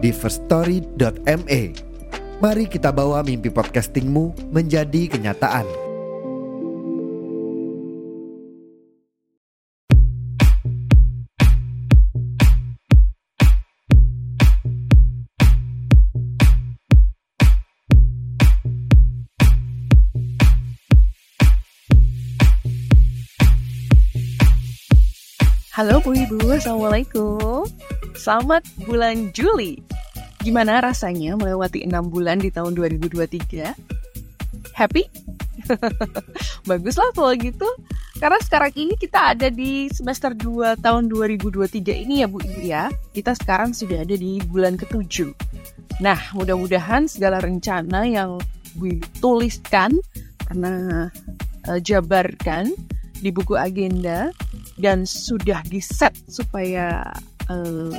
di 0.00 0.10
firststory.me. 0.10 1.62
Mari 2.40 2.64
kita 2.72 2.88
bawa 2.88 3.20
mimpi 3.20 3.52
podcastingmu 3.52 4.48
menjadi 4.48 5.12
kenyataan. 5.12 5.68
Halo 25.80 25.96
Bu 26.04 26.12
Ibu, 26.12 26.60
Assalamualaikum. 26.60 27.64
Selamat 28.12 28.60
bulan 28.84 29.32
Juli. 29.32 29.89
Gimana 30.40 30.80
rasanya 30.80 31.36
melewati 31.36 31.84
6 31.84 31.92
bulan 32.08 32.40
di 32.40 32.48
tahun 32.48 32.72
2023? 32.72 33.76
Happy? 34.72 35.04
Baguslah 36.68 37.12
kalau 37.12 37.36
gitu. 37.36 37.68
Karena 38.16 38.40
sekarang 38.40 38.72
ini 38.76 38.96
kita 38.96 39.36
ada 39.36 39.48
di 39.52 39.88
semester 39.92 40.32
2 40.32 40.80
tahun 40.80 41.12
2023 41.12 42.04
ini 42.04 42.24
ya 42.24 42.26
Bu 42.28 42.40
Ibu 42.40 42.60
ya. 42.64 42.88
Kita 43.12 43.36
sekarang 43.36 43.76
sudah 43.76 44.00
ada 44.04 44.16
di 44.16 44.40
bulan 44.48 44.80
ke-7. 44.80 45.28
Nah, 46.00 46.16
mudah-mudahan 46.32 47.04
segala 47.04 47.44
rencana 47.44 48.08
yang 48.08 48.40
Bu 48.80 48.96
tuliskan, 49.20 50.00
pernah 50.40 51.12
uh, 51.68 51.80
jabarkan 51.84 52.72
di 53.20 53.28
buku 53.28 53.60
agenda 53.60 54.32
dan 54.80 55.04
sudah 55.04 55.60
diset 55.68 56.16
supaya 56.24 57.04
uh, 57.50 57.92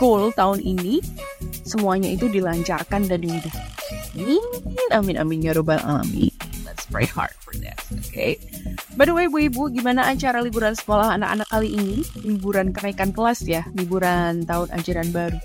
goal 0.00 0.32
tahun 0.34 0.64
ini 0.64 1.04
semuanya 1.62 2.08
itu 2.08 2.26
dilancarkan 2.26 3.06
dan 3.06 3.20
dimudahkan. 3.20 3.68
Amin, 4.18 4.42
amin, 4.90 5.16
amin 5.20 5.38
ya 5.44 5.52
robbal 5.54 5.78
alamin. 5.84 6.32
Let's 6.64 6.88
pray 6.88 7.06
hard 7.06 7.36
for 7.38 7.54
that? 7.60 7.78
Okay? 8.08 8.40
By 8.98 9.06
the 9.06 9.14
way, 9.14 9.30
Bu 9.30 9.46
Ibu, 9.46 9.70
gimana 9.70 10.08
acara 10.10 10.42
liburan 10.42 10.74
sekolah 10.74 11.14
anak-anak 11.14 11.48
kali 11.52 11.70
ini? 11.76 11.98
Liburan 12.24 12.74
kenaikan 12.74 13.14
kelas 13.14 13.44
ya, 13.46 13.62
liburan 13.76 14.42
tahun 14.48 14.68
ajaran 14.74 15.08
baru. 15.14 15.38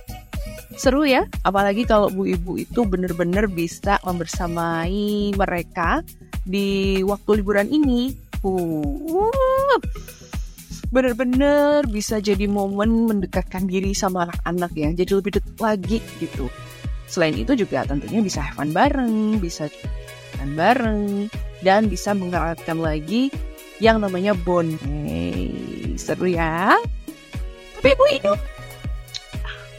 Seru 0.73 1.05
ya, 1.05 1.29
apalagi 1.45 1.85
kalau 1.85 2.09
Bu 2.09 2.25
Ibu 2.25 2.65
itu 2.65 2.81
benar-benar 2.87 3.45
bisa 3.45 4.01
membersamai 4.01 5.37
mereka 5.37 6.01
di 6.43 6.99
waktu 7.05 7.43
liburan 7.43 7.69
ini. 7.69 8.17
Uh, 8.43 9.31
bener-bener 10.93 11.81
bisa 11.89 12.21
jadi 12.21 12.45
momen 12.45 13.09
mendekatkan 13.09 13.65
diri 13.65 13.97
sama 13.97 14.29
anak-anak 14.29 14.71
ya 14.77 14.89
jadi 14.93 15.11
lebih 15.17 15.41
dekat 15.41 15.57
lagi 15.57 15.97
gitu. 16.21 16.53
Selain 17.09 17.33
itu 17.33 17.57
juga 17.57 17.81
tentunya 17.89 18.21
bisa 18.21 18.45
have 18.45 18.53
fun 18.61 18.69
bareng 18.69 19.41
bisa 19.41 19.73
fun 20.37 20.53
bareng 20.53 21.33
dan 21.65 21.89
bisa 21.89 22.13
mengeratkan 22.13 22.77
lagi 22.77 23.33
yang 23.81 23.97
namanya 24.05 24.37
bond 24.37 24.77
hey, 24.85 25.49
seru 25.97 26.29
ya? 26.29 26.77
Tapi 27.81 27.89
ibu 27.89 28.05
itu 28.13 28.33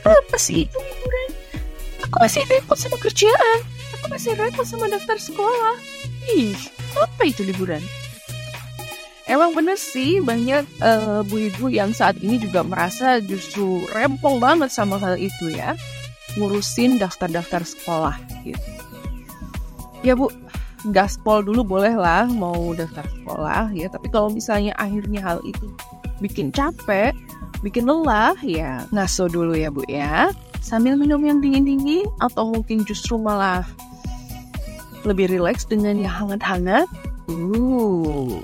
apa 0.05 0.37
sih 0.37 0.67
liburan 0.69 1.31
aku 2.05 2.17
masih 2.21 2.43
repot 2.51 2.77
sama 2.77 2.99
kerjaan. 2.99 3.59
Aku 3.97 4.11
masih 4.11 4.35
repot 4.35 4.67
sama 4.67 4.91
daftar 4.91 5.17
sekolah. 5.17 5.79
Ih 6.35 6.59
apa 6.99 7.23
itu 7.23 7.47
liburan 7.47 7.81
Emang 9.25 9.57
bener 9.57 9.81
sih 9.81 10.21
banyak 10.21 10.69
uh, 10.85 11.25
bu 11.25 11.49
ibu 11.49 11.73
yang 11.73 11.97
saat 11.97 12.21
ini 12.21 12.37
juga 12.37 12.61
merasa 12.61 13.25
justru 13.25 13.81
rempong 13.97 14.37
banget 14.37 14.69
sama 14.69 15.01
hal 15.01 15.17
itu 15.17 15.49
ya 15.49 15.73
ngurusin 16.37 17.01
daftar-daftar 17.01 17.65
sekolah 17.65 18.21
gitu. 18.45 18.61
Ya 20.05 20.13
bu, 20.13 20.29
gaspol 20.93 21.41
dulu 21.41 21.65
boleh 21.65 21.97
lah 21.97 22.29
mau 22.29 22.77
daftar 22.77 23.09
sekolah 23.09 23.73
ya, 23.73 23.89
tapi 23.89 24.13
kalau 24.13 24.29
misalnya 24.29 24.77
akhirnya 24.77 25.25
hal 25.25 25.41
itu 25.49 25.73
bikin 26.21 26.53
capek, 26.53 27.17
bikin 27.65 27.89
lelah 27.89 28.37
ya 28.45 28.85
ngaso 28.93 29.33
dulu 29.33 29.57
ya 29.57 29.73
bu 29.73 29.81
ya. 29.89 30.29
Sambil 30.61 31.01
minum 31.01 31.25
yang 31.25 31.41
dingin-dingin 31.41 32.05
atau 32.21 32.53
mungkin 32.53 32.85
justru 32.85 33.17
malah 33.17 33.65
lebih 35.09 35.33
rileks 35.33 35.65
dengan 35.65 35.97
yang 35.97 36.13
hangat-hangat. 36.13 36.85
Uh, 37.25 38.37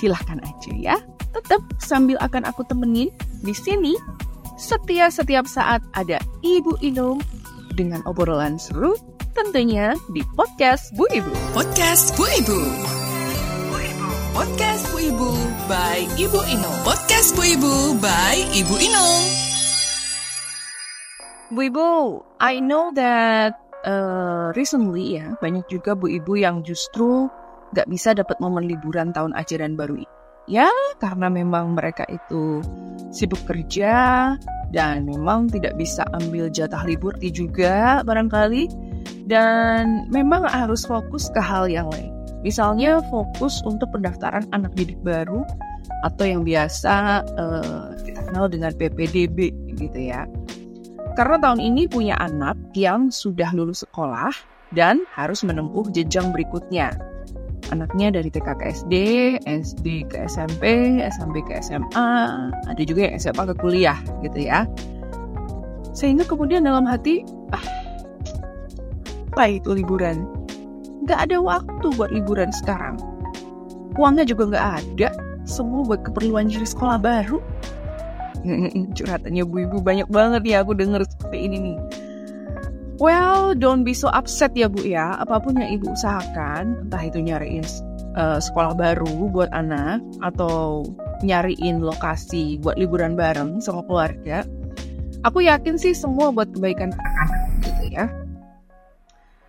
silahkan 0.00 0.40
aja 0.40 0.72
ya. 0.72 0.96
Tetap 1.36 1.60
sambil 1.76 2.16
akan 2.24 2.48
aku 2.48 2.64
temenin 2.64 3.12
di 3.44 3.52
sini. 3.52 3.92
Setiap 4.56 5.12
setiap 5.12 5.44
saat 5.44 5.84
ada 5.92 6.16
Ibu 6.40 6.80
Inung 6.80 7.20
dengan 7.76 8.00
obrolan 8.08 8.56
seru 8.56 8.96
tentunya 9.36 9.92
di 10.16 10.24
podcast 10.36 10.92
Bu 10.96 11.04
Ibu. 11.12 11.32
Podcast 11.52 12.16
Bu 12.16 12.24
Ibu. 12.28 12.60
Podcast 14.32 14.84
Bu 14.92 14.98
Ibu 15.04 15.30
by 15.68 15.98
Ibu 16.16 16.40
Inung. 16.48 16.78
Podcast 16.84 17.36
Bu 17.36 17.44
Ibu 17.44 18.00
by 18.00 18.36
Ibu 18.56 18.74
Inung. 18.80 19.24
Bu 21.50 21.60
Ibu, 21.66 21.88
I 22.38 22.62
know 22.62 22.94
that 22.94 23.58
uh, 23.82 24.54
recently 24.54 25.18
ya 25.18 25.34
banyak 25.40 25.66
juga 25.66 25.98
Bu 25.98 26.06
Ibu 26.08 26.38
yang 26.38 26.62
justru 26.62 27.26
gak 27.74 27.88
bisa 27.90 28.14
dapat 28.14 28.36
momen 28.42 28.66
liburan 28.66 29.14
tahun 29.14 29.34
ajaran 29.38 29.78
baru 29.78 30.02
ini. 30.02 30.10
Ya, 30.50 30.66
karena 30.98 31.30
memang 31.30 31.78
mereka 31.78 32.02
itu 32.10 32.58
sibuk 33.14 33.38
kerja 33.46 34.34
dan 34.74 35.06
memang 35.06 35.46
tidak 35.46 35.78
bisa 35.78 36.02
ambil 36.10 36.50
jatah 36.50 36.82
libur 36.82 37.14
juga 37.22 38.02
barangkali 38.02 38.66
dan 39.30 40.10
memang 40.10 40.46
harus 40.50 40.82
fokus 40.82 41.30
ke 41.30 41.38
hal 41.38 41.70
yang 41.70 41.86
lain. 41.94 42.10
Misalnya 42.42 43.04
fokus 43.12 43.60
untuk 43.62 43.94
pendaftaran 43.94 44.48
anak 44.50 44.74
didik 44.74 44.98
baru 45.06 45.46
atau 46.02 46.24
yang 46.24 46.42
biasa 46.42 47.22
uh, 47.36 47.94
kita 48.02 48.20
kenal 48.26 48.48
dengan 48.48 48.72
PPDB 48.74 49.52
gitu 49.76 49.98
ya. 50.00 50.24
Karena 51.14 51.36
tahun 51.38 51.60
ini 51.60 51.86
punya 51.86 52.16
anak 52.16 52.56
yang 52.72 53.12
sudah 53.12 53.52
lulus 53.52 53.84
sekolah 53.84 54.32
dan 54.72 55.04
harus 55.12 55.42
menempuh 55.46 55.90
jenjang 55.92 56.30
berikutnya 56.34 56.94
anaknya 57.70 58.14
dari 58.14 58.28
TK 58.30 58.48
ke 58.58 58.64
SD, 58.70 58.94
SD 59.46 60.10
ke 60.10 60.26
SMP, 60.26 60.98
SMP 61.06 61.42
ke 61.46 61.58
SMA, 61.62 62.10
ada 62.50 62.82
juga 62.82 63.08
yang 63.08 63.14
SMA 63.18 63.44
ke 63.50 63.54
kuliah 63.58 63.98
gitu 64.22 64.38
ya. 64.38 64.66
Sehingga 65.94 66.26
kemudian 66.26 66.66
dalam 66.66 66.86
hati, 66.86 67.26
ah, 67.54 67.66
apa 69.34 69.62
itu 69.62 69.74
liburan? 69.74 70.26
Gak 71.06 71.30
ada 71.30 71.42
waktu 71.42 71.86
buat 71.94 72.10
liburan 72.14 72.50
sekarang. 72.54 72.98
Uangnya 73.98 74.26
juga 74.26 74.54
gak 74.54 74.66
ada, 74.84 75.08
semua 75.46 75.82
buat 75.82 76.06
keperluan 76.06 76.50
jadi 76.50 76.66
sekolah 76.66 76.98
baru. 77.02 77.38
Curhatannya 78.96 79.44
bu 79.44 79.68
ibu 79.68 79.78
banyak 79.84 80.08
banget 80.08 80.42
ya 80.48 80.64
aku 80.64 80.72
denger 80.72 81.04
seperti 81.04 81.38
ini 81.44 81.56
nih 81.60 81.78
Well, 83.00 83.56
don't 83.56 83.80
be 83.80 83.96
so 83.96 84.12
upset 84.12 84.52
ya 84.52 84.68
Bu 84.68 84.84
ya. 84.84 85.16
Apa 85.16 85.40
pun 85.40 85.56
yang 85.56 85.72
Ibu 85.80 85.96
usahakan, 85.96 86.84
entah 86.84 87.00
itu 87.00 87.24
nyariin 87.24 87.64
uh, 88.12 88.36
sekolah 88.36 88.76
baru 88.76 89.32
buat 89.32 89.48
anak 89.56 90.04
atau 90.20 90.84
nyariin 91.24 91.80
lokasi 91.80 92.60
buat 92.60 92.76
liburan 92.76 93.16
bareng 93.16 93.64
sama 93.64 93.88
keluarga, 93.88 94.44
aku 95.24 95.48
yakin 95.48 95.80
sih 95.80 95.96
semua 95.96 96.28
buat 96.28 96.52
kebaikan 96.52 96.92
anak-anak 96.92 97.40
gitu 97.64 97.84
ya. 97.88 98.04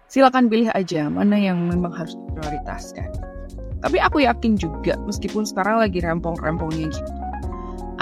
Silakan 0.08 0.48
pilih 0.48 0.72
aja 0.72 1.12
mana 1.12 1.36
yang 1.36 1.60
memang 1.68 1.92
harus 1.92 2.16
diprioritaskan. 2.16 3.12
Tapi 3.84 3.98
aku 4.00 4.24
yakin 4.24 4.56
juga 4.56 4.96
meskipun 5.04 5.44
sekarang 5.44 5.84
lagi 5.84 6.00
rempong-rempongnya 6.00 6.88
gitu 6.88 7.21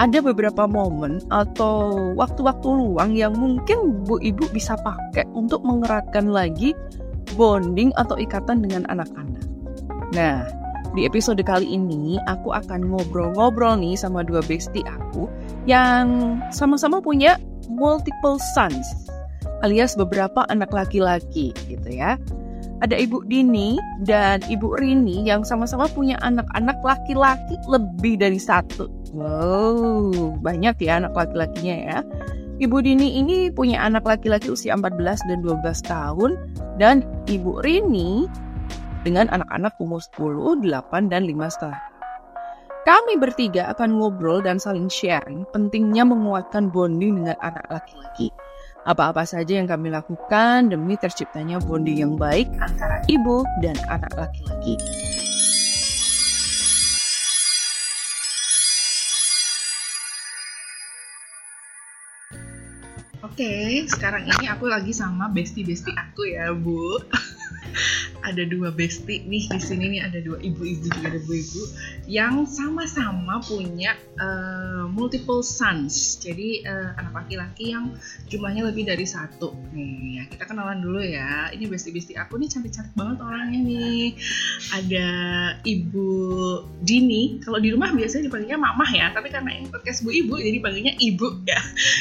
ada 0.00 0.24
beberapa 0.24 0.64
momen 0.64 1.20
atau 1.28 1.92
waktu-waktu 2.16 2.68
luang 2.72 3.12
yang 3.12 3.36
mungkin 3.36 4.00
Bu 4.08 4.16
Ibu 4.16 4.48
bisa 4.48 4.80
pakai 4.80 5.28
untuk 5.36 5.60
mengeratkan 5.60 6.32
lagi 6.32 6.72
bonding 7.36 7.92
atau 8.00 8.16
ikatan 8.16 8.64
dengan 8.64 8.88
anak-anak. 8.88 9.44
Nah, 10.16 10.48
di 10.96 11.04
episode 11.04 11.44
kali 11.44 11.68
ini 11.68 12.16
aku 12.24 12.48
akan 12.48 12.88
ngobrol-ngobrol 12.88 13.76
nih 13.76 13.92
sama 13.94 14.24
dua 14.24 14.40
bestie 14.40 14.82
aku 14.88 15.28
yang 15.68 16.40
sama-sama 16.48 17.04
punya 17.04 17.36
multiple 17.68 18.40
sons. 18.56 18.88
alias 19.60 19.92
beberapa 19.92 20.48
anak 20.48 20.72
laki-laki 20.72 21.52
gitu 21.68 21.92
ya. 21.92 22.16
Ada 22.80 22.96
Ibu 22.96 23.28
Dini 23.28 23.76
dan 24.08 24.40
Ibu 24.40 24.80
Rini 24.80 25.28
yang 25.28 25.44
sama-sama 25.44 25.84
punya 25.92 26.16
anak-anak 26.24 26.80
laki-laki 26.80 27.60
lebih 27.68 28.16
dari 28.16 28.40
satu. 28.40 28.99
Wow, 29.10 30.38
banyak 30.38 30.78
ya 30.78 31.02
anak 31.02 31.18
laki-lakinya 31.18 31.76
ya. 31.76 31.98
Ibu 32.60 32.84
Dini 32.84 33.18
ini 33.18 33.48
punya 33.50 33.82
anak 33.82 34.04
laki-laki 34.04 34.52
usia 34.52 34.76
14 34.76 35.26
dan 35.26 35.40
12 35.40 35.64
tahun 35.82 36.30
dan 36.76 37.02
Ibu 37.26 37.64
Rini 37.64 38.28
dengan 39.02 39.32
anak-anak 39.32 39.80
umur 39.80 39.98
10, 39.98 40.60
8, 40.62 41.08
dan 41.08 41.24
5 41.24 41.48
setengah. 41.48 41.82
Kami 42.84 43.16
bertiga 43.20 43.72
akan 43.72 44.00
ngobrol 44.00 44.40
dan 44.40 44.56
saling 44.56 44.88
sharing 44.88 45.44
pentingnya 45.52 46.04
menguatkan 46.04 46.72
bonding 46.72 47.24
dengan 47.24 47.36
anak 47.40 47.64
laki-laki. 47.68 48.32
Apa-apa 48.88 49.28
saja 49.28 49.60
yang 49.60 49.68
kami 49.68 49.92
lakukan 49.92 50.72
demi 50.72 50.96
terciptanya 50.96 51.60
bonding 51.60 52.00
yang 52.00 52.14
baik 52.16 52.48
antara 52.60 53.04
ibu 53.08 53.44
dan 53.60 53.76
anak 53.92 54.12
laki-laki. 54.16 54.80
Oke, 63.40 63.88
sekarang 63.88 64.28
ini 64.28 64.52
aku 64.52 64.68
lagi 64.68 64.92
sama 64.92 65.32
bestie-bestie 65.32 65.96
aku 65.96 66.28
ya, 66.28 66.52
Bu. 66.52 66.76
ada 68.20 68.42
dua 68.44 68.68
bestie 68.70 69.24
nih 69.24 69.48
di 69.48 69.60
sini 69.60 69.98
nih 69.98 70.00
ada 70.04 70.18
dua 70.20 70.38
ibu-ibu 70.40 70.86
juga 70.92 71.08
ada 71.08 71.18
ibu-ibu 71.18 71.62
yang 72.10 72.44
sama-sama 72.44 73.40
punya 73.44 73.96
uh, 74.18 74.84
multiple 74.90 75.40
sons. 75.40 76.18
Jadi 76.20 76.66
uh, 76.66 76.92
anak 76.98 77.24
laki-laki 77.24 77.72
yang 77.72 77.94
jumlahnya 78.28 78.68
lebih 78.68 78.84
dari 78.88 79.06
satu. 79.06 79.54
Nih, 79.72 80.20
ya 80.20 80.22
kita 80.28 80.44
kenalan 80.50 80.82
dulu 80.82 81.00
ya. 81.00 81.48
Ini 81.54 81.64
bestie-bestie 81.70 82.18
aku 82.18 82.36
nih 82.36 82.50
cantik-cantik 82.50 82.94
banget 82.98 83.18
orangnya 83.22 83.60
nih. 83.62 84.04
Ada 84.74 85.08
Ibu 85.62 86.10
Dini. 86.82 87.40
Kalau 87.40 87.58
di 87.62 87.70
rumah 87.72 87.94
biasanya 87.94 88.28
dipanggilnya 88.28 88.60
mamah 88.60 88.90
ya, 88.90 89.06
tapi 89.14 89.30
karena 89.30 89.54
ini 89.54 89.66
podcast 89.70 90.02
Bu 90.02 90.10
Ibu 90.10 90.34
jadi 90.36 90.58
panggilnya 90.58 90.94
Ibu 90.98 91.26
ya. 91.46 91.60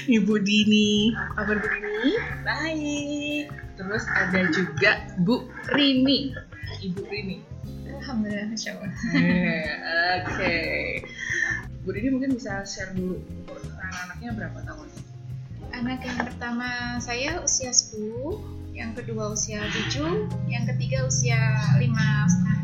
Ibu 0.10 0.33
Dini. 0.42 1.13
Apa 1.16 1.31
kabar 1.45 1.57
Dini? 1.62 2.12
Baik. 2.44 3.69
Terus 3.79 4.03
ada 4.11 4.39
juga 4.51 4.91
Bu 5.23 5.47
Rini. 5.71 6.35
Ibu 6.83 7.01
Rini. 7.07 7.39
Alhamdulillah, 7.89 8.51
Masya 8.51 8.69
Allah. 8.75 8.91
Eh, 9.15 10.15
Oke. 10.27 10.55
Bu 11.81 11.95
Rini 11.95 12.09
mungkin 12.11 12.35
bisa 12.35 12.59
share 12.67 12.91
dulu 12.91 13.23
umur 13.23 13.55
anak-anaknya 13.79 14.29
berapa 14.35 14.59
tahun? 14.67 14.87
Anak 15.71 16.03
yang 16.03 16.19
pertama 16.19 16.69
saya 16.99 17.39
usia 17.39 17.71
10, 17.71 18.35
yang 18.75 18.91
kedua 18.91 19.31
usia 19.31 19.63
7, 19.87 20.27
yang 20.51 20.67
ketiga 20.67 21.07
usia 21.07 21.39
5 21.79 21.79
setengah. 22.27 22.59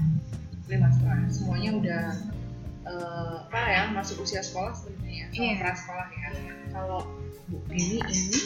Lima 0.67 0.87
setengah. 0.91 1.17
Semuanya 1.31 1.71
udah 1.79 2.05
eh, 2.85 3.35
apa 3.47 3.59
ya 3.71 3.83
masuk 3.95 4.19
usia 4.19 4.43
sekolah 4.43 4.75
sebenarnya 4.75 5.15
ya, 5.15 5.27
Iya. 5.31 5.53
prasekolah 5.63 6.07
ya. 6.11 6.29
Kalau 6.75 6.99
Bu 7.47 7.63
Rini 7.71 8.03
ini 8.03 8.39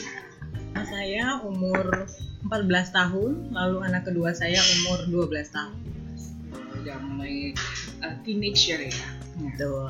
Saya 0.70 1.42
umur 1.42 2.06
14 2.46 2.96
tahun, 2.96 3.32
lalu 3.52 3.76
anak 3.84 4.08
kedua 4.08 4.32
saya 4.32 4.60
umur 4.80 5.28
12 5.28 5.50
tahun. 5.52 5.78
udah 6.80 6.96
mulai 7.12 7.52
eh, 8.00 8.16
teenager 8.24 8.80
ya. 8.80 8.88
Nah, 8.88 9.52
Betul. 9.52 9.88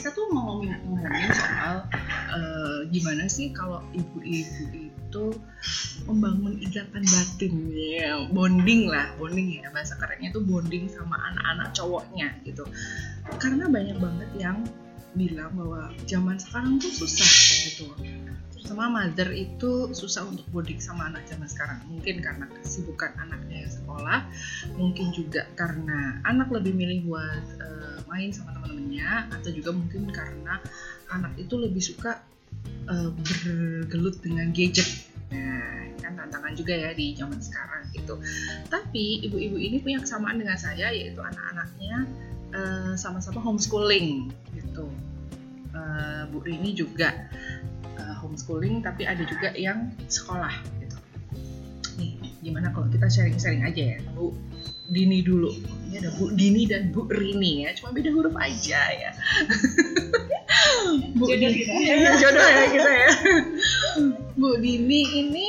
kita 0.00 0.08
tuh 0.16 0.32
mau 0.32 0.56
ngomongin, 0.56 0.80
ngomongin 0.88 1.28
soal 1.36 1.84
eh, 2.32 2.78
gimana 2.88 3.28
sih 3.28 3.52
kalau 3.52 3.84
ibu-ibu 3.92 4.64
itu 5.14 5.26
membangun 6.10 6.58
ikatan 6.58 7.06
batin 7.06 7.54
ya 7.70 8.26
bonding 8.34 8.90
lah 8.90 9.14
bonding 9.14 9.62
ya 9.62 9.70
bahasa 9.70 9.94
kerennya 9.94 10.34
tuh 10.34 10.42
bonding 10.42 10.90
sama 10.90 11.14
anak-anak 11.30 11.70
cowoknya 11.70 12.34
gitu 12.42 12.66
karena 13.38 13.70
banyak 13.70 13.96
banget 14.02 14.30
yang 14.34 14.58
bilang 15.14 15.54
bahwa 15.54 15.94
zaman 16.10 16.34
sekarang 16.34 16.82
tuh 16.82 16.90
susah 16.90 17.30
gitu 17.70 17.86
terutama 18.64 19.04
mother 19.04 19.28
itu 19.36 19.92
susah 19.92 20.24
untuk 20.24 20.48
bonding 20.48 20.80
sama 20.80 21.12
anak 21.12 21.28
zaman 21.28 21.44
sekarang. 21.44 21.84
Mungkin 21.84 22.24
karena 22.24 22.48
kesibukan 22.48 23.12
anaknya 23.20 23.68
yang 23.68 23.72
sekolah 23.76 24.24
mungkin 24.80 25.12
juga 25.12 25.44
karena 25.52 26.24
anak 26.24 26.48
lebih 26.48 26.72
milih 26.72 27.04
buat 27.04 27.44
eh, 27.60 28.00
main 28.08 28.32
sama 28.32 28.56
teman-temannya 28.56 29.36
atau 29.36 29.50
juga 29.52 29.70
mungkin 29.76 30.08
karena 30.08 30.64
anak 31.12 31.36
itu 31.36 31.60
lebih 31.60 31.84
suka 31.84 32.24
eh, 32.88 33.10
bergelut 33.12 34.24
dengan 34.24 34.48
gadget. 34.56 34.88
Nah 35.28 35.92
kan 36.00 36.16
tantangan 36.16 36.56
juga 36.56 36.72
ya 36.72 36.96
di 36.96 37.12
zaman 37.12 37.44
sekarang 37.44 37.84
gitu. 37.92 38.16
Tapi 38.72 39.28
ibu-ibu 39.28 39.60
ini 39.60 39.76
punya 39.84 40.00
kesamaan 40.00 40.40
dengan 40.40 40.56
saya 40.56 40.88
yaitu 40.88 41.20
anak-anaknya 41.20 42.08
eh, 42.56 42.92
sama-sama 42.96 43.44
homeschooling 43.44 44.32
gitu. 44.56 44.88
Eh, 45.76 46.22
Bu 46.32 46.40
Rini 46.40 46.72
juga 46.72 47.12
eh, 47.98 48.14
homeschooling 48.22 48.82
tapi 48.82 49.06
ada 49.06 49.22
juga 49.24 49.54
yang 49.54 49.92
sekolah 50.06 50.52
gitu. 50.82 50.96
Nih 51.98 52.12
gimana 52.42 52.70
kalau 52.74 52.90
kita 52.90 53.06
sharing-sharing 53.08 53.62
aja 53.64 53.96
ya? 53.96 53.98
Bu 54.14 54.34
Dini 54.84 55.24
dulu. 55.24 55.48
Ini 55.88 56.04
ada 56.04 56.10
Bu 56.12 56.28
Dini 56.36 56.68
dan 56.68 56.92
Bu 56.92 57.08
Rini 57.08 57.64
ya 57.64 57.72
cuma 57.78 57.94
beda 57.96 58.10
huruf 58.12 58.36
aja 58.36 58.80
ya. 58.92 59.10
Bu 61.16 61.24
Jodoh 61.24 61.40
Dini- 61.40 61.56
kita. 61.64 61.72
Iya, 61.72 62.12
jodoh 62.20 62.44
ya 62.46 62.64
kita 62.68 62.90
ya. 62.92 63.10
Bu 64.40 64.48
Dini 64.60 65.00
ini 65.24 65.46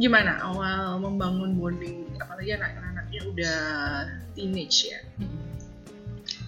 gimana? 0.00 0.40
Awal 0.40 0.96
membangun 1.04 1.52
bonding 1.60 2.08
apalagi 2.16 2.56
anak-anaknya 2.56 3.20
udah 3.28 3.60
teenage 4.32 4.88
ya? 4.88 5.00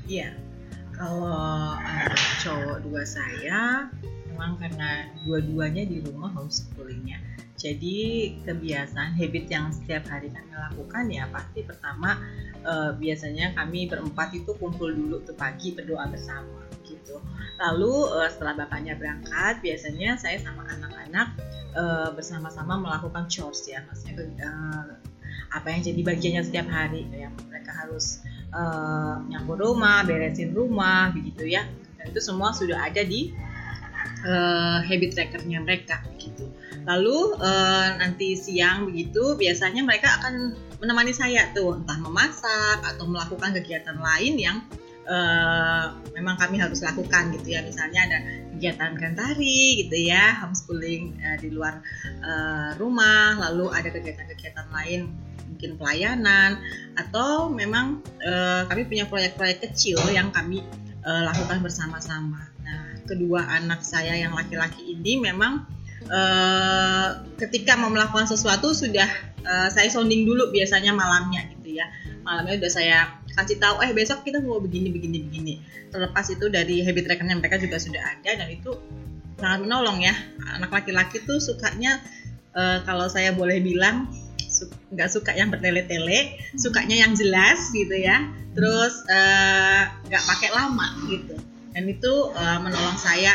Iya. 0.09 0.29
Kalau 0.95 1.75
anak 1.75 2.15
cowok 2.41 2.79
dua 2.87 3.03
saya, 3.03 3.91
memang 4.35 4.59
karena 4.59 5.07
dua-duanya 5.23 5.87
di 5.87 6.03
rumah 6.03 6.35
homeschoolingnya. 6.35 7.23
Jadi 7.55 8.35
kebiasaan 8.43 9.15
habit 9.15 9.47
yang 9.47 9.71
setiap 9.71 10.11
hari 10.11 10.27
kami 10.27 10.51
lakukan 10.59 11.07
ya 11.07 11.31
pasti 11.31 11.63
pertama 11.63 12.19
eh, 12.67 12.91
biasanya 12.99 13.55
kami 13.55 13.87
berempat 13.87 14.35
itu 14.35 14.59
kumpul 14.59 14.91
dulu 14.91 15.23
tuh 15.23 15.39
pagi 15.39 15.71
berdoa 15.71 16.11
bersama 16.11 16.67
gitu. 16.83 17.23
Lalu 17.63 17.95
eh, 18.19 18.29
setelah 18.35 18.67
bapaknya 18.67 18.99
berangkat 18.99 19.63
biasanya 19.63 20.19
saya 20.19 20.43
sama 20.43 20.67
anak-anak 20.67 21.39
eh, 21.79 22.11
bersama-sama 22.11 22.75
melakukan 22.83 23.31
chores 23.31 23.63
ya 23.71 23.87
maksudnya 23.87 24.27
eh, 24.43 24.99
apa 25.55 25.71
yang 25.71 25.87
jadi 25.87 26.01
bagiannya 26.03 26.43
setiap 26.43 26.67
hari 26.67 27.07
yang 27.15 27.31
mereka 27.47 27.71
harus 27.71 28.19
eh, 28.51 29.17
rumah, 29.55 30.03
beresin 30.03 30.51
rumah, 30.51 31.15
begitu 31.15 31.47
ya. 31.47 31.63
Dan 32.03 32.11
itu 32.11 32.21
semua 32.21 32.51
sudah 32.51 32.83
ada 32.83 33.01
di 33.07 33.31
eh, 34.25 34.79
habit 34.83 35.11
trackernya 35.13 35.61
mereka 35.61 36.01
gitu. 36.17 36.49
Lalu 36.85 37.39
eh, 37.41 37.89
nanti 38.01 38.35
siang 38.35 38.89
begitu 38.89 39.37
biasanya 39.37 39.85
mereka 39.85 40.21
akan 40.21 40.57
menemani 40.81 41.13
saya 41.13 41.49
tuh 41.53 41.81
entah 41.81 41.97
memasak 42.01 42.81
atau 42.83 43.05
melakukan 43.09 43.57
kegiatan 43.57 43.97
lain 43.97 44.35
yang 44.41 44.57
eh, 45.05 45.85
memang 46.17 46.37
kami 46.41 46.57
harus 46.61 46.81
lakukan 46.81 47.33
gitu 47.41 47.57
ya. 47.57 47.61
Misalnya 47.65 48.01
ada 48.09 48.19
kegiatan 48.57 48.97
gantari 48.97 49.85
gitu 49.85 49.97
ya, 49.97 50.41
homeschooling 50.45 51.21
eh, 51.21 51.37
di 51.41 51.49
luar 51.53 51.81
eh, 52.05 52.71
rumah, 52.81 53.37
lalu 53.49 53.69
ada 53.73 53.89
kegiatan-kegiatan 53.93 54.69
lain 54.73 55.13
mungkin 55.45 55.79
pelayanan 55.79 56.59
atau 56.99 57.53
memang 57.53 58.03
eh, 58.21 58.63
kami 58.67 58.89
punya 58.89 59.05
proyek-proyek 59.07 59.71
kecil 59.71 60.01
yang 60.11 60.33
kami 60.33 60.65
eh, 61.05 61.23
lakukan 61.25 61.61
bersama-sama. 61.61 62.54
Kedua 63.05 63.45
anak 63.45 63.85
saya 63.85 64.17
yang 64.17 64.33
laki-laki 64.33 64.97
ini 64.97 65.21
memang 65.21 65.69
eh, 66.09 67.09
ketika 67.37 67.77
mau 67.77 67.93
melakukan 67.93 68.25
sesuatu 68.25 68.73
sudah 68.73 69.09
eh, 69.45 69.69
saya 69.69 69.89
sounding 69.93 70.25
dulu 70.25 70.49
biasanya 70.53 70.97
malamnya 70.97 71.45
gitu 71.57 71.77
ya. 71.77 71.87
Malamnya 72.25 72.65
udah 72.65 72.73
saya 72.73 72.99
kasih 73.37 73.61
tahu, 73.61 73.85
eh 73.85 73.93
besok 73.93 74.25
kita 74.25 74.41
mau 74.41 74.57
begini 74.57 74.89
begini 74.89 75.19
begini. 75.29 75.55
Terlepas 75.93 76.33
itu 76.33 76.49
dari 76.49 76.81
habit 76.81 77.05
trackernya 77.05 77.37
mereka 77.37 77.61
juga 77.61 77.77
sudah 77.77 78.01
ada 78.01 78.31
dan 78.41 78.49
itu 78.49 78.73
sangat 79.37 79.69
menolong 79.69 80.01
ya. 80.01 80.17
Anak 80.57 80.73
laki-laki 80.73 81.21
tuh 81.29 81.37
sukanya 81.45 82.01
eh, 82.57 82.81
kalau 82.89 83.09
saya 83.13 83.37
boleh 83.37 83.61
bilang 83.61 84.09
nggak 84.95 85.11
suka 85.11 85.35
yang 85.35 85.51
bertele-tele, 85.51 86.41
sukanya 86.57 87.05
yang 87.05 87.13
jelas 87.19 87.69
gitu 87.75 87.93
ya. 88.01 88.33
Terus 88.55 89.03
nggak 90.09 90.25
pakai 90.25 90.51
lama 90.55 90.89
gitu. 91.11 91.35
Dan 91.75 91.91
itu 91.91 92.13
eh, 92.33 92.59
menolong 92.63 92.99
saya 92.99 93.35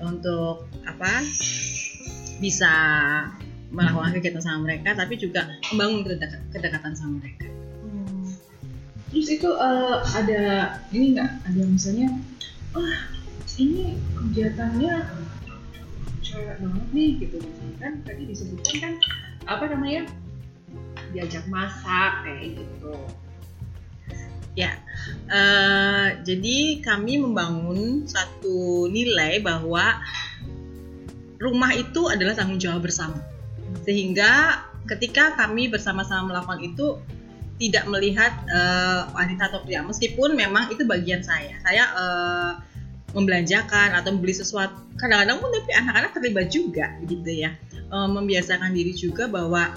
untuk 0.00 0.64
apa 0.88 1.20
bisa 2.40 2.72
melakukan 3.68 4.16
kegiatan 4.16 4.40
sama 4.40 4.64
mereka, 4.64 4.96
tapi 4.96 5.20
juga 5.20 5.44
membangun 5.72 6.08
kedek- 6.08 6.44
kedekatan 6.56 6.96
sama 6.96 7.20
mereka. 7.20 7.48
Terus 9.12 9.28
itu 9.28 9.50
eh, 9.52 9.96
ada 10.16 10.42
ini 10.92 11.16
nggak? 11.16 11.30
Ada 11.52 11.62
misalnya, 11.68 12.08
wah 12.72 12.96
ini 13.56 13.96
kegiatannya 14.16 14.94
cewek 16.20 16.56
banget 16.60 16.86
nih 16.92 17.10
gitu. 17.24 17.38
Kan 17.80 17.92
tadi 18.04 18.22
disebutkan 18.28 18.74
kan 18.80 18.92
apa 19.46 19.64
namanya 19.70 20.08
diajak 21.14 21.44
masak 21.48 22.24
kayak 22.26 22.60
gitu 22.60 22.92
Eh, 25.26 26.08
jadi 26.24 26.80
kami 26.80 27.20
membangun 27.20 28.08
satu 28.08 28.88
nilai 28.88 29.42
bahwa 29.44 30.00
rumah 31.36 31.72
itu 31.76 32.08
adalah 32.08 32.32
tanggung 32.32 32.62
jawab 32.62 32.86
bersama. 32.86 33.20
Sehingga 33.84 34.64
ketika 34.86 35.36
kami 35.36 35.68
bersama-sama 35.68 36.32
melakukan 36.32 36.62
itu 36.62 36.86
tidak 37.60 37.84
melihat 37.90 38.32
eh, 38.48 39.02
wanita 39.12 39.52
atau 39.52 39.60
pria, 39.64 39.84
meskipun 39.84 40.38
memang 40.38 40.72
itu 40.72 40.86
bagian 40.88 41.20
saya. 41.20 41.58
Saya 41.64 41.84
eh, 41.92 42.52
membelanjakan 43.12 43.96
atau 43.96 44.12
membeli 44.12 44.36
sesuatu. 44.36 44.76
Kadang-kadang 44.96 45.40
pun 45.40 45.48
tapi 45.52 45.72
anak-anak 45.72 46.10
terlibat 46.16 46.46
juga, 46.52 46.86
gitu 47.04 47.30
ya. 47.32 47.50
Eh, 47.74 48.08
membiasakan 48.08 48.72
diri 48.72 48.92
juga 48.94 49.26
bahwa 49.26 49.74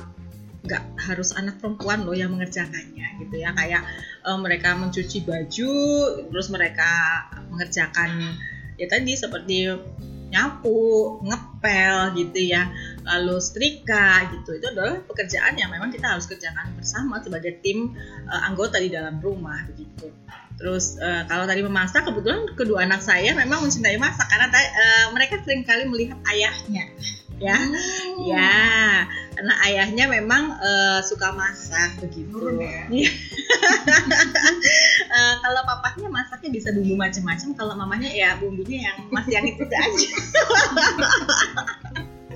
nggak 0.59 0.83
harus 0.99 1.31
anak 1.35 1.57
perempuan 1.63 2.03
loh 2.03 2.15
yang 2.15 2.35
mengerjakannya 2.35 3.07
gitu 3.23 3.35
ya. 3.39 3.55
Kayak 3.55 3.83
eh, 4.25 4.39
mereka 4.39 4.75
mencuci 4.75 5.23
baju 5.23 5.73
terus 6.29 6.47
mereka 6.51 6.91
mengerjakan 7.49 8.35
ya 8.79 8.87
tadi 8.87 9.11
seperti 9.15 9.71
nyapu 10.29 11.19
ngepel 11.25 11.95
gitu 12.15 12.39
ya. 12.53 12.69
Lalu 13.03 13.35
setrika 13.41 14.29
gitu. 14.29 14.61
Itu 14.61 14.65
adalah 14.71 15.01
pekerjaan 15.03 15.57
yang 15.57 15.73
memang 15.73 15.89
kita 15.89 16.13
harus 16.13 16.29
kerjakan 16.29 16.77
bersama 16.77 17.19
sebagai 17.19 17.57
tim 17.65 17.97
eh, 18.29 18.41
anggota 18.45 18.77
di 18.77 18.93
dalam 18.93 19.17
rumah 19.19 19.65
begitu. 19.73 20.13
Terus 20.59 20.99
eh, 20.99 21.23
kalau 21.25 21.47
tadi 21.49 21.63
memasak 21.65 22.05
kebetulan 22.05 22.45
kedua 22.53 22.85
anak 22.85 23.01
saya 23.01 23.33
memang 23.33 23.65
mencintai 23.65 23.97
masak 23.97 24.27
karena 24.29 24.47
eh, 24.53 25.05
mereka 25.15 25.41
sering 25.41 25.65
kali 25.65 25.87
melihat 25.89 26.19
ayahnya 26.29 26.85
ya. 27.39 27.57
Ya 28.27 28.51
karena 29.39 29.55
ayahnya 29.71 30.05
memang 30.11 30.51
eh, 30.59 30.99
suka 31.07 31.31
masak 31.31 31.95
begitu. 32.03 32.27
Turun 32.35 32.59
ya? 32.59 32.83
Eh, 35.09 35.35
kalau 35.41 35.65
papahnya 35.65 36.05
masaknya 36.11 36.53
bisa 36.53 36.69
bumbu 36.69 36.93
macam-macam 36.93 37.49
kalau 37.57 37.73
mamanya 37.73 38.11
ya 38.13 38.37
bumbunya 38.37 38.91
yang 38.91 38.97
masih 39.09 39.41
yang 39.41 39.47
itu 39.49 39.65
aja 39.65 40.09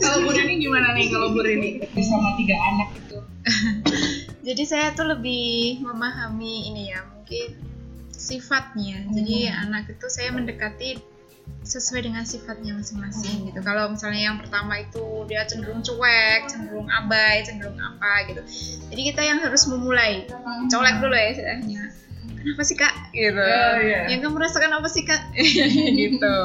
kalau 0.02 0.18
Bu 0.26 0.30
Rini 0.34 0.58
gimana 0.58 0.98
nih? 0.98 1.06
Kalau 1.14 1.38
Bu 1.38 1.46
Rini 1.46 1.86
sama 2.02 2.34
tiga 2.40 2.56
anak 2.58 2.90
itu. 2.98 3.18
Jadi 4.42 4.64
saya 4.66 4.92
tuh 4.98 5.06
lebih 5.14 5.86
memahami 5.86 6.74
ini 6.74 6.90
ya, 6.90 7.06
mungkin 7.14 7.62
sifatnya. 8.10 9.06
Jadi 9.14 9.54
anak 9.54 9.94
itu 9.94 10.08
saya 10.10 10.34
mendekati 10.34 10.98
sesuai 11.64 12.04
dengan 12.04 12.28
sifatnya 12.28 12.76
masing-masing 12.76 13.50
gitu. 13.52 13.60
Kalau 13.64 13.88
misalnya 13.88 14.32
yang 14.32 14.38
pertama 14.38 14.84
itu 14.84 15.24
dia 15.32 15.48
cenderung 15.48 15.80
cuek, 15.80 16.52
cenderung 16.52 16.92
abai, 16.92 17.40
cenderung 17.48 17.80
apa 17.80 18.28
gitu. 18.28 18.42
Jadi 18.92 19.02
kita 19.12 19.22
yang 19.24 19.40
harus 19.40 19.64
memulai, 19.72 20.28
colek 20.68 21.00
dulu 21.00 21.16
ya 21.16 21.28
istilahnya. 21.32 21.84
Kenapa 22.44 22.64
sih 22.68 22.76
kak? 22.76 22.94
Gitu. 23.16 23.40
Oh, 23.40 23.76
iya. 23.80 24.12
Yang 24.12 24.28
kamu 24.28 24.38
rasakan 24.44 24.72
apa 24.76 24.88
sih 24.92 25.04
kak? 25.08 25.32
gitu. 26.04 26.36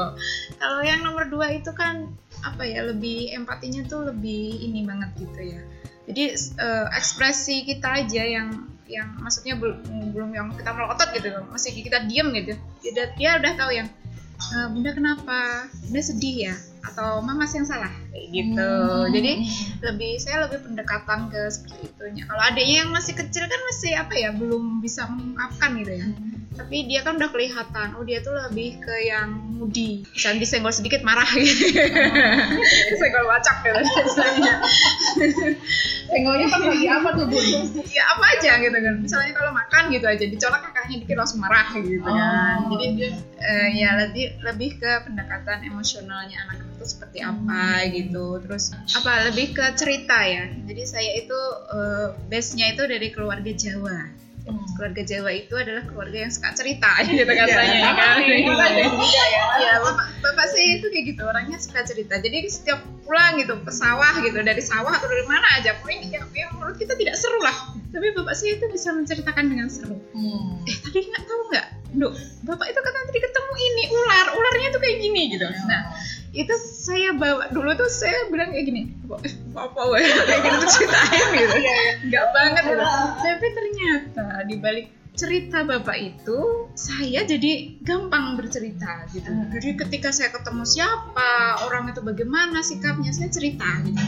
Kalau 0.55 0.79
yang 0.79 1.03
nomor 1.03 1.27
dua 1.27 1.51
itu 1.51 1.75
kan 1.75 2.07
apa 2.39 2.63
ya 2.63 2.87
lebih 2.87 3.35
empatinya 3.35 3.83
tuh 3.83 4.07
lebih 4.07 4.63
ini 4.63 4.87
banget 4.87 5.11
gitu 5.19 5.59
ya. 5.59 5.61
Jadi 6.07 6.23
eh, 6.39 6.87
ekspresi 6.95 7.67
kita 7.67 7.99
aja 7.99 8.23
yang 8.23 8.47
yang 8.89 9.11
maksudnya 9.21 9.53
belum 9.53 9.85
belum 10.15 10.33
yang 10.33 10.49
kita 10.57 10.73
melotot 10.73 11.13
gitu 11.13 11.29
masih 11.53 11.77
kita 11.77 12.09
diem 12.09 12.33
gitu 12.33 12.57
dia, 12.81 13.13
dia 13.13 13.29
udah 13.37 13.53
tahu 13.53 13.69
yang 13.69 13.85
"Eh, 14.39 14.67
bunda 14.71 14.91
kenapa? 14.95 15.67
Bunda 15.85 16.01
sedih 16.01 16.35
ya? 16.51 16.55
Atau 16.83 17.19
mama 17.19 17.43
sih 17.45 17.59
yang 17.59 17.67
salah 17.67 17.91
kayak 18.09 18.27
gitu. 18.33 18.71
Jadi 19.13 19.31
lebih 19.85 20.11
saya 20.21 20.49
lebih 20.49 20.59
pendekatan 20.65 21.29
ke 21.29 21.41
seperti 21.49 21.77
itunya. 21.89 22.23
Kalau 22.25 22.41
adiknya 22.41 22.75
yang 22.85 22.91
masih 22.91 23.13
kecil 23.17 23.43
kan 23.45 23.61
masih 23.69 23.91
apa 23.97 24.13
ya 24.17 24.29
belum 24.33 24.81
bisa 24.81 25.05
mengungkapkan 25.09 25.71
gitu 25.81 25.93
ya. 25.93 26.07
Tapi 26.59 26.91
dia 26.91 26.99
kan 27.07 27.15
udah 27.15 27.31
kelihatan 27.31 27.87
oh 27.95 28.03
dia 28.03 28.19
tuh 28.19 28.35
lebih 28.35 28.83
ke 28.83 28.95
yang 29.07 29.31
moody. 29.55 30.03
Misalnya 30.11 30.39
disenggol 30.43 30.73
sedikit 30.75 31.01
marah 31.07 31.27
gitu. 31.31 31.71
Senggol 32.99 33.25
wacak 33.27 33.57
gitu. 33.63 33.79
Istilahnya 33.79 34.53
senggolnya 36.09 36.47
pas 36.49 36.63
lagi 36.65 36.87
apa 36.89 37.09
tuh 37.15 37.25
Bu? 37.29 37.37
Ya 37.91 38.03
apa 38.11 38.25
aja 38.35 38.51
gitu 38.59 38.75
kan. 38.75 38.95
Misalnya 38.99 39.31
kalau 39.35 39.51
makan 39.55 39.83
gitu 39.93 40.05
aja 40.09 40.25
dicolok 40.25 40.61
kakaknya 40.67 40.95
dikit 41.05 41.15
langsung 41.19 41.39
marah 41.39 41.67
gitu 41.75 42.01
kan. 42.03 42.57
Jadi 42.71 42.87
eh, 43.39 43.67
ya 43.79 43.89
lebih 44.07 44.25
lebih 44.43 44.69
ke 44.79 44.91
pendekatan 45.07 45.63
emosionalnya 45.63 46.37
anak 46.47 46.65
itu 46.79 46.85
seperti 46.87 47.19
apa 47.19 47.83
gitu 47.91 47.98
terus 48.07 48.71
apa 48.95 49.27
lebih 49.27 49.51
ke 49.51 49.65
cerita 49.75 50.23
ya. 50.23 50.47
Jadi 50.69 50.83
saya 50.87 51.11
itu 51.19 51.39
eh, 51.75 52.07
base 52.31 52.55
nya 52.55 52.71
itu 52.71 52.83
dari 52.87 53.11
keluarga 53.11 53.51
Jawa. 53.51 54.15
Keluarga 54.49 55.03
Jawa 55.05 55.29
itu 55.29 55.53
adalah 55.53 55.83
keluarga 55.85 56.25
yang 56.25 56.31
suka 56.33 56.49
cerita 56.57 56.89
gitu 57.05 57.21
katanya 57.21 57.77
ya 57.77 57.91
kan? 57.93 58.17
ya 59.61 59.73
bapak 59.77 60.07
bapak 60.25 60.45
saya 60.49 60.81
itu 60.81 60.89
kayak 60.89 61.05
gitu 61.13 61.21
orangnya 61.27 61.57
suka 61.61 61.85
cerita. 61.85 62.17
Jadi 62.17 62.47
setiap 62.49 62.79
pulang 63.05 63.37
gitu 63.37 63.59
ke 63.61 63.71
sawah 63.73 64.13
gitu 64.25 64.39
dari 64.41 64.63
sawah 64.63 64.89
atau 64.95 65.05
dari 65.05 65.25
mana 65.29 65.45
aja 65.59 65.77
pokoknya 65.81 66.09
yang, 66.09 66.25
yang 66.33 66.49
menurut 66.57 66.77
kita 66.81 66.97
tidak 66.97 67.19
seru 67.19 67.37
lah. 67.43 67.75
Tapi 67.89 68.13
bapak 68.13 68.33
saya 68.37 68.57
itu 68.57 68.65
bisa 68.73 68.89
menceritakan 68.93 69.45
dengan 69.49 69.67
seru. 69.69 69.97
Eh 70.65 70.77
tadi 70.81 70.97
nggak 71.09 71.23
tahu 71.25 71.41
nggak? 71.53 71.67
Duk, 71.89 72.13
bapak 72.45 72.69
itu 72.69 72.79
kata 72.85 72.97
tadi 73.09 73.19
ketemu 73.21 73.53
ini 73.57 73.83
ular. 73.89 74.27
Ularnya 74.33 74.69
tuh 74.73 74.81
kayak 74.81 74.97
gini 75.01 75.21
gitu. 75.33 75.47
Nah 75.65 75.81
itu 76.29 76.53
saya 76.61 77.17
bawa 77.17 77.49
dulu 77.49 77.73
tuh 77.73 77.89
saya 77.89 78.29
bilang 78.29 78.53
kayak 78.53 78.65
gini 78.69 78.81
"Bapak, 79.09 79.25
eh, 79.25 79.33
apa 79.57 79.81
weh 79.89 80.03
kayak 80.29 80.41
gitu 80.45 80.65
ceritain 80.77 81.27
gitu. 81.33 81.55
Nggak 82.09 82.25
banget 82.33 82.63
gitu. 82.69 82.85
Tapi 83.17 83.47
ternyata 83.53 84.25
di 84.45 84.55
balik 84.61 84.87
cerita 85.19 85.67
bapak 85.67 85.97
itu 85.99 86.69
saya 86.79 87.27
jadi 87.27 87.81
gampang 87.83 88.39
bercerita 88.39 89.03
gitu. 89.11 89.27
Jadi 89.27 89.75
ketika 89.75 90.15
saya 90.15 90.31
ketemu 90.31 90.63
siapa 90.63 91.59
orang 91.67 91.91
itu 91.91 91.99
bagaimana 91.99 92.63
sikapnya 92.63 93.11
saya 93.11 93.27
cerita 93.27 93.67
gitu. 93.83 93.99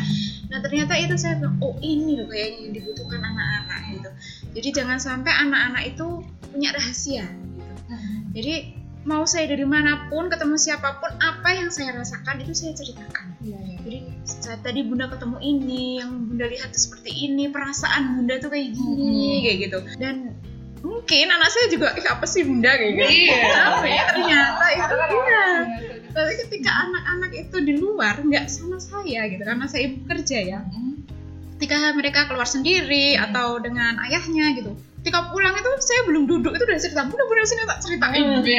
Nah 0.48 0.64
ternyata 0.64 0.96
itu 0.96 1.20
saya 1.20 1.36
bilang 1.42 1.60
oh 1.60 1.76
ini 1.84 2.16
loh 2.16 2.32
kayaknya 2.32 2.60
yang 2.70 2.74
dibutuhkan 2.80 3.20
anak-anak 3.20 3.80
gitu. 3.92 4.10
Jadi 4.56 4.68
jangan 4.72 5.00
sampai 5.04 5.34
anak-anak 5.36 5.84
itu 5.92 6.08
punya 6.48 6.70
rahasia 6.72 7.28
gitu. 7.28 7.74
Jadi 8.32 8.81
mau 9.02 9.26
saya 9.26 9.50
dari 9.50 9.66
mana 9.66 10.06
pun 10.14 10.30
ketemu 10.30 10.56
siapa 10.62 11.02
pun 11.02 11.10
apa 11.18 11.50
yang 11.58 11.74
saya 11.74 11.98
rasakan 11.98 12.42
itu 12.46 12.54
saya 12.54 12.78
ceritakan. 12.78 13.34
Jadi 13.82 13.98
saat 14.24 14.62
tadi 14.62 14.86
bunda 14.86 15.10
ketemu 15.10 15.38
ini 15.42 15.98
yang 15.98 16.30
bunda 16.30 16.46
lihat 16.46 16.70
tuh 16.70 16.82
seperti 16.82 17.10
ini 17.10 17.50
perasaan 17.50 18.22
bunda 18.22 18.38
tuh 18.38 18.54
kayak 18.54 18.78
gini 18.78 19.42
kayak 19.42 19.58
gitu. 19.70 19.80
Dan 19.98 20.38
mungkin 20.86 21.26
anak 21.34 21.50
saya 21.50 21.66
juga 21.74 21.94
"Ih, 21.98 22.06
apa 22.06 22.26
sih 22.30 22.46
bunda? 22.46 22.74
kayak 22.78 22.94
gitu. 22.94 23.10
Iya. 23.10 23.42
tapi 23.74 23.90
ternyata 23.90 24.66
itu 24.70 24.96
iya. 24.98 25.46
tapi 26.12 26.34
ketika 26.46 26.72
anak-anak 26.90 27.32
itu 27.38 27.58
di 27.64 27.74
luar 27.78 28.16
nggak 28.22 28.46
sama 28.52 28.78
saya 28.82 29.30
gitu 29.32 29.42
karena 29.46 29.66
saya 29.70 29.82
ibu 29.88 29.98
kerja 30.06 30.38
ya 30.44 30.60
ketika 31.56 31.94
mereka 31.94 32.26
keluar 32.26 32.50
sendiri 32.50 33.16
atau 33.16 33.62
dengan 33.62 34.02
ayahnya 34.10 34.58
gitu 34.58 34.74
ketika 35.02 35.34
pulang 35.34 35.58
itu 35.58 35.70
saya 35.82 36.06
belum 36.06 36.30
duduk 36.30 36.54
itu 36.54 36.64
udah 36.64 36.78
cerita. 36.78 37.02
Bunda 37.10 37.26
bunda 37.26 37.44
sini 37.50 37.66
tak 37.66 37.80
ceritain. 37.82 38.22
Gitu. 38.22 38.54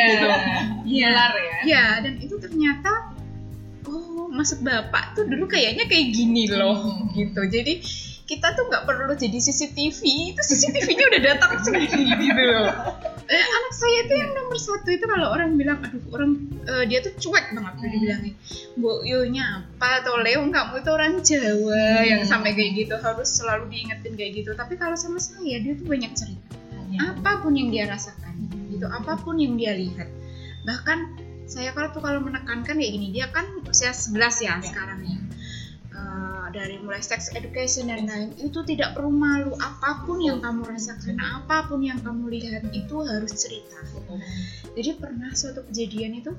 Iya. 0.90 1.08
Gelar 1.14 1.32
ya. 1.38 1.56
Ya, 1.62 1.87
dan 2.02 2.14
itu 2.18 2.34
ternyata 2.42 3.14
oh, 3.87 4.26
maksud 4.26 4.66
Bapak 4.66 5.14
tuh 5.14 5.30
dulu 5.30 5.46
kayaknya 5.46 5.87
kayak 5.87 6.11
gini 6.11 6.50
loh 6.50 7.06
gitu. 7.14 7.46
Jadi 7.46 7.78
kita 8.26 8.58
tuh 8.58 8.66
nggak 8.66 8.84
perlu 8.88 9.14
jadi 9.14 9.38
CCTV, 9.38 9.99
itu 10.34 10.42
CCTV-nya 10.42 11.04
udah 11.14 11.20
datang 11.22 11.52
sendiri 11.62 12.11
gitu 12.16 12.42
loh. 12.42 12.70
Eh, 13.29 13.45
anak 13.45 13.73
saya 13.73 13.97
itu 14.05 14.14
yang 14.19 14.31
nomor 14.35 14.59
satu 14.59 14.88
itu 14.91 15.07
kalau 15.07 15.31
orang 15.31 15.55
bilang, 15.55 15.79
aduh 15.85 16.02
orang 16.11 16.33
eh, 16.67 16.85
dia 16.91 16.99
tuh 17.05 17.14
cuek 17.17 17.55
banget 17.55 17.73
tuh 17.79 17.88
dibilangin, 17.88 18.35
Bu 18.75 19.07
Yonya 19.07 19.62
apa 19.62 20.02
atau 20.02 20.19
Leo 20.19 20.43
kamu 20.43 20.75
itu 20.83 20.91
orang 20.91 21.12
Jawa 21.23 21.85
yang 22.02 22.23
sampai 22.26 22.52
kayak 22.59 22.73
gitu 22.83 22.95
harus 22.99 23.29
selalu 23.31 23.71
diingetin 23.71 24.12
kayak 24.19 24.33
gitu. 24.43 24.50
Tapi 24.59 24.75
kalau 24.75 24.99
sama 24.99 25.23
saya 25.23 25.62
dia 25.62 25.73
tuh 25.79 25.87
banyak 25.87 26.12
cerita, 26.19 26.57
apa 26.99 27.47
pun 27.47 27.55
yang 27.55 27.71
dia 27.71 27.87
rasakan, 27.87 28.35
gitu, 28.75 28.87
apa 28.91 29.14
pun 29.23 29.38
yang 29.38 29.55
dia 29.55 29.73
lihat. 29.79 30.11
Bahkan 30.67 30.99
saya 31.47 31.71
kalau 31.76 31.93
tuh 31.93 32.00
kalau 32.00 32.21
menekankan 32.25 32.81
kayak 32.81 32.93
gini 32.97 33.12
dia 33.12 33.29
kan 33.29 33.45
usia 33.69 33.93
11 33.93 34.19
ya 34.41 34.55
sekarang 34.64 35.05
ya 35.05 35.22
dari 36.52 36.76
mulai 36.78 37.00
sex 37.00 37.32
education 37.32 37.88
dan 37.88 38.04
lain 38.04 38.30
itu 38.38 38.61
tidak 38.62 38.94
perlu 38.94 39.11
malu. 39.11 39.52
Apa 39.59 40.04
pun 40.04 40.21
yang 40.21 40.38
kamu 40.44 40.68
rasakan 40.68 41.16
apa 41.18 41.66
pun 41.66 41.80
yang 41.80 41.99
kamu 42.04 42.28
lihat 42.28 42.68
itu 42.76 43.00
harus 43.02 43.32
cerita. 43.32 43.80
Jadi 44.76 44.90
pernah 45.00 45.32
suatu 45.32 45.64
kejadian 45.66 46.21
itu 46.21 46.32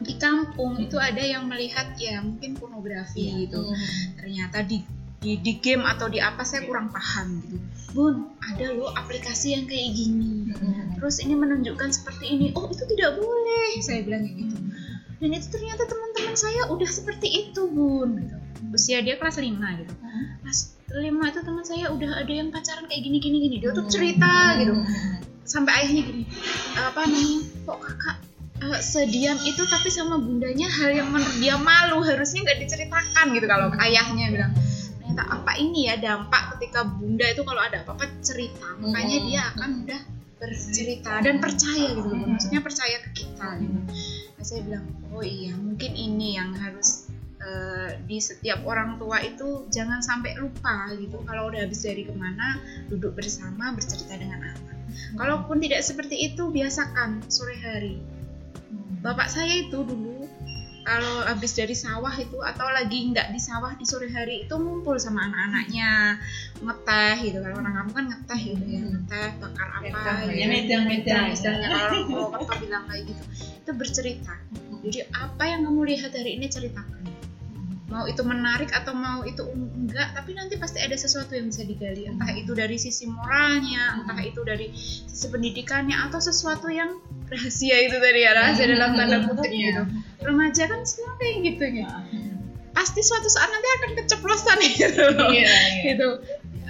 di 0.00 0.14
kampung 0.16 0.80
itu 0.80 0.96
ada 0.96 1.20
yang 1.20 1.50
melihat 1.50 1.92
ya 1.98 2.22
mungkin 2.22 2.56
pornografi 2.56 3.44
gitu. 3.44 3.60
Ternyata 4.16 4.64
di, 4.64 4.80
di 5.20 5.36
di 5.42 5.52
game 5.60 5.84
atau 5.84 6.08
di 6.08 6.22
apa 6.22 6.46
saya 6.46 6.64
kurang 6.64 6.94
paham 6.94 7.42
gitu. 7.44 7.58
Bun 7.92 8.32
ada 8.38 8.70
loh 8.70 8.94
aplikasi 8.94 9.58
yang 9.58 9.66
kayak 9.66 9.92
gini. 9.92 10.54
Terus 10.96 11.20
ini 11.20 11.34
menunjukkan 11.34 11.90
seperti 11.90 12.38
ini. 12.38 12.46
Oh 12.56 12.70
itu 12.70 12.86
tidak 12.86 13.18
boleh. 13.18 13.68
Saya 13.82 14.06
bilang 14.06 14.24
kayak 14.24 14.36
gitu. 14.46 14.56
Dan 15.20 15.36
itu 15.36 15.46
ternyata 15.52 15.84
teman-teman 15.84 16.09
anak 16.30 16.38
saya 16.38 16.62
udah 16.70 16.86
seperti 16.86 17.26
itu 17.26 17.66
bun 17.66 18.22
gitu. 18.22 18.38
usia 18.70 19.02
dia 19.02 19.18
kelas 19.18 19.42
5 19.42 19.50
gitu. 19.50 19.94
Kelas 20.46 20.58
5 20.86 21.10
itu 21.10 21.40
teman 21.42 21.64
saya 21.66 21.90
udah 21.90 22.22
ada 22.22 22.30
yang 22.30 22.54
pacaran 22.54 22.86
kayak 22.86 23.02
gini 23.02 23.18
gini. 23.18 23.36
Gini 23.50 23.56
dia 23.58 23.74
tuh 23.74 23.90
cerita 23.90 24.54
gitu. 24.62 24.78
Sampai 25.42 25.82
ayahnya 25.82 26.02
gini 26.06 26.24
apa 26.78 27.02
namanya 27.10 27.42
kok 27.66 27.78
kakak 27.82 28.16
eh, 28.62 28.78
sediam 28.78 29.34
itu 29.42 29.62
tapi 29.66 29.90
sama 29.90 30.22
bundanya 30.22 30.70
hal 30.70 30.94
yang 30.94 31.10
menurut 31.10 31.34
dia 31.42 31.58
malu 31.58 31.98
harusnya 32.06 32.46
nggak 32.46 32.58
diceritakan 32.62 33.26
gitu 33.34 33.46
kalau 33.50 33.74
ayahnya 33.82 34.30
bilang. 34.30 34.52
Ternyata 35.02 35.22
apa 35.34 35.52
ini 35.58 35.90
ya 35.90 35.98
dampak 35.98 36.54
ketika 36.54 36.86
bunda 36.86 37.26
itu 37.26 37.42
kalau 37.42 37.58
ada 37.58 37.82
apa-apa 37.82 38.06
cerita 38.22 38.78
makanya 38.78 39.18
dia 39.26 39.40
akan 39.50 39.82
udah 39.82 40.00
bercerita 40.40 41.20
dan 41.20 41.36
percaya 41.38 41.92
gitu 41.92 42.08
loh 42.08 42.26
maksudnya 42.32 42.64
percaya 42.64 42.96
ke 43.04 43.10
kita 43.12 43.48
gitu. 43.60 43.78
Nah, 44.40 44.44
saya 44.44 44.60
bilang 44.64 44.88
oh 45.12 45.20
iya 45.20 45.52
mungkin 45.52 45.92
ini 45.92 46.40
yang 46.40 46.56
harus 46.56 47.04
eh, 47.44 48.00
di 48.08 48.16
setiap 48.16 48.64
orang 48.64 48.96
tua 48.96 49.20
itu 49.20 49.68
jangan 49.68 50.00
sampai 50.00 50.40
lupa 50.40 50.88
gitu. 50.96 51.20
Kalau 51.28 51.52
udah 51.52 51.68
habis 51.68 51.84
dari 51.84 52.08
ke 52.08 52.14
mana 52.16 52.56
duduk 52.88 53.20
bersama 53.20 53.76
bercerita 53.76 54.16
dengan 54.16 54.40
anak. 54.40 54.76
Kalaupun 55.14 55.60
tidak 55.60 55.84
seperti 55.84 56.32
itu 56.32 56.48
biasakan 56.48 57.20
sore 57.28 57.56
hari. 57.60 58.00
Bapak 59.00 59.32
saya 59.32 59.68
itu 59.68 59.80
dulu 59.84 60.28
kalau 60.90 61.22
habis 61.22 61.54
dari 61.54 61.70
sawah 61.70 62.10
itu 62.18 62.34
atau 62.42 62.66
lagi 62.66 63.14
nggak 63.14 63.30
di 63.30 63.38
sawah 63.38 63.78
di 63.78 63.86
sore 63.86 64.10
hari 64.10 64.42
itu 64.42 64.54
ngumpul 64.58 64.98
sama 64.98 65.22
anak-anaknya 65.22 66.18
ngeteh 66.58 67.16
gitu. 67.30 67.38
Kalau 67.38 67.62
orang 67.62 67.74
kampung 67.78 67.94
kan 67.94 68.06
ngeteh 68.10 68.40
gitu 68.42 68.64
ya 68.66 68.80
ngeteh 68.82 69.28
bakar 69.38 69.68
apa 69.70 69.86
gitu. 69.86 70.34
ya, 70.34 70.46
medang, 70.50 70.84
medang. 70.90 71.30
istilahnya 71.30 71.70
kalau 72.10 72.34
kata 72.34 72.54
bilang 72.58 72.84
kayak 72.90 73.06
gitu. 73.06 73.22
Itu 73.62 73.70
bercerita. 73.78 74.34
Jadi 74.82 74.98
apa 75.14 75.42
yang 75.46 75.60
kamu 75.62 75.80
lihat 75.94 76.10
hari 76.10 76.42
ini 76.42 76.50
ceritakan. 76.50 77.06
Mau 77.90 78.06
itu 78.10 78.22
menarik 78.26 78.70
atau 78.74 78.94
mau 78.94 79.22
itu 79.22 79.46
enggak 79.46 80.10
tapi 80.14 80.34
nanti 80.34 80.58
pasti 80.58 80.82
ada 80.82 80.98
sesuatu 80.98 81.38
yang 81.38 81.54
bisa 81.54 81.62
digali. 81.62 82.10
Entah 82.10 82.34
itu 82.34 82.50
dari 82.50 82.74
sisi 82.82 83.06
moralnya 83.06 83.94
entah 84.02 84.18
itu 84.26 84.42
dari 84.42 84.74
sisi 85.06 85.30
pendidikannya 85.30 85.94
atau 86.10 86.18
sesuatu 86.18 86.66
yang 86.66 86.98
rahasia 87.30 87.78
itu 87.78 87.94
tadi 87.94 88.26
ya 88.26 88.34
rahasia 88.34 88.66
dalam 88.74 88.98
tanda 88.98 89.22
kutip 89.30 89.50
gitu 89.54 89.82
remaja 90.20 90.68
kan 90.68 90.80
semua 90.84 91.16
kayak 91.18 91.36
gitu 91.44 91.64
gitu 91.82 91.96
pasti 92.80 93.00
suatu 93.02 93.28
saat 93.28 93.50
nanti 93.50 93.68
akan 93.68 93.90
keceplosan 94.02 94.58
gitu. 94.78 95.06
Iya, 95.12 95.56
gitu. 95.84 96.08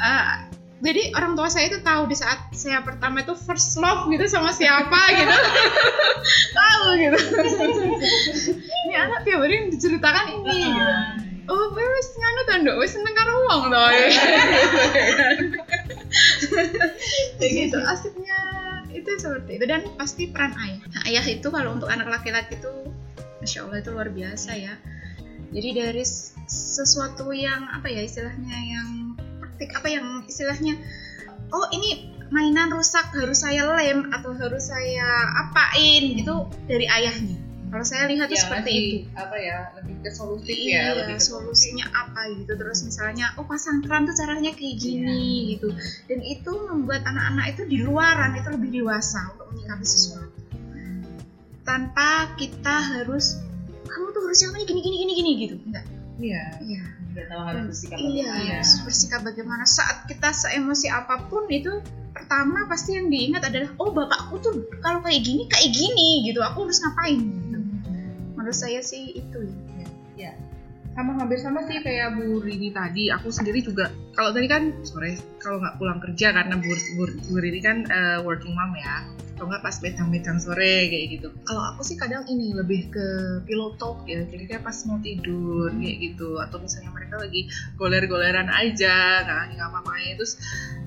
Ah, 0.00 0.48
jadi 0.80 1.12
orang 1.12 1.36
tua 1.36 1.52
saya 1.52 1.68
itu 1.68 1.78
tahu 1.84 2.08
di 2.08 2.16
saat 2.16 2.48
saya 2.56 2.80
pertama 2.80 3.20
itu 3.20 3.36
first 3.36 3.76
love 3.76 4.08
gitu 4.08 4.24
sama 4.26 4.50
siapa 4.50 5.00
gitu. 5.20 5.36
Tahu 6.56 6.84
gitu. 6.96 7.18
Ini 8.88 8.94
anak 8.96 9.28
tiap 9.28 9.44
hari 9.44 9.68
diceritakan 9.70 10.40
ini 10.40 10.72
gitu. 10.72 10.92
Oh 11.50 11.74
gue 11.74 11.82
wis 11.82 12.08
nganu 12.14 12.40
nduk? 12.62 12.76
Wis 12.78 12.94
seneng 12.94 13.14
karo 13.14 13.34
wong 13.50 13.74
to 13.74 13.80
kayak 17.40 17.52
gitu 17.54 17.78
asiknya 17.90 18.38
itu 18.94 19.10
seperti 19.18 19.58
itu. 19.58 19.64
Dan 19.66 19.82
pasti 19.98 20.30
peran 20.30 20.54
ayah. 20.54 20.78
Nah, 20.94 21.02
ayah 21.10 21.26
itu 21.26 21.50
kalau 21.50 21.74
untuk 21.74 21.90
anak 21.90 22.06
laki-laki 22.06 22.54
itu 22.54 22.70
masya 23.40 23.64
allah 23.64 23.78
itu 23.80 23.90
luar 23.90 24.08
biasa 24.12 24.50
ya. 24.54 24.74
Jadi 25.50 25.68
dari 25.74 26.04
sesuatu 26.46 27.32
yang 27.34 27.66
apa 27.72 27.90
ya 27.90 28.06
istilahnya 28.06 28.54
yang 28.54 28.88
praktik 29.42 29.70
apa 29.74 29.88
yang 29.90 30.06
istilahnya 30.28 30.78
oh 31.50 31.66
ini 31.74 32.14
mainan 32.30 32.70
rusak 32.70 33.10
harus 33.10 33.42
saya 33.42 33.66
lem 33.74 34.06
atau 34.14 34.30
harus 34.38 34.70
saya 34.70 35.08
apain 35.48 36.14
gitu 36.14 36.46
dari 36.70 36.86
ayahnya. 36.86 37.38
Kalau 37.70 37.86
saya 37.86 38.10
lihat 38.10 38.26
tuh 38.26 38.34
Ya, 38.34 38.42
seperti 38.42 38.70
lebih, 38.74 38.82
itu. 39.06 39.14
apa 39.14 39.36
ya 39.38 39.58
lebih 39.78 39.94
ke 40.02 40.10
solutif 40.10 40.54
iya 40.58 40.74
ya 40.74 41.06
lebih 41.06 41.16
ke 41.18 41.22
solusinya 41.22 41.86
apa 41.94 42.20
gitu. 42.34 42.52
Terus 42.58 42.82
misalnya 42.82 43.26
oh 43.38 43.46
pasang 43.46 43.78
keran 43.82 44.10
tuh 44.10 44.14
caranya 44.18 44.50
kayak 44.54 44.76
gini 44.78 45.54
gitu. 45.54 45.70
Dan 46.10 46.18
itu 46.22 46.50
membuat 46.66 47.06
anak-anak 47.06 47.54
itu 47.54 47.62
di 47.70 47.78
luaran 47.82 48.34
itu 48.38 48.48
lebih 48.50 48.70
dewasa 48.82 49.34
untuk 49.34 49.54
menyikapi 49.54 49.86
sesuatu 49.86 50.49
tanpa 51.66 52.32
kita 52.36 52.74
harus 52.96 53.40
kamu 53.90 54.06
tuh 54.14 54.22
harus 54.26 54.38
yang 54.40 54.52
ini 54.54 54.64
gini 54.66 54.80
gini 54.80 54.96
gini 54.96 55.12
gini 55.12 55.30
gitu. 55.46 55.54
Enggak. 55.66 55.84
Iya. 56.20 56.44
Iya. 56.62 56.82
Udah 57.10 57.24
tahu 57.26 57.42
harus 57.42 57.62
bersikap 57.66 57.98
iya 57.98 58.06
bagaimana. 58.30 58.52
harus 58.54 58.72
bersikap 58.86 59.20
bagaimana. 59.26 59.64
Saat 59.66 59.96
kita 60.06 60.28
seemosi 60.30 60.86
apa 60.86 61.26
pun 61.26 61.44
itu 61.50 61.72
pertama 62.14 62.66
pasti 62.70 62.98
yang 62.98 63.10
diingat 63.10 63.42
adalah 63.46 63.70
oh 63.82 63.90
bapakku 63.90 64.38
tuh 64.38 64.54
kalau 64.82 65.02
kayak 65.02 65.22
gini 65.26 65.46
kayak 65.50 65.70
gini 65.74 66.30
gitu. 66.30 66.40
Aku 66.42 66.66
harus 66.68 66.78
ngapain? 66.82 67.18
Gitu. 67.18 67.58
menurut 68.38 68.56
saya 68.56 68.80
sih 68.80 69.20
itu 69.20 69.38
ya 69.44 69.59
sama 70.90 71.14
hampir 71.16 71.38
sama 71.38 71.62
sih 71.64 71.78
kayak 71.80 72.18
Bu 72.18 72.42
Rini 72.42 72.74
tadi. 72.74 73.08
Aku 73.14 73.30
sendiri 73.30 73.62
juga 73.62 73.88
kalau 74.12 74.34
tadi 74.34 74.46
kan 74.50 74.74
sore 74.82 75.16
kalau 75.38 75.62
nggak 75.62 75.78
pulang 75.78 75.98
kerja 76.02 76.34
karena 76.34 76.54
Bu, 76.58 76.70
Bu, 76.98 77.04
Bu 77.30 77.34
Rini 77.38 77.60
kan 77.62 77.86
eh, 77.86 78.18
working 78.26 78.52
mom 78.52 78.74
ya. 78.74 79.06
Atau 79.38 79.48
nggak 79.48 79.64
pas 79.64 79.76
bedang-bedang 79.80 80.36
sore 80.42 80.90
kayak 80.92 81.06
gitu. 81.16 81.28
Kalau 81.46 81.62
aku 81.72 81.80
sih 81.86 81.96
kadang 81.96 82.26
ini 82.28 82.52
lebih 82.52 82.92
ke 82.92 83.06
pillow 83.46 83.72
talk 83.78 84.04
ya. 84.04 84.26
Jadi 84.26 84.44
kayak 84.50 84.66
pas 84.66 84.76
mau 84.84 84.98
tidur 85.00 85.70
kayak 85.72 85.96
gitu. 86.10 86.36
Atau 86.42 86.58
misalnya 86.60 86.90
mereka 86.92 87.16
lagi 87.16 87.48
goler-goleran 87.78 88.50
aja 88.50 89.24
nggak 89.24 89.56
nggak 89.56 89.68
apa-apain 89.70 90.12
terus 90.18 90.36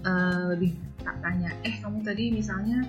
eh, 0.04 0.44
lebih 0.54 0.72
tak 1.04 1.20
tanya 1.20 1.52
eh 1.68 1.76
kamu 1.84 2.00
tadi 2.00 2.32
misalnya 2.32 2.80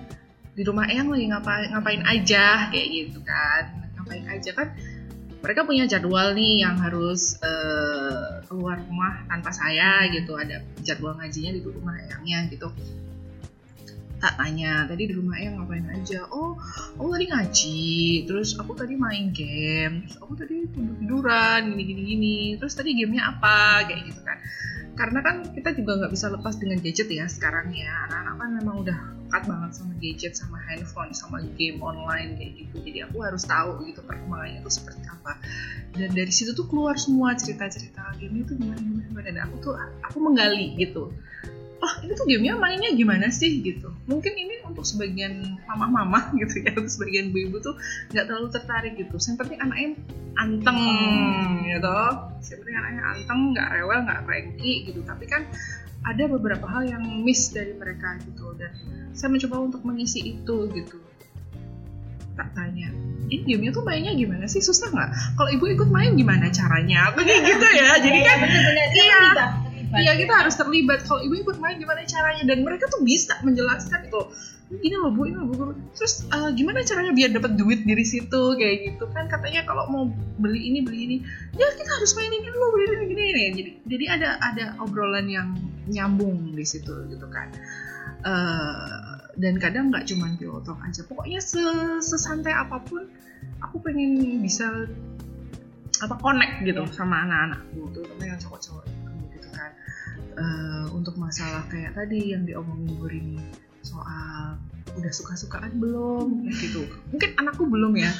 di 0.55 0.63
rumah 0.63 0.87
Eyang 0.87 1.11
lagi 1.11 1.25
ngapain 1.31 1.67
ngapain 1.71 2.03
aja? 2.03 2.69
Kayak 2.69 2.87
gitu 2.91 3.19
kan. 3.23 3.63
Ngapain 3.97 4.25
aja 4.29 4.51
kan 4.53 4.67
mereka 5.45 5.61
punya 5.61 5.85
jadwal 5.85 6.33
nih 6.33 6.65
yang 6.65 6.81
harus 6.81 7.37
eh, 7.37 8.41
keluar 8.49 8.81
rumah 8.81 9.29
tanpa 9.29 9.53
saya 9.53 10.09
gitu. 10.09 10.33
Ada 10.33 10.65
jadwal 10.81 11.13
ngajinya 11.21 11.53
di 11.53 11.61
rumah 11.61 11.93
Eyangnya 12.01 12.49
gitu. 12.49 12.73
Tak 14.17 14.41
tanya 14.41 14.89
tadi 14.89 15.05
di 15.05 15.13
rumah 15.13 15.37
Eyang 15.37 15.61
ngapain 15.61 15.85
aja? 15.85 16.25
Oh 16.33 16.57
aku 16.97 17.13
tadi 17.13 17.25
ngaji 17.29 17.85
terus 18.25 18.57
aku 18.57 18.73
tadi 18.73 18.97
main 18.97 19.29
game 19.29 20.09
terus 20.09 20.17
aku 20.17 20.33
tadi 20.33 20.65
tidur 20.65 20.97
tiduran 20.97 21.61
gini 21.69 21.83
gini 21.85 22.01
gini 22.01 22.37
terus 22.57 22.73
tadi 22.73 22.97
gamenya 22.97 23.37
apa? 23.37 23.85
Kayak 23.85 24.01
gitu 24.09 24.21
kan 24.25 24.41
karena 24.95 25.19
kan 25.19 25.35
kita 25.51 25.75
juga 25.75 25.91
nggak 25.99 26.11
bisa 26.15 26.31
lepas 26.31 26.55
dengan 26.55 26.79
gadget 26.79 27.11
ya 27.11 27.27
sekarang 27.27 27.75
ya. 27.75 27.91
Anak-anak 28.07 28.35
kan 28.39 28.49
memang 28.63 28.75
udah 28.81 28.99
dekat 29.25 29.43
banget 29.51 29.71
sama 29.75 29.93
gadget 29.99 30.33
sama 30.39 30.57
handphone 30.63 31.11
sama 31.11 31.37
game 31.59 31.83
online 31.83 32.39
kayak 32.39 32.51
gitu. 32.63 32.75
Jadi 32.79 32.99
aku 33.03 33.17
harus 33.19 33.43
tahu 33.43 33.83
gitu 33.83 33.99
perkembangannya 34.07 34.63
itu 34.63 34.71
seperti 34.71 35.03
apa. 35.11 35.35
Dan 35.91 36.15
dari 36.15 36.31
situ 36.31 36.55
tuh 36.55 36.65
keluar 36.71 36.95
semua 36.95 37.35
cerita-cerita 37.35 38.15
game 38.23 38.47
itu 38.47 38.55
gimana 38.55 38.79
gimana. 38.79 39.19
Dan 39.27 39.37
aku 39.43 39.55
tuh 39.59 39.73
aku 40.07 40.17
menggali 40.23 40.79
gitu 40.79 41.11
oh 41.81 41.93
ini 42.03 42.11
tuh 42.15 42.25
gamenya 42.27 42.53
mainnya 42.55 42.91
gimana 42.95 43.27
sih? 43.31 43.59
Gitu. 43.59 43.91
Mungkin 44.07 44.33
ini 44.35 44.63
untuk 44.67 44.87
sebagian 44.87 45.59
mama-mama 45.67 46.29
gitu 46.39 46.63
ya 46.63 46.71
untuk 46.75 46.91
sebagian 46.91 47.31
ibu-ibu 47.31 47.59
tuh 47.63 47.75
nggak 48.11 48.25
terlalu 48.27 48.47
tertarik 48.51 48.93
gitu. 48.95 49.15
Yang 49.15 49.37
penting 49.43 49.59
anaknya 49.59 49.89
anteng 50.39 50.79
gitu. 51.65 51.99
Yang 52.45 52.57
penting 52.63 52.77
anaknya 52.77 53.03
anteng 53.03 53.39
nggak 53.55 53.67
rewel 53.75 53.99
nggak 54.05 54.21
cranky 54.27 54.73
gitu. 54.87 54.99
Tapi 55.03 55.25
kan 55.27 55.41
ada 56.05 56.23
beberapa 56.29 56.65
hal 56.69 56.85
yang 56.85 57.03
miss 57.25 57.51
dari 57.51 57.73
mereka 57.75 58.19
gitu. 58.23 58.55
Dan 58.55 58.71
saya 59.15 59.31
mencoba 59.31 59.55
untuk 59.73 59.81
mengisi 59.83 60.21
itu 60.23 60.69
gitu. 60.71 60.97
Tak 62.35 62.51
tanya 62.51 62.91
ini 63.25 63.41
gamenya 63.41 63.71
tuh 63.73 63.83
mainnya 63.85 64.13
gimana 64.13 64.45
sih? 64.45 64.61
Susah 64.61 64.93
nggak? 64.93 65.09
Kalau 65.33 65.49
ibu 65.49 65.65
ikut 65.65 65.89
main 65.89 66.13
gimana 66.13 66.53
caranya? 66.53 67.09
Aku 67.09 67.23
kayak 67.25 67.41
gitu 67.41 67.67
ya. 67.73 67.89
Jadi 67.97 68.19
kan 68.21 68.37
iya 68.93 69.21
iya 69.93 70.13
kita 70.17 70.33
harus 70.33 70.55
terlibat. 70.57 71.05
Kalau 71.05 71.21
ibu 71.21 71.35
ikut 71.37 71.57
main 71.61 71.77
gimana 71.77 72.01
caranya? 72.07 72.43
Dan 72.47 72.65
mereka 72.65 72.89
tuh 72.89 73.01
bisa 73.05 73.37
menjelaskan 73.45 74.09
itu 74.09 74.21
ini 74.65 74.97
loh 74.97 75.13
bu 75.13 75.29
ini 75.29 75.37
loh 75.37 75.45
bu 75.45 75.77
terus 75.93 76.25
eh, 76.25 76.49
gimana 76.57 76.81
caranya 76.81 77.13
biar 77.13 77.29
dapat 77.37 77.53
duit 77.53 77.85
dari 77.85 78.05
situ? 78.05 78.41
Kayak 78.57 78.75
gitu 78.93 79.05
kan. 79.13 79.29
Katanya 79.29 79.61
kalau 79.69 79.85
mau 79.91 80.03
beli 80.41 80.73
ini 80.73 80.79
beli 80.81 80.99
ini. 81.05 81.17
Ya 81.53 81.67
kita 81.77 81.91
harus 82.01 82.11
main 82.17 82.31
ini 82.33 82.49
dulu 82.49 82.65
beli 82.73 82.85
ini 82.89 83.05
gini 83.09 83.23
ini. 83.29 83.43
Jadi 83.53 83.71
jadi 83.85 84.05
ada 84.17 84.29
ada 84.41 84.65
obrolan 84.81 85.29
yang 85.29 85.53
nyambung 85.85 86.57
di 86.57 86.65
situ 86.65 87.05
gitu 87.11 87.27
kan. 87.29 87.53
Eh, 88.25 89.13
dan 89.35 89.53
kadang 89.59 89.91
nggak 89.93 90.07
cuman 90.09 90.39
pillow 90.39 90.63
talk 90.65 90.81
aja. 90.81 91.05
Pokoknya 91.05 91.43
se- 91.43 92.01
sesantai 92.01 92.55
apa 92.55 92.81
pun 92.81 93.05
aku 93.61 93.77
pengen 93.85 94.41
bisa 94.41 94.65
apa 96.03 96.15
connect 96.19 96.65
gitu 96.67 96.83
sama 96.91 97.23
anak-anakku 97.23 97.87
terutama 97.95 98.23
yang 98.27 98.39
cowok-cowok. 98.41 98.83
gitu 98.83 98.94
Eh, 100.35 100.85
untuk 100.91 101.15
masalah 101.15 101.63
kayak 101.71 101.95
tadi 101.95 102.35
yang 102.35 102.43
diomongin 102.43 102.91
Bu 102.99 103.07
Rini 103.07 103.39
soal 103.87 104.59
udah 104.99 105.11
suka-sukaan 105.15 105.79
belum 105.79 106.43
kayak 106.43 106.55
gitu. 106.59 106.81
Mungkin 107.15 107.39
anakku 107.39 107.63
belum 107.63 107.95
ya. 107.95 108.11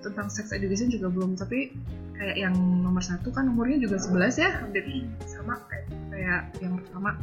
Tentang 0.00 0.32
sex 0.32 0.56
education 0.56 0.88
juga 0.88 1.12
belum 1.12 1.36
tapi 1.36 1.76
kayak 2.16 2.40
yang 2.40 2.56
nomor 2.56 3.04
satu 3.04 3.28
kan 3.36 3.52
umurnya 3.52 3.84
juga 3.84 4.00
11 4.00 4.40
ya 4.40 4.48
hampir 4.64 4.84
sama 5.28 5.60
kayak, 5.68 5.84
kayak 6.08 6.40
yang 6.64 6.80
pertama. 6.80 7.20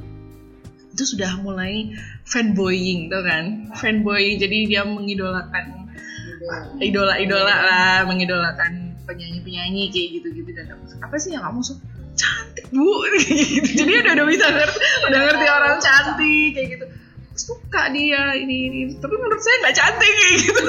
Itu 0.94 1.10
sudah 1.10 1.42
mulai 1.42 1.98
fanboying 2.30 3.10
tuh 3.10 3.26
kan? 3.26 3.74
Fanboying 3.82 4.38
jadi 4.38 4.58
dia 4.70 4.82
mengidolakan 4.86 5.90
idola-idola 6.78 7.56
lah 7.66 7.98
mengidolakan 8.06 8.94
penyanyi-penyanyi 9.10 9.90
kayak 9.90 10.22
gitu-gitu. 10.22 10.54
Dan 10.54 10.78
apa 11.02 11.16
sih 11.18 11.34
yang 11.34 11.50
kamu 11.50 11.66
suka 11.66 11.82
bu 12.74 12.90
gitu. 13.22 13.70
jadi 13.86 13.92
udah 14.04 14.12
udah 14.18 14.28
bisa 14.28 14.46
ngerti 14.50 14.80
udah 15.08 15.20
ngerti 15.30 15.46
orang 15.48 15.76
cantik 15.80 16.50
kayak 16.58 16.68
gitu 16.76 16.86
suka 17.34 17.90
dia 17.90 18.38
ini 18.38 18.70
ini 18.70 18.80
tapi 19.02 19.18
menurut 19.18 19.42
saya 19.42 19.56
nggak 19.66 19.76
cantik 19.78 20.14
kayak 20.14 20.34
gitu 20.38 20.62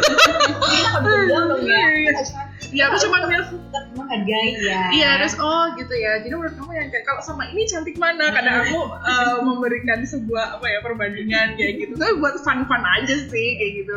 ya 2.73 2.83
aku 2.89 2.97
cuma 3.05 3.29
bilang 3.29 3.49
tetap 3.53 3.85
menghargai 3.93 4.51
ya 4.65 4.81
Iya, 4.91 5.11
terus 5.23 5.37
oh 5.39 5.75
gitu 5.79 5.95
ya. 5.95 6.23
Jadi 6.23 6.35
menurut 6.35 6.55
kamu 6.59 6.73
yang 6.75 6.89
kayak 6.91 7.05
kalau 7.07 7.23
sama 7.23 7.47
ini 7.51 7.63
cantik 7.67 7.95
mana? 7.99 8.31
Kadang 8.35 8.67
aku 8.67 8.81
uh, 8.91 9.39
memberikan 9.47 10.03
sebuah 10.03 10.59
apa 10.59 10.67
ya 10.67 10.79
perbandingan 10.83 11.55
kayak 11.59 11.73
gitu. 11.87 11.93
Tapi 11.99 12.13
buat 12.19 12.39
fun-fun 12.43 12.83
aja 12.83 13.15
sih 13.15 13.49
kayak 13.59 13.73
gitu. 13.85 13.97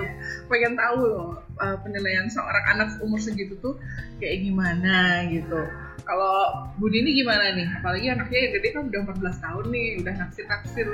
Pengen 0.50 0.78
tahu 0.78 1.00
loh 1.10 1.30
uh, 1.58 1.78
penilaian 1.82 2.30
seorang 2.30 2.66
anak 2.78 2.90
umur 3.02 3.18
segitu 3.18 3.58
tuh 3.62 3.78
kayak 4.22 4.46
gimana 4.46 5.26
gitu. 5.30 5.62
Kalau 6.08 6.64
Budi 6.80 7.04
ini 7.04 7.20
gimana 7.20 7.52
nih? 7.52 7.68
Apalagi 7.84 8.08
anaknya 8.08 8.40
yang 8.48 8.52
gede 8.56 8.68
kan 8.72 8.84
udah 8.88 9.02
14 9.12 9.44
tahun 9.44 9.66
nih, 9.76 9.88
udah 10.00 10.14
naksir-naksir 10.24 10.88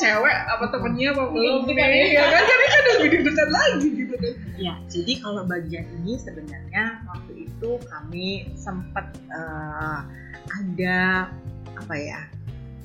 cewek 0.00 0.36
apa 0.48 0.64
temennya 0.72 1.12
apa 1.12 1.24
belum 1.28 1.68
nih? 1.68 2.16
Ya 2.16 2.24
kan 2.24 2.40
jadi 2.40 2.66
kan 2.72 2.82
lebih 2.88 3.20
dekat 3.20 3.48
lagi 3.52 3.88
gitu 3.92 4.14
kan. 4.16 4.34
Ya, 4.56 4.74
jadi 4.88 5.12
kalau 5.20 5.42
bagian 5.44 5.84
ini 6.00 6.16
sebenarnya 6.16 7.04
waktu 7.04 7.32
itu 7.44 7.70
kami 7.84 8.48
sempat 8.56 9.12
eh, 9.28 10.00
ada 10.48 11.28
apa 11.76 11.94
ya 12.00 12.24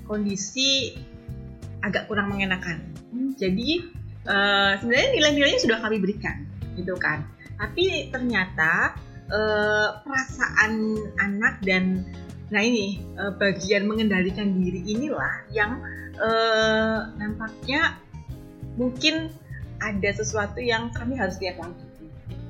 kondisi 0.04 0.92
agak 1.88 2.12
kurang 2.12 2.36
mengenakan. 2.36 2.84
Jadi 3.40 3.80
eh, 4.28 4.72
sebenarnya 4.76 5.10
nilai-nilainya 5.16 5.60
sudah 5.64 5.80
kami 5.80 6.04
berikan, 6.04 6.44
gitu 6.76 7.00
kan. 7.00 7.24
Tapi 7.56 8.12
ternyata 8.12 8.92
eh, 9.32 9.88
perasaan 10.04 11.00
anak 11.24 11.64
dan 11.64 12.04
nah 12.52 12.60
ini 12.60 13.00
eh, 13.16 13.32
bagian 13.40 13.88
mengendalikan 13.88 14.60
diri 14.60 14.84
inilah 14.84 15.48
yang 15.56 15.80
eh, 16.20 17.00
nampaknya 17.16 17.96
mungkin 18.76 19.32
ada 19.82 20.10
sesuatu 20.14 20.62
yang 20.62 20.94
kami 20.94 21.18
harus 21.18 21.42
lihat 21.42 21.58
lagi 21.58 21.88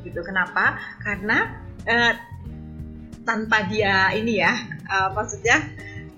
gitu. 0.03 0.19
Kenapa? 0.25 0.77
Karena 1.05 1.53
eh, 1.85 2.13
tanpa 3.23 3.69
dia 3.69 4.11
ini 4.17 4.41
ya 4.41 4.53
eh, 4.89 5.09
maksudnya 5.13 5.61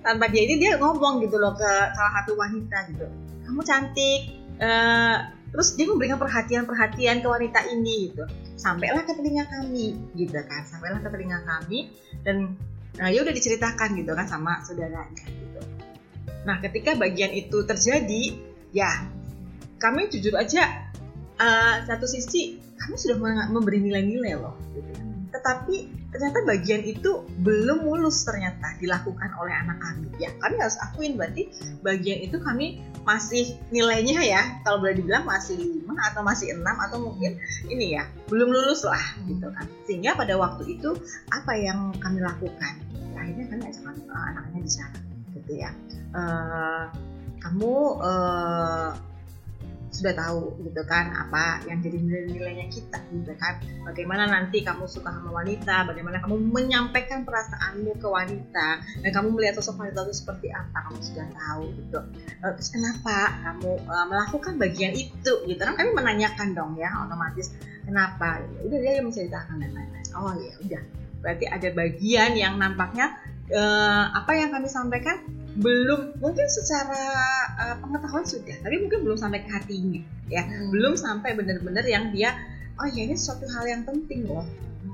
tanpa 0.04 0.32
dia 0.32 0.48
ini 0.48 0.60
dia 0.60 0.80
ngomong 0.80 1.24
gitu 1.24 1.36
loh 1.40 1.56
ke 1.56 1.72
salah 1.94 2.24
satu 2.24 2.40
wanita 2.40 2.78
gitu. 2.96 3.08
Kamu 3.44 3.62
cantik 3.68 4.22
eh, 4.64 5.18
terus 5.54 5.76
dia 5.78 5.86
memberikan 5.86 6.18
perhatian-perhatian 6.18 7.22
ke 7.22 7.28
wanita 7.30 7.60
ini 7.70 8.10
gitu 8.10 8.26
sampailah 8.64 9.04
ke 9.04 9.12
telinga 9.20 9.44
kami 9.52 10.00
gitu 10.16 10.40
kan 10.48 10.64
sampailah 10.64 11.04
ke 11.04 11.10
telinga 11.12 11.44
kami 11.44 11.92
dan 12.24 12.56
nah, 12.96 13.12
ya 13.12 13.20
udah 13.20 13.36
diceritakan 13.36 14.00
gitu 14.00 14.16
kan 14.16 14.24
sama 14.24 14.64
saudaranya 14.64 15.28
gitu 15.28 15.60
nah 16.48 16.64
ketika 16.64 16.96
bagian 16.96 17.36
itu 17.36 17.68
terjadi 17.68 18.40
ya 18.72 19.04
kami 19.84 20.08
jujur 20.08 20.40
aja 20.40 20.88
eh, 21.36 21.76
satu 21.84 22.08
sisi 22.08 22.56
kami 22.80 22.96
sudah 22.96 23.20
memberi 23.52 23.80
nilai-nilai 23.80 24.36
loh 24.40 24.56
gitu. 24.76 25.13
Tetapi 25.34 25.90
ternyata 26.14 26.46
bagian 26.46 26.86
itu 26.86 27.26
belum 27.42 27.90
mulus 27.90 28.22
ternyata 28.22 28.78
dilakukan 28.78 29.34
oleh 29.42 29.50
anak 29.50 29.82
kami. 29.82 30.08
Ya 30.22 30.30
kami 30.38 30.62
harus 30.62 30.78
akuin 30.78 31.18
berarti 31.18 31.50
bagian 31.82 32.22
itu 32.22 32.38
kami 32.38 32.86
masih 33.04 33.58
nilainya 33.74 34.22
ya 34.24 34.42
kalau 34.64 34.80
boleh 34.80 34.96
dibilang 34.96 35.26
masih 35.26 35.60
lima 35.60 35.98
atau 36.14 36.22
masih 36.24 36.56
enam 36.56 36.78
atau 36.80 36.98
mungkin 37.02 37.36
ini 37.68 37.98
ya 38.00 38.08
belum 38.30 38.54
lulus 38.54 38.86
lah 38.86 39.02
gitu 39.26 39.50
kan. 39.50 39.66
Sehingga 39.90 40.14
pada 40.14 40.38
waktu 40.38 40.78
itu 40.78 40.94
apa 41.34 41.58
yang 41.58 41.92
kami 41.98 42.22
lakukan? 42.22 42.74
Ya, 42.94 43.26
akhirnya 43.26 43.46
kami 43.50 43.62
ajak 43.74 43.84
uh, 43.90 44.26
anaknya 44.30 44.60
bicara 44.62 45.00
gitu 45.34 45.52
ya. 45.58 45.72
Eh, 46.14 46.86
kamu 47.42 47.74
eh, 48.06 48.90
sudah 49.94 50.14
tahu 50.18 50.58
gitu 50.66 50.82
kan 50.90 51.14
apa 51.14 51.62
yang 51.70 51.78
jadi 51.86 52.02
nilai-nilainya 52.02 52.68
kita 52.74 52.98
gitu 53.14 53.34
kan. 53.38 53.62
Bagaimana 53.86 54.26
nanti 54.26 54.66
kamu 54.66 54.90
suka 54.90 55.14
sama 55.14 55.30
wanita 55.30 55.86
bagaimana 55.86 56.18
kamu 56.18 56.50
menyampaikan 56.50 57.22
perasaanmu 57.22 58.02
ke 58.02 58.08
wanita 58.10 58.68
dan 59.06 59.12
kamu 59.14 59.38
melihat 59.38 59.62
sosok 59.62 59.86
wanita 59.86 60.10
itu 60.10 60.16
seperti 60.18 60.48
apa 60.50 60.90
kamu 60.90 61.00
sudah 61.00 61.28
tahu 61.30 61.64
gitu. 61.78 62.00
Eh, 62.42 62.52
terus 62.58 62.70
kenapa 62.74 63.16
kamu 63.46 63.72
eh, 63.86 64.06
melakukan 64.10 64.54
bagian 64.58 64.94
itu 64.98 65.34
gitu? 65.46 65.62
Kan 65.62 65.78
kami 65.78 65.94
menanyakan 65.94 66.58
dong 66.58 66.74
ya 66.74 66.90
otomatis 67.06 67.54
kenapa? 67.86 68.42
Udah 68.66 68.78
dia 68.82 68.98
yang 68.98 69.06
menceritakan 69.08 69.62
dan 69.62 69.72
lain-lain. 69.78 70.10
Oh 70.18 70.34
ya 70.34 70.54
udah. 70.58 70.84
Berarti 71.22 71.46
ada 71.48 71.70
bagian 71.72 72.34
yang 72.34 72.58
nampaknya 72.58 73.14
eh, 73.54 74.06
apa 74.10 74.32
yang 74.34 74.50
kami 74.50 74.66
sampaikan 74.66 75.43
belum 75.54 76.18
mungkin 76.18 76.48
secara 76.50 77.04
uh, 77.62 77.76
pengetahuan 77.78 78.26
sudah 78.26 78.58
tapi 78.66 78.82
mungkin 78.82 79.06
belum 79.06 79.18
sampai 79.18 79.46
ke 79.46 79.50
hatinya 79.54 80.02
ya. 80.30 80.42
Belum 80.74 80.98
sampai 80.98 81.38
benar-benar 81.38 81.86
yang 81.86 82.10
dia 82.10 82.34
oh 82.82 82.88
ya 82.90 83.06
ini 83.06 83.14
suatu 83.14 83.46
hal 83.50 83.66
yang 83.70 83.82
penting 83.86 84.26
loh. 84.26 84.46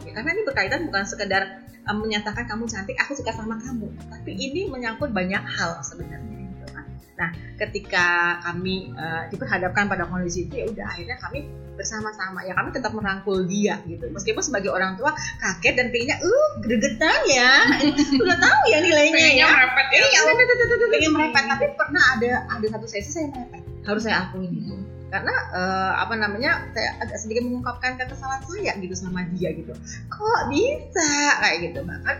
Ya, 0.04 0.16
karena 0.16 0.32
ini 0.36 0.44
berkaitan 0.48 0.88
bukan 0.88 1.04
sekedar 1.08 1.64
uh, 1.88 1.96
menyatakan 1.96 2.48
kamu 2.48 2.68
cantik 2.68 2.96
aku 3.00 3.16
suka 3.16 3.32
sama 3.32 3.60
kamu. 3.60 3.88
Tapi 4.12 4.32
ini 4.36 4.68
menyangkut 4.68 5.12
banyak 5.12 5.44
hal 5.44 5.80
sebenarnya. 5.84 6.39
Nah 7.20 7.30
ketika 7.60 8.40
kami 8.48 8.96
uh, 8.96 9.28
diperhadapkan 9.28 9.92
pada 9.92 10.08
kondisi 10.08 10.48
itu 10.48 10.64
ya 10.64 10.66
udah 10.72 10.86
akhirnya 10.88 11.20
kami 11.20 11.44
bersama-sama. 11.80 12.44
Ya 12.44 12.52
kami 12.60 12.76
tetap 12.76 12.92
merangkul 12.92 13.48
dia 13.48 13.80
gitu. 13.88 14.12
Meskipun 14.12 14.44
sebagai 14.44 14.76
orang 14.76 15.00
tua 15.00 15.16
kaget 15.40 15.80
dan 15.80 15.88
pengennya 15.96 16.20
uh 16.20 16.50
gregetan 16.60 17.20
ya. 17.32 17.52
Udah 18.28 18.36
tahu 18.36 18.62
ya 18.68 18.78
nilainya 18.84 19.16
Pengennya 19.16 19.48
ya. 19.48 19.56
merepet 19.56 19.88
ya. 19.88 20.00
Iya, 20.04 20.20
pengen 20.92 21.12
merepet. 21.16 21.44
Tapi 21.48 21.66
pernah 21.80 22.04
ada 22.20 22.32
ada 22.52 22.66
satu 22.68 22.88
sesi 22.92 23.10
saya 23.16 23.28
merepet. 23.32 23.64
Harus 23.88 24.04
saya 24.04 24.28
akuin 24.28 24.52
itu 24.52 24.76
karena 25.10 25.34
eh, 25.58 25.94
apa 26.06 26.14
namanya 26.22 26.70
saya 26.70 27.02
agak 27.02 27.18
sedikit 27.18 27.42
mengungkapkan 27.50 27.98
kesalahan 27.98 28.46
saya 28.46 28.78
gitu 28.78 28.94
sama 28.94 29.26
dia 29.34 29.50
gitu. 29.58 29.74
Kok 30.06 30.42
bisa? 30.54 31.14
Kayak 31.42 31.58
gitu. 31.66 31.80
Bahkan 31.82 32.18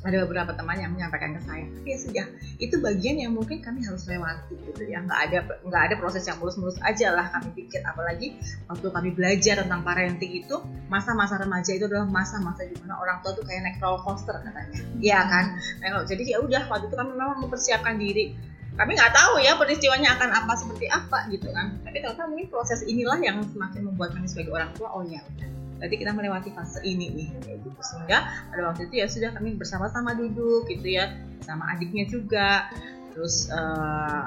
ada 0.00 0.24
beberapa 0.24 0.56
teman 0.56 0.80
yang 0.80 0.96
menyampaikan 0.96 1.36
ke 1.36 1.40
saya. 1.44 1.64
Ya 1.84 1.96
sudah. 2.00 2.26
Itu 2.56 2.80
bagian 2.80 3.20
yang 3.20 3.36
mungkin 3.36 3.60
kami 3.60 3.84
harus 3.84 4.08
lewati 4.08 4.56
gitu 4.56 4.82
ya. 4.88 5.04
Nggak 5.04 5.20
ada 5.28 5.38
nggak 5.60 5.82
ada 5.90 5.94
proses 6.00 6.24
yang 6.24 6.40
mulus-mulus 6.40 6.80
aja 6.80 7.12
lah 7.12 7.28
kami 7.28 7.52
pikir. 7.52 7.84
Apalagi 7.84 8.40
waktu 8.64 8.86
kami 8.88 9.10
belajar 9.12 9.60
tentang 9.60 9.84
parenting 9.84 10.40
itu 10.40 10.56
masa-masa 10.88 11.36
remaja 11.36 11.76
itu 11.76 11.84
adalah 11.84 12.08
masa-masa 12.08 12.64
di 12.64 12.72
mana 12.80 12.96
orang 12.96 13.20
tua 13.20 13.36
tuh 13.36 13.44
kayak 13.44 13.60
naik 13.60 13.76
roller 13.84 14.00
coaster 14.00 14.40
katanya. 14.40 14.80
Iya 14.96 15.20
kan? 15.28 15.44
Nah, 15.84 16.04
jadi 16.08 16.22
ya 16.24 16.38
udah 16.40 16.62
waktu 16.72 16.88
itu 16.88 16.96
kami 16.96 17.10
memang 17.12 17.44
mempersiapkan 17.44 18.00
diri. 18.00 18.32
Kami 18.80 18.96
nggak 18.96 19.12
tahu 19.12 19.44
ya 19.44 19.60
peristiwanya 19.60 20.16
akan 20.16 20.30
apa 20.32 20.52
seperti 20.56 20.88
apa 20.88 21.28
gitu 21.28 21.52
kan. 21.52 21.76
Tapi 21.84 22.00
ternyata 22.00 22.24
mungkin 22.24 22.48
proses 22.48 22.80
inilah 22.88 23.20
yang 23.20 23.44
semakin 23.44 23.92
membuat 23.92 24.16
kami 24.16 24.24
sebagai 24.24 24.56
orang 24.56 24.72
tua 24.72 24.88
oh 24.96 25.04
ya 25.04 25.20
udah 25.20 25.59
berarti 25.80 25.96
kita 25.96 26.12
melewati 26.12 26.52
fase 26.52 26.84
ini 26.84 27.08
nih 27.16 27.28
kayak 27.40 27.58
gitu. 27.64 27.80
Sehingga 27.80 28.18
pada 28.52 28.62
waktu 28.68 28.92
itu 28.92 28.94
ya 29.00 29.06
sudah 29.08 29.32
kami 29.32 29.56
bersama-sama 29.56 30.12
duduk 30.12 30.68
gitu 30.68 30.84
ya 30.84 31.16
sama 31.40 31.72
adiknya 31.72 32.04
juga. 32.04 32.68
Terus 33.16 33.48
eh, 33.48 34.24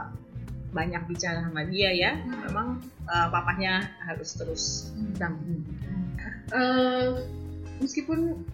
banyak 0.73 1.05
bicara 1.05 1.45
sama 1.45 1.61
dia 1.69 1.93
ya. 1.93 2.17
Memang 2.49 2.81
eh, 3.05 3.27
papahnya 3.29 3.85
harus 4.01 4.33
terus 4.33 4.63
dampingi 5.21 5.61
Eh, 6.53 7.09
meskipun 7.81 8.45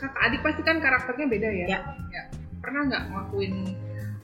kakak 0.00 0.22
adik 0.24 0.40
pasti 0.40 0.62
kan 0.64 0.80
karakternya 0.80 1.26
beda 1.28 1.48
ya. 1.52 1.66
Ya. 1.68 1.80
Pernah 2.64 2.88
nggak 2.88 3.02
ngelakuin 3.12 3.54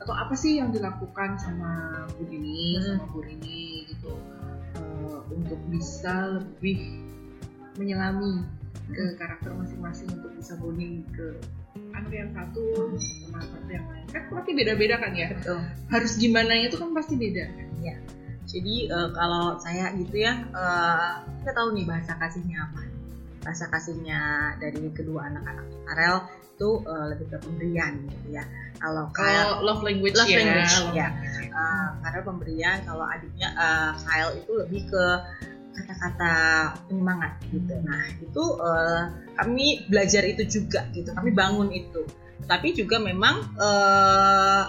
atau 0.01 0.16
apa 0.16 0.33
sih 0.33 0.57
yang 0.57 0.73
dilakukan 0.73 1.37
sama 1.37 2.05
Bu 2.16 2.25
Dini, 2.25 2.81
Hmm. 2.81 2.97
sama 2.97 3.05
Bu 3.12 3.21
Rini 3.21 3.85
gitu 3.85 4.16
eh, 4.81 5.19
untuk 5.29 5.61
bisa 5.69 6.40
lebih 6.40 7.05
menyelami 7.81 8.45
ke 8.93 9.16
karakter 9.16 9.51
masing-masing 9.57 10.09
untuk 10.12 10.37
bisa 10.37 10.53
bonding 10.61 11.01
ke 11.16 11.40
anak 11.97 12.12
yang 12.12 12.31
satu 12.37 12.93
sama 13.25 13.40
satu 13.40 13.71
yang 13.71 13.87
lain 13.88 14.05
kan 14.12 14.23
pasti 14.29 14.51
beda-beda 14.53 14.95
kan 15.01 15.12
ya 15.16 15.29
betul 15.33 15.59
harus 15.88 16.12
gimana 16.21 16.53
itu 16.61 16.77
kan 16.77 16.93
pasti 16.93 17.14
beda 17.16 17.45
Jadi 18.51 18.90
eh, 18.90 19.09
kalau 19.14 19.55
saya 19.62 19.95
gitu 19.95 20.27
ya, 20.27 20.43
eh, 20.51 21.11
kita 21.43 21.51
tahu 21.55 21.71
nih 21.79 21.87
bahasa 21.87 22.19
kasihnya 22.19 22.59
apa. 22.66 22.83
Bahasa 23.47 23.64
kasihnya 23.71 24.21
dari 24.59 24.90
kedua 24.90 25.31
anak-anak 25.31 25.66
Karel 25.87 26.16
itu 26.59 26.71
eh, 26.85 27.07
lebih 27.14 27.27
ke 27.31 27.37
pemberian 27.40 27.93
gitu 28.11 28.29
ya. 28.35 28.45
Kalau 28.83 29.07
kalau 29.14 29.62
love 29.62 29.87
language 29.87 30.19
Love 30.19 30.29
ya 30.29 30.43
language, 30.43 30.75
love 30.83 30.97
ya. 30.99 31.09
language. 31.14 31.47
eh, 31.47 31.88
Karel 32.03 32.23
pemberian, 32.27 32.79
kalau 32.85 33.07
adiknya 33.07 33.49
eh, 33.55 33.90
Kyle 34.03 34.33
itu 34.35 34.53
lebih 34.66 34.83
ke 34.90 35.05
kata-kata 35.81 36.33
penyemangat 36.87 37.40
gitu. 37.49 37.75
Nah 37.81 38.05
itu 38.21 38.45
eh, 38.61 39.03
kami 39.40 39.66
belajar 39.88 40.23
itu 40.29 40.43
juga 40.47 40.85
gitu, 40.93 41.11
kami 41.16 41.33
bangun 41.33 41.73
itu. 41.73 42.05
Tapi 42.45 42.77
juga 42.77 43.01
memang 43.01 43.57
eh, 43.57 44.64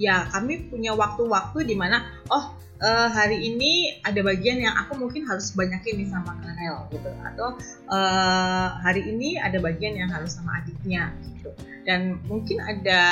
ya 0.00 0.26
kami 0.32 0.66
punya 0.72 0.90
waktu-waktu 0.96 1.70
di 1.70 1.76
mana 1.78 2.02
oh 2.32 2.54
eh, 2.82 3.08
hari 3.12 3.46
ini 3.46 4.02
ada 4.02 4.20
bagian 4.24 4.58
yang 4.58 4.74
aku 4.74 4.98
mungkin 4.98 5.28
harus 5.28 5.54
banyakin 5.54 6.02
nih 6.02 6.08
sama 6.08 6.34
Karel 6.42 6.88
gitu. 6.90 7.10
Atau 7.22 7.48
eh, 7.90 8.68
hari 8.80 9.02
ini 9.08 9.36
ada 9.38 9.60
bagian 9.60 9.94
yang 9.98 10.10
harus 10.10 10.36
sama 10.36 10.62
adiknya 10.62 11.12
gitu. 11.34 11.50
Dan 11.84 12.16
mungkin 12.24 12.64
ada 12.64 13.02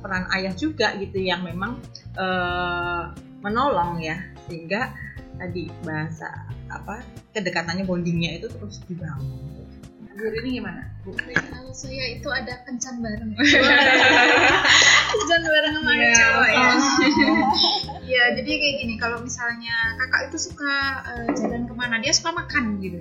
peran 0.00 0.24
ayah 0.32 0.56
juga 0.56 0.96
gitu 0.96 1.20
yang 1.20 1.44
memang 1.44 1.76
eh, 2.16 3.04
menolong 3.44 4.00
ya. 4.00 4.16
Sehingga 4.48 4.96
tadi 5.38 5.70
bahasa 5.86 6.26
apa 6.68 7.00
kedekatannya 7.32 7.84
bondingnya 7.88 8.38
itu 8.40 8.46
terus 8.52 8.80
dibangun 8.84 9.58
Bu 10.18 10.26
ini 10.34 10.58
gimana? 10.58 10.82
Bu? 11.06 11.14
Kalau 11.14 11.70
saya 11.70 12.10
itu 12.10 12.26
ada 12.26 12.66
kencan 12.66 12.98
bareng. 12.98 13.38
kencan 15.14 15.42
bareng 15.46 15.72
sama 15.78 15.92
Iya, 15.94 16.10
cowok 16.10 16.48
ya. 16.50 16.58
oh. 16.58 16.82
Iya, 18.10 18.24
jadi 18.34 18.50
kayak 18.50 18.76
gini. 18.82 18.94
Kalau 18.98 19.22
misalnya 19.22 19.94
kakak 19.94 20.34
itu 20.34 20.50
suka 20.50 20.74
eh, 21.06 21.30
jalan 21.38 21.70
ke 21.70 21.74
mana, 21.78 22.02
dia 22.02 22.10
suka 22.10 22.34
makan 22.34 22.82
gitu. 22.82 22.98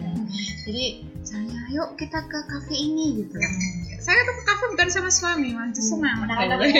Jadi 0.69 0.85
misalnya, 1.27 1.59
yuk 1.75 1.99
kita 1.99 2.23
ke 2.23 2.39
kafe 2.47 2.71
ini 2.71 3.19
gitu. 3.19 3.35
Saya 3.99 4.15
tuh 4.23 4.35
ke 4.39 4.43
kafe 4.47 4.63
bukan 4.71 4.87
sama 4.87 5.11
suami, 5.11 5.51
mas 5.51 5.75
justru 5.75 5.99
sama 5.99 6.23
anak-anak. 6.23 6.71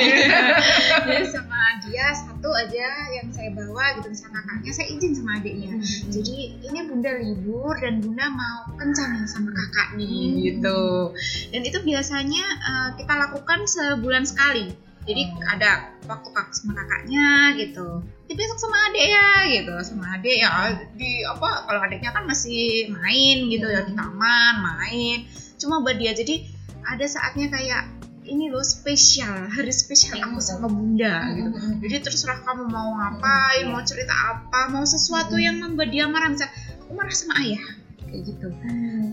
Jadi 1.12 1.26
sama 1.36 1.60
dia 1.84 2.16
satu 2.16 2.48
aja 2.56 2.88
yang 3.12 3.28
saya 3.36 3.52
bawa 3.52 4.00
gitu, 4.00 4.08
misalnya 4.08 4.40
kakaknya, 4.40 4.72
saya 4.72 4.88
izin 4.88 5.12
sama 5.20 5.44
adiknya. 5.44 5.76
Jadi 6.08 6.36
ini 6.64 6.80
bunda 6.88 7.12
libur 7.20 7.76
dan 7.76 8.00
bunda 8.00 8.32
mau 8.32 8.72
kencan 8.80 9.28
sama 9.28 9.52
kakak 9.52 10.00
nih 10.00 10.56
gitu. 10.56 11.12
Dan 11.52 11.62
itu 11.68 11.84
biasanya 11.84 12.46
eh, 12.48 12.90
kita 13.04 13.14
lakukan 13.20 13.68
sebulan 13.68 14.24
sekali. 14.24 14.72
Jadi 15.08 15.24
ada 15.48 15.96
waktu 16.04 16.30
kakak 16.36 16.52
sama 16.52 16.76
kakaknya 16.76 17.56
gitu. 17.56 18.04
Jadi 18.28 18.34
besok 18.36 18.60
sama 18.60 18.92
adik 18.92 19.06
ya 19.08 19.30
gitu, 19.48 19.74
sama 19.88 20.06
adik 20.20 20.36
ya 20.36 20.52
di 21.00 21.24
apa 21.24 21.64
kalau 21.64 21.80
adiknya 21.80 22.12
kan 22.12 22.28
masih 22.28 22.92
main 22.92 23.48
gitu 23.48 23.66
ya 23.72 23.88
di 23.88 23.96
taman 23.96 24.54
main. 24.60 25.24
Cuma 25.56 25.80
buat 25.80 25.96
dia 25.96 26.12
jadi 26.12 26.44
ada 26.84 27.08
saatnya 27.08 27.48
kayak 27.48 27.84
ini 28.28 28.52
loh 28.52 28.60
spesial 28.60 29.48
hari 29.48 29.72
spesial 29.72 30.20
aku 30.20 30.44
sama 30.44 30.68
bunda 30.68 31.24
gitu. 31.32 31.50
Jadi 31.88 31.96
terserah 32.04 32.44
kamu 32.44 32.68
mau 32.68 32.92
ngapain, 33.00 33.64
mau 33.72 33.80
cerita 33.88 34.12
apa, 34.12 34.68
mau 34.68 34.84
sesuatu 34.84 35.40
yang 35.40 35.56
membuat 35.64 35.88
dia 35.88 36.04
marah 36.12 36.28
misalnya 36.28 36.52
aku 36.84 36.92
marah 36.92 37.16
sama 37.16 37.40
ayah 37.40 37.64
kayak 38.08 38.22
gitu. 38.28 38.48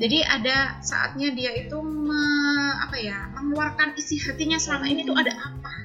Jadi 0.03 0.19
ada 0.27 0.79
saatnya 0.83 1.31
dia 1.31 1.55
itu 1.55 1.79
me- 1.79 2.79
apa 2.83 2.99
ya 2.99 3.31
mengeluarkan 3.39 3.95
isi 3.95 4.19
hatinya 4.19 4.59
selama 4.59 4.91
ini 4.91 5.07
tuh 5.07 5.15
ada 5.15 5.31
apa. 5.35 5.84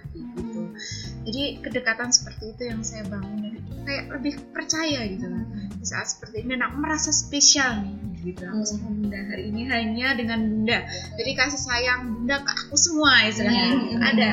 Jadi 1.29 1.61
kedekatan 1.61 2.09
seperti 2.09 2.57
itu 2.57 2.61
yang 2.73 2.81
saya 2.81 3.05
bangun 3.05 3.37
dan 3.45 3.53
kayak 3.85 4.05
lebih 4.17 4.33
percaya 4.49 5.05
gitu 5.05 5.29
kan. 5.29 5.45
Di 5.77 5.85
saat 5.85 6.09
seperti 6.09 6.41
ini 6.41 6.57
dan 6.57 6.73
aku 6.73 6.81
merasa 6.81 7.13
spesial 7.13 7.85
nih 7.85 8.09
gitu 8.19 8.43
aku 8.43 8.67
sama 8.67 8.91
bunda 8.91 9.19
hari 9.31 9.47
ini 9.47 9.63
hanya 9.69 10.17
dengan 10.17 10.43
bunda. 10.43 10.83
Jadi 11.15 11.31
kasih 11.37 11.61
sayang 11.61 12.01
bunda 12.17 12.41
ke 12.43 12.51
aku 12.51 12.75
semua 12.75 13.29
istilahnya 13.29 13.69
ada. 14.01 14.29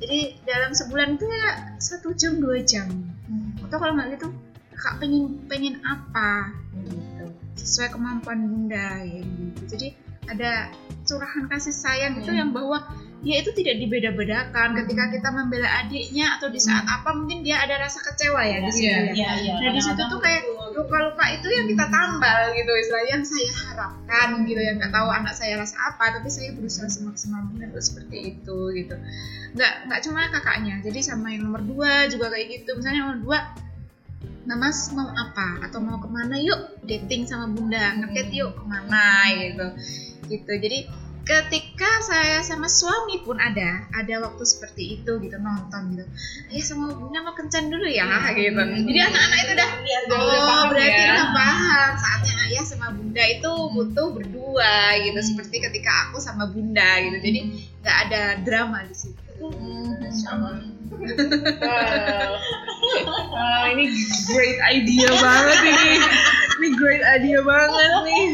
Jadi 0.00 0.18
dalam 0.42 0.72
sebulan 0.74 1.20
itu 1.20 1.26
ya 1.28 1.46
satu 1.78 2.16
jam 2.16 2.40
dua 2.40 2.64
jam. 2.64 2.88
Atau 3.62 3.76
kalau 3.78 3.92
nggak 3.94 4.18
gitu 4.18 4.32
kak 4.78 4.94
pengen 5.02 5.42
pengen 5.50 5.82
apa 5.82 6.54
gitu 6.80 7.26
sesuai 7.60 7.94
kemampuan 7.94 8.40
bunda 8.48 9.04
ya 9.04 9.20
gitu. 9.22 9.62
Jadi 9.76 9.88
ada 10.28 10.72
curahan 11.06 11.44
kasih 11.48 11.72
sayang 11.72 12.20
itu 12.20 12.30
yang 12.34 12.52
bahwa 12.52 12.84
dia 13.18 13.42
itu 13.42 13.50
tidak 13.50 13.82
dibeda-bedakan. 13.82 14.78
Ketika 14.78 15.10
kita 15.10 15.28
membela 15.34 15.66
adiknya 15.82 16.38
atau 16.38 16.46
di 16.54 16.62
saat 16.62 16.86
apa 16.86 17.10
mungkin 17.18 17.42
dia 17.42 17.58
ada 17.58 17.82
rasa 17.82 17.98
kecewa 17.98 18.38
ya 18.46 18.62
di 18.62 18.70
situ 18.70 18.86
Iya, 18.86 19.10
ya. 19.10 19.30
iya 19.42 19.54
Nah 19.58 19.70
di 19.74 19.80
situ 19.82 20.02
tuh 20.06 20.20
kayak 20.22 20.46
luka-luka 20.78 21.24
itu 21.34 21.48
yang 21.50 21.66
kita 21.66 21.90
tambal 21.90 22.40
gitu. 22.54 22.70
Istilahnya 22.78 23.10
yang 23.18 23.24
saya 23.26 23.50
harapkan 23.66 24.28
gitu 24.46 24.60
yang 24.62 24.78
nggak 24.78 24.94
tahu 24.94 25.08
anak 25.10 25.34
saya 25.34 25.58
rasa 25.58 25.76
apa 25.82 26.04
tapi 26.14 26.30
saya 26.30 26.54
berusaha 26.54 26.86
semaksimal 26.86 27.42
mungkin 27.50 27.74
untuk 27.74 27.82
seperti 27.82 28.38
itu 28.38 28.58
gitu. 28.78 28.94
Nggak 29.58 29.72
nggak 29.90 30.00
cuma 30.06 30.20
kakaknya 30.30 30.74
jadi 30.86 31.00
sama 31.02 31.34
yang 31.34 31.50
nomor 31.50 31.62
dua 31.66 32.06
juga 32.06 32.30
kayak 32.30 32.46
gitu. 32.62 32.78
Misalnya 32.78 33.02
nomor 33.02 33.18
dua 33.18 33.40
Mamas 34.48 34.88
mau 34.96 35.04
apa? 35.12 35.60
Atau 35.60 35.84
mau 35.84 36.00
ke 36.00 36.08
mana? 36.08 36.40
Yuk 36.40 36.80
dating 36.88 37.28
sama 37.28 37.52
bunda. 37.52 37.92
Ngedate 38.00 38.32
yuk 38.32 38.56
ke 38.56 38.64
mana? 38.64 39.28
Gitu. 39.36 39.66
Gitu. 40.24 40.52
Jadi 40.56 40.78
ketika 41.28 41.90
saya 42.08 42.40
sama 42.40 42.72
suami 42.72 43.20
pun 43.20 43.36
ada 43.36 43.84
ada 43.92 44.24
waktu 44.24 44.48
seperti 44.48 44.96
itu 44.96 45.20
gitu 45.20 45.36
nonton 45.36 45.92
gitu. 45.92 46.04
Ya 46.48 46.64
sama 46.64 46.96
bunda 46.96 47.20
mau 47.20 47.36
kencan 47.36 47.68
dulu 47.68 47.84
ya 47.84 48.08
gitu. 48.32 48.56
Jadi 48.56 49.00
anak-anak 49.04 49.38
itu 49.44 49.52
udah 49.52 49.68
oh 50.16 50.62
berarti 50.72 51.02
ya. 51.04 51.12
udah 51.12 51.28
paham. 51.36 51.90
Saatnya 52.00 52.34
ayah 52.48 52.64
sama 52.64 52.88
bunda 52.96 53.20
itu 53.28 53.52
butuh 53.76 54.08
berdua 54.16 54.96
gitu. 55.04 55.20
Seperti 55.20 55.60
ketika 55.68 56.08
aku 56.08 56.16
sama 56.16 56.48
bunda 56.48 56.96
gitu. 57.04 57.20
Jadi 57.20 57.40
nggak 57.84 57.96
ada 58.08 58.22
drama 58.40 58.88
di 58.88 58.96
situ. 58.96 59.28
Ah, 63.38 63.68
ini 63.70 63.84
great 64.32 64.58
idea 64.64 65.12
banget 65.12 65.58
ini. 65.60 65.92
Ini 66.58 66.68
great 66.74 67.04
idea 67.04 67.38
banget 67.44 67.92
nih. 68.02 68.26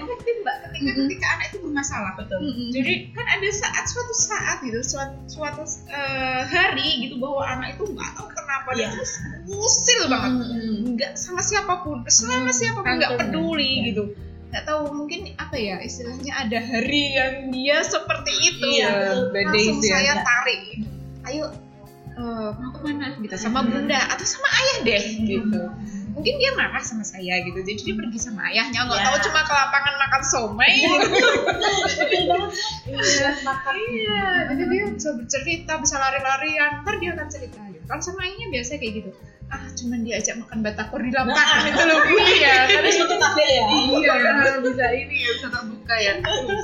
efektif 0.00 0.34
mbak 0.40 0.56
ketika 0.70 0.90
ketika 0.96 1.26
anak 1.36 1.46
itu 1.52 1.58
bermasalah 1.70 2.18
betul. 2.18 2.42
Jadi 2.74 3.14
kan 3.14 3.26
ada 3.30 3.48
saat 3.54 3.86
suatu 3.86 4.14
saat 4.18 4.58
gitu 4.66 4.82
suatu, 4.82 5.16
suatu 5.30 5.62
eh, 5.86 6.42
hari 6.50 7.06
gitu 7.06 7.22
bahwa 7.22 7.46
anak 7.46 7.78
itu 7.78 7.86
nggak 7.94 8.10
tahu 8.18 8.26
kenapa 8.34 8.68
dia 8.74 8.90
terus 8.90 9.22
usil 9.46 10.00
banget. 10.10 10.32
Nggak 10.98 11.12
sama 11.14 11.40
siapa 11.46 11.86
pun 11.86 12.02
selama 12.10 12.50
siapa 12.50 12.82
pun 12.82 12.98
nggak 12.98 13.14
peduli 13.22 13.94
gitu. 13.94 14.18
Nggak 14.50 14.66
tahu 14.66 14.82
mungkin 14.90 15.30
apa 15.38 15.54
ya 15.54 15.78
istilahnya 15.78 16.32
ada 16.34 16.58
hari 16.58 17.14
yang 17.14 17.34
dia 17.54 17.86
seperti 17.86 18.32
itu. 18.34 18.66
Iya, 18.82 19.30
langsung 19.30 19.78
ya. 19.86 19.90
saya 19.94 20.12
tarik 20.26 20.60
ayo 21.30 21.46
eh, 22.18 22.50
mau 22.58 22.70
ke 22.74 22.80
mana? 22.82 23.14
Gitu 23.22 23.36
sama 23.38 23.62
bunda 23.62 24.10
atau 24.10 24.26
sama 24.26 24.48
ayah 24.50 24.78
deh 24.82 25.04
gitu 25.22 25.62
mungkin 26.20 26.36
dia 26.36 26.52
marah 26.52 26.84
sama 26.84 27.00
saya 27.00 27.40
gitu 27.40 27.64
jadi 27.64 27.80
dia 27.80 27.94
pergi 27.96 28.18
sama 28.20 28.44
ayahnya 28.52 28.84
nggak 28.84 29.00
Ya. 29.00 29.08
tahu 29.08 29.16
cuma 29.24 29.40
ke 29.40 29.52
lapangan 29.56 29.94
makan 29.96 30.22
somai 30.28 30.72
gitu. 30.76 31.08
iya 33.88 34.52
jadi 34.52 34.62
dia 34.68 34.84
bisa 34.92 35.16
bercerita 35.16 35.72
bisa 35.80 35.96
lari-larian 35.96 36.84
ntar 36.84 37.00
dia 37.00 37.16
akan 37.16 37.28
cerita 37.32 37.60
kan 37.90 37.98
sama 37.98 38.22
ayahnya 38.22 38.46
biasa 38.48 38.78
kayak 38.78 38.94
gitu 38.96 39.10
ah 39.50 39.66
cuman 39.74 39.98
diajak 40.00 40.38
makan 40.38 40.62
batagor 40.62 41.02
di 41.02 41.10
lapangan 41.10 41.66
itu 41.66 41.82
loh 41.82 41.98
iya 42.30 42.54
kan 42.70 42.82
itu 42.86 43.02
kafe 43.10 43.46
ya 43.50 43.64
Iya, 43.90 44.14
bisa 44.62 44.84
ini 44.94 45.16
ya, 45.18 45.30
bisa 45.34 45.48
terbuka 45.50 45.94
ya. 45.96 46.12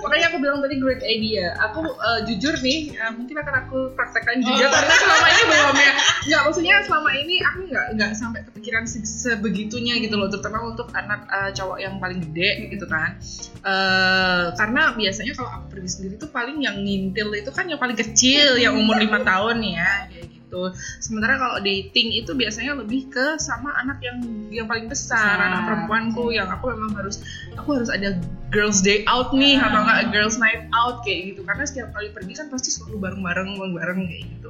Makanya 0.00 0.26
aku 0.30 0.38
bilang 0.38 0.58
tadi 0.58 0.76
great 0.76 1.02
idea. 1.02 1.50
Aku 1.60 1.82
eh, 1.82 2.20
jujur 2.24 2.54
nih, 2.56 2.94
eh, 2.94 3.12
mungkin 3.12 3.34
akan 3.36 3.54
aku 3.64 3.78
praktekkan 3.92 4.38
juga 4.38 4.70
karena 4.70 4.94
selama 4.94 5.26
ini 5.26 5.42
belum 5.44 5.76
ya. 5.76 5.92
Nggak, 6.22 6.40
maksudnya 6.46 6.74
selama 6.86 7.10
ini 7.12 7.34
aku 7.42 7.58
nggak 7.66 7.86
nggak 7.98 8.10
sampai 8.14 8.40
kepikiran 8.46 8.84
se- 8.86 9.02
sebegitunya 9.02 9.98
gitu 9.98 10.14
loh, 10.14 10.30
terutama 10.30 10.62
untuk 10.64 10.88
anak 10.92 11.26
eh, 11.26 11.50
cowok 11.52 11.78
yang 11.78 11.94
paling 11.98 12.22
gede 12.22 12.50
gitu 12.70 12.86
kan. 12.86 13.18
Eh, 13.62 14.44
karena 14.54 14.94
biasanya 14.94 15.32
kalau 15.34 15.50
aku 15.50 15.66
pergi 15.74 15.90
sendiri 15.90 16.14
tuh 16.16 16.30
paling 16.30 16.62
yang 16.62 16.78
ngintil 16.78 17.34
itu 17.34 17.50
kan 17.50 17.66
yang 17.66 17.82
paling 17.82 17.98
kecil, 17.98 18.54
yang 18.56 18.78
umur 18.78 18.96
lima 18.96 19.18
tahun 19.20 19.58
ya, 19.60 20.06
kayak 20.06 20.26
gitu. 20.56 20.64
Sementara 20.98 21.36
kalau 21.36 21.56
dating 21.60 22.16
itu 22.16 22.32
biasanya 22.32 22.80
lebih 22.80 23.12
ke 23.12 23.36
sama 23.36 23.76
anak 23.76 24.00
yang 24.00 24.18
yang 24.48 24.66
paling 24.66 24.88
besar, 24.88 25.36
Besar. 25.36 25.46
anak 25.52 25.60
perempuanku 25.68 26.32
yang 26.32 26.48
aku 26.48 26.72
memang 26.72 26.96
harus 26.96 27.20
aku 27.54 27.76
harus 27.76 27.92
ada 27.92 28.16
girls 28.48 28.80
day 28.80 29.04
out 29.04 29.36
nih 29.36 29.60
atau 29.60 29.84
enggak 29.84 30.08
girls 30.14 30.40
night 30.40 30.64
out 30.72 31.04
kayak 31.04 31.34
gitu 31.34 31.44
karena 31.44 31.64
setiap 31.68 31.88
kali 31.92 32.08
pergi 32.10 32.32
kan 32.40 32.46
pasti 32.48 32.72
selalu 32.72 32.96
bareng-bareng 33.04 33.48
bareng-bareng 33.60 33.98
kayak 34.08 34.24
gitu. 34.38 34.48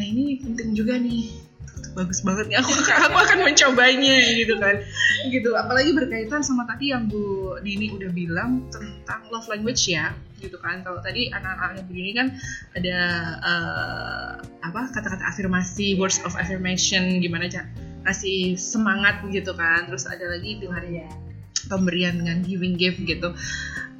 Nah 0.00 0.04
ini 0.04 0.40
penting 0.40 0.72
juga 0.72 0.96
nih 0.96 1.28
bagus 1.94 2.26
banget 2.26 2.50
nih 2.50 2.58
aku 2.58 2.70
aku 3.06 3.18
akan 3.22 3.38
mencobanya 3.46 4.18
gitu 4.34 4.58
kan 4.58 4.82
gitu 5.30 5.54
apalagi 5.54 5.94
berkaitan 5.94 6.42
sama 6.42 6.66
tadi 6.66 6.90
yang 6.90 7.06
Bu 7.06 7.54
Dini 7.62 7.94
udah 7.94 8.10
bilang 8.10 8.66
tentang 8.74 9.30
love 9.30 9.46
language 9.46 9.86
ya 9.86 10.10
gitu 10.40 10.56
kan. 10.58 10.82
Kalau 10.86 11.02
tadi 11.02 11.28
anak-anaknya 11.30 11.84
begini 11.86 12.10
kan 12.16 12.26
ada 12.74 12.98
eh, 13.42 14.30
apa 14.64 14.80
kata-kata 14.94 15.24
afirmasi 15.28 15.98
words 16.00 16.22
of 16.24 16.34
affirmation 16.38 17.20
gimana 17.20 17.50
cak 17.50 17.66
kasih 18.06 18.56
semangat 18.56 19.20
gitu 19.30 19.52
kan. 19.54 19.86
Terus 19.90 20.06
ada 20.06 20.24
lagi 20.30 20.58
dengan 20.62 20.84
pemberian 21.68 22.20
dengan 22.20 22.44
giving 22.44 22.76
gift 22.76 23.02
gitu. 23.04 23.32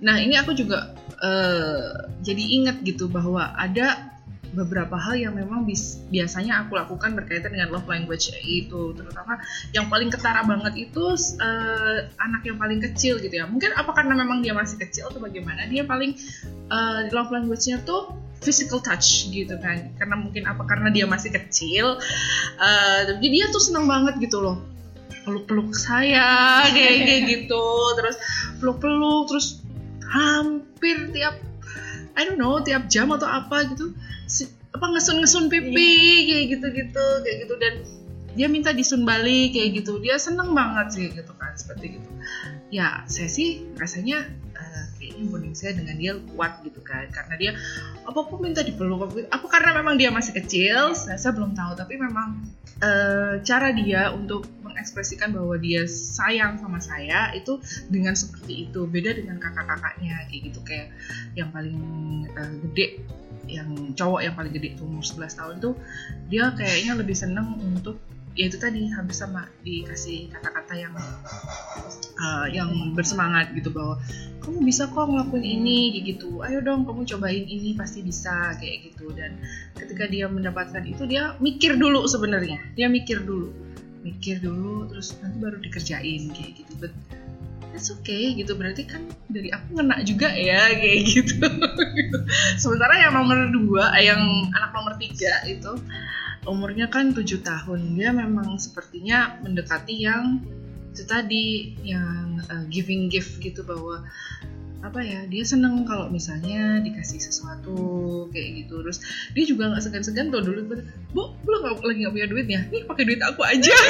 Nah 0.04 0.20
ini 0.20 0.36
aku 0.36 0.56
juga 0.56 0.94
eh, 1.22 1.90
jadi 2.24 2.44
ingat 2.62 2.84
gitu 2.84 3.08
bahwa 3.10 3.52
ada 3.56 4.13
beberapa 4.54 4.94
hal 4.94 5.18
yang 5.18 5.34
memang 5.34 5.66
bis- 5.66 6.00
biasanya 6.08 6.64
aku 6.64 6.78
lakukan 6.78 7.18
berkaitan 7.18 7.52
dengan 7.52 7.74
love 7.74 7.90
language 7.90 8.30
itu 8.46 8.94
terutama 8.94 9.42
yang 9.74 9.90
paling 9.90 10.08
ketara 10.08 10.46
banget 10.46 10.88
itu 10.88 11.04
eh, 11.42 12.06
anak 12.22 12.42
yang 12.46 12.56
paling 12.56 12.78
kecil 12.78 13.18
gitu 13.18 13.34
ya. 13.34 13.44
Mungkin 13.50 13.74
apa 13.74 13.90
karena 13.90 14.14
memang 14.14 14.40
dia 14.40 14.54
masih 14.54 14.78
kecil 14.78 15.10
atau 15.10 15.18
bagaimana 15.18 15.66
dia 15.66 15.82
paling 15.82 16.14
eh, 16.70 17.00
love 17.10 17.34
language-nya 17.34 17.82
tuh 17.82 18.14
physical 18.44 18.78
touch 18.78 19.28
gitu 19.32 19.56
kan. 19.58 19.90
Karena 19.98 20.14
mungkin 20.20 20.46
apa 20.46 20.62
karena 20.68 20.92
dia 20.92 21.08
masih 21.08 21.32
kecil 21.32 21.96
uh, 22.60 23.00
jadi 23.08 23.26
dia 23.26 23.44
tuh 23.48 23.62
senang 23.64 23.88
banget 23.88 24.20
gitu 24.20 24.44
loh. 24.44 24.60
Peluk-peluk 25.24 25.72
saya 25.72 26.68
kayak 26.68 27.08
kayak 27.08 27.22
gitu 27.32 27.64
terus 27.96 28.16
peluk-peluk 28.60 29.32
terus 29.32 29.64
hampir 30.04 31.08
tiap 31.16 31.40
I 32.14 32.22
don't 32.26 32.38
know 32.38 32.62
tiap 32.62 32.86
jam 32.86 33.10
atau 33.10 33.26
apa 33.26 33.66
gitu. 33.70 33.94
Si, 34.30 34.46
apa 34.74 34.86
ngesun-ngesun 34.90 35.50
pipi 35.50 36.30
kayak 36.30 36.44
gitu-gitu 36.58 37.06
kayak 37.22 37.36
gitu. 37.46 37.54
Dan 37.58 37.74
dia 38.34 38.46
minta 38.50 38.74
disun 38.74 39.06
balik 39.06 39.54
kayak 39.54 39.82
gitu. 39.82 40.02
Dia 40.02 40.18
seneng 40.18 40.54
banget 40.54 40.86
sih 40.94 41.06
gitu 41.10 41.32
kan 41.38 41.54
seperti 41.54 41.98
gitu. 41.98 42.10
Ya 42.74 43.06
saya 43.06 43.30
sih 43.30 43.62
rasanya 43.78 44.26
kayaknya 45.04 45.28
bonding 45.28 45.52
saya 45.52 45.76
dengan 45.76 46.00
dia 46.00 46.12
kuat 46.32 46.64
gitu 46.64 46.80
kan. 46.80 47.04
Karena 47.12 47.34
dia 47.36 47.52
apa 48.08 48.20
pun 48.24 48.40
minta 48.40 48.64
dipeluk 48.64 49.04
apa, 49.04 49.28
apa 49.28 49.46
karena 49.52 49.76
memang 49.76 50.00
dia 50.00 50.08
masih 50.08 50.32
kecil 50.32 50.96
saya, 50.96 51.20
saya 51.20 51.36
belum 51.36 51.52
tahu. 51.52 51.76
Tapi 51.76 51.94
memang 52.00 52.40
uh, 52.80 53.36
cara 53.44 53.68
dia 53.76 54.08
untuk 54.16 54.48
mengekspresikan 54.64 55.36
bahwa 55.36 55.60
dia 55.60 55.84
sayang 55.84 56.56
sama 56.56 56.80
saya 56.80 57.36
itu 57.36 57.60
dengan 57.92 58.16
seperti 58.16 58.72
itu. 58.72 58.88
Beda 58.88 59.12
dengan 59.12 59.36
kakak-kakaknya 59.36 60.24
kayak 60.32 60.40
gitu. 60.48 60.60
Kayak 60.64 60.88
yang 61.36 61.52
paling 61.52 61.76
uh, 62.32 62.54
gede 62.72 63.04
yang 63.44 63.92
cowok 63.92 64.24
yang 64.24 64.32
paling 64.32 64.56
gede 64.56 64.72
umur 64.80 65.04
11 65.04 65.36
tahun 65.36 65.54
tuh 65.60 65.76
dia 66.32 66.48
kayaknya 66.56 66.96
lebih 66.96 67.12
seneng 67.12 67.60
untuk 67.60 68.00
ya 68.34 68.50
itu 68.50 68.58
tadi 68.58 68.90
hampir 68.90 69.14
sama 69.14 69.46
dikasih 69.62 70.26
kata-kata 70.34 70.74
yang 70.74 70.94
uh, 72.18 72.46
yang 72.50 72.70
bersemangat 72.94 73.54
gitu 73.54 73.70
bahwa 73.70 74.02
kamu 74.42 74.58
bisa 74.66 74.90
kok 74.90 75.06
ngelakuin 75.08 75.46
ini 75.46 75.78
kayak 75.94 76.04
gitu. 76.18 76.42
Ayo 76.44 76.58
dong 76.60 76.84
kamu 76.84 77.06
cobain 77.08 77.46
ini 77.46 77.72
pasti 77.78 78.02
bisa 78.04 78.52
kayak 78.58 78.92
gitu. 78.92 79.14
Dan 79.14 79.38
ketika 79.78 80.04
dia 80.10 80.26
mendapatkan 80.28 80.84
itu 80.84 81.06
dia 81.06 81.38
mikir 81.38 81.78
dulu 81.78 82.04
sebenarnya. 82.04 82.60
Dia 82.76 82.90
mikir 82.90 83.22
dulu. 83.22 83.54
Mikir 84.04 84.44
dulu 84.44 84.90
terus 84.92 85.16
nanti 85.22 85.40
baru 85.40 85.56
dikerjain 85.62 86.28
kayak 86.34 86.52
gitu. 86.60 86.72
But 86.76 86.92
that's 87.72 87.88
okay 88.02 88.36
gitu. 88.36 88.52
Berarti 88.58 88.84
kan 88.84 89.08
dari 89.30 89.48
aku 89.54 89.80
ngena 89.80 90.02
juga 90.04 90.28
ya 90.34 90.74
kayak 90.76 90.98
gitu. 91.08 91.40
Sementara 92.62 93.00
yang 93.00 93.16
nomor 93.16 93.48
dua 93.48 93.96
yang 94.02 94.20
anak 94.52 94.76
nomor 94.76 94.98
tiga 95.00 95.40
itu 95.48 95.72
umurnya 96.44 96.88
kan 96.92 97.12
tujuh 97.12 97.40
tahun. 97.44 97.96
Dia 97.96 98.12
memang 98.12 98.56
sepertinya 98.60 99.40
mendekati 99.40 99.94
yang 100.00 100.40
itu 100.94 101.02
tadi 101.10 101.74
yang 101.82 102.38
uh, 102.46 102.64
giving 102.70 103.10
gift 103.10 103.42
gitu 103.42 103.66
bahwa 103.66 104.06
apa 104.84 105.00
ya 105.00 105.24
dia 105.24 105.40
seneng 105.48 105.88
kalau 105.88 106.12
misalnya 106.12 106.78
dikasih 106.84 107.18
sesuatu 107.18 108.28
kayak 108.30 108.64
gitu. 108.64 108.84
Terus 108.84 108.98
dia 109.32 109.44
juga 109.48 109.72
nggak 109.72 109.82
segan-segan 109.82 110.28
tuh 110.28 110.44
dulu 110.44 110.60
bu 111.14 111.22
lu 111.48 111.56
gak, 111.64 111.80
lagi 111.82 112.04
nggak 112.04 112.14
punya 112.14 112.28
duit 112.28 112.46
ya? 112.46 112.60
Nih 112.68 112.84
pakai 112.84 113.04
duit 113.08 113.20
aku 113.24 113.40
aja 113.42 113.74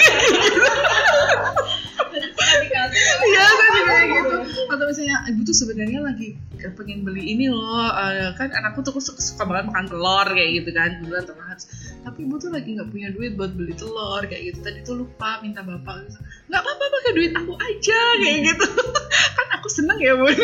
Iya 3.25 3.45
kan 3.49 3.71
kayak 3.85 4.07
gitu. 4.11 4.37
Atau 4.71 4.85
misalnya 4.89 5.17
ibu 5.31 5.41
tuh 5.43 5.57
sebenarnya 5.57 6.01
lagi 6.05 6.29
pengen 6.65 7.05
beli 7.05 7.37
ini 7.37 7.53
loh 7.53 7.93
uh, 7.93 8.33
kan 8.41 8.49
anakku 8.49 8.81
tuh 8.81 8.97
suka, 8.97 9.21
suka 9.21 9.45
banget 9.45 9.69
makan 9.69 9.85
telur 9.85 10.27
kayak 10.33 10.65
gitu 10.65 10.71
kan 10.73 10.97
bulan 11.05 11.29
tengah 11.29 11.47
harus 11.53 11.69
tapi 12.01 12.25
ibu 12.25 12.41
tuh 12.41 12.49
lagi 12.49 12.73
nggak 12.73 12.89
punya 12.89 13.09
duit 13.13 13.37
buat 13.37 13.53
beli 13.53 13.75
telur 13.77 14.23
kayak 14.25 14.55
gitu. 14.55 14.59
Tadi 14.65 14.81
tuh 14.85 15.05
lupa 15.05 15.41
minta 15.45 15.61
bapak. 15.61 16.09
Gitu 16.09 16.19
nggak 16.45 16.61
apa-apa 16.61 16.85
pakai 16.87 17.13
duit 17.17 17.33
aku 17.33 17.53
aja 17.57 18.01
kayak 18.21 18.39
gitu. 18.53 18.67
Kan 19.37 19.47
aku 19.59 19.69
seneng 19.73 19.99
ya 19.99 20.15
bu. 20.15 20.27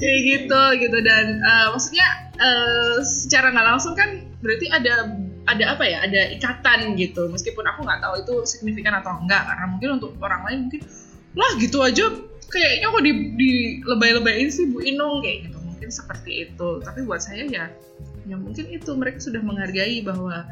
Kayak 0.00 0.20
gitu 0.24 0.62
gitu. 0.80 0.98
Dan 1.04 1.44
uh, 1.44 1.76
maksudnya 1.76 2.08
uh, 2.40 3.04
secara 3.04 3.52
nggak 3.52 3.68
langsung 3.68 3.92
kan 3.92 4.24
berarti 4.40 4.66
ada 4.72 5.12
ada 5.44 5.76
apa 5.76 5.84
ya 5.84 6.04
ada 6.04 6.32
ikatan 6.32 6.96
gitu. 6.96 7.28
Meskipun 7.28 7.64
aku 7.64 7.84
nggak 7.84 8.00
tahu 8.00 8.14
itu 8.20 8.34
signifikan 8.48 8.96
atau 8.96 9.20
enggak 9.20 9.44
karena 9.44 9.66
mungkin 9.68 9.90
untuk 10.00 10.16
orang 10.20 10.42
lain 10.48 10.58
mungkin 10.68 10.80
lah 11.36 11.50
gitu 11.60 11.78
aja. 11.84 12.04
Kayaknya 12.44 12.86
kok 12.92 13.02
di, 13.02 13.12
di 13.34 13.50
lebay-lebayin 13.82 14.48
sih 14.52 14.70
Bu 14.70 14.84
Inung 14.84 15.24
kayak 15.24 15.50
gitu. 15.50 15.58
Mungkin 15.58 15.88
seperti 15.90 16.30
itu. 16.48 16.68
Tapi 16.80 17.02
buat 17.02 17.20
saya 17.20 17.44
ya 17.48 17.66
ya 18.24 18.36
mungkin 18.38 18.70
itu. 18.70 18.90
Mereka 18.94 19.18
sudah 19.20 19.42
menghargai 19.42 20.00
bahwa 20.06 20.46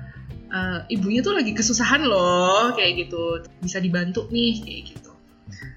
uh, 0.51 0.81
ibunya 0.91 1.23
tuh 1.23 1.39
lagi 1.39 1.55
kesusahan 1.55 2.03
loh 2.05 2.75
kayak 2.75 3.07
gitu. 3.07 3.47
Bisa 3.63 3.79
dibantu 3.79 4.27
nih 4.29 4.61
kayak 4.61 4.83
gitu. 4.97 5.11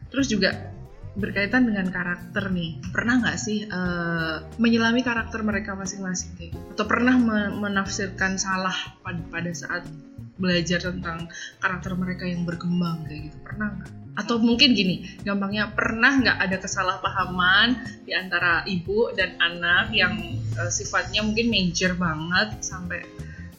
Terus 0.10 0.28
juga 0.32 0.75
berkaitan 1.16 1.68
dengan 1.68 1.88
karakter 1.90 2.52
nih. 2.52 2.78
Pernah 2.92 3.24
nggak 3.24 3.38
sih 3.40 3.64
uh, 3.68 4.44
menyelami 4.60 5.02
karakter 5.02 5.42
mereka 5.42 5.74
masing-masing 5.74 6.36
kayak 6.36 6.52
gitu? 6.54 6.64
atau 6.76 6.86
pernah 6.92 7.16
menafsirkan 7.56 8.36
salah 8.36 8.76
pada 9.00 9.24
pada 9.32 9.52
saat 9.56 9.88
belajar 10.36 10.84
tentang 10.84 11.32
karakter 11.64 11.96
mereka 11.96 12.28
yang 12.28 12.44
berkembang 12.44 13.08
kayak 13.08 13.32
gitu? 13.32 13.38
Pernah 13.48 13.68
nggak? 13.80 13.92
Atau 14.16 14.40
mungkin 14.44 14.76
gini 14.76 15.08
gampangnya 15.24 15.72
pernah 15.72 16.20
nggak 16.20 16.38
ada 16.40 16.58
kesalahpahaman 16.60 17.68
di 18.04 18.12
antara 18.12 18.68
ibu 18.68 19.12
dan 19.16 19.40
anak 19.40 19.96
yang 19.96 20.20
uh, 20.60 20.72
sifatnya 20.72 21.24
mungkin 21.24 21.48
major 21.48 21.96
banget 21.96 22.60
sampai 22.60 23.08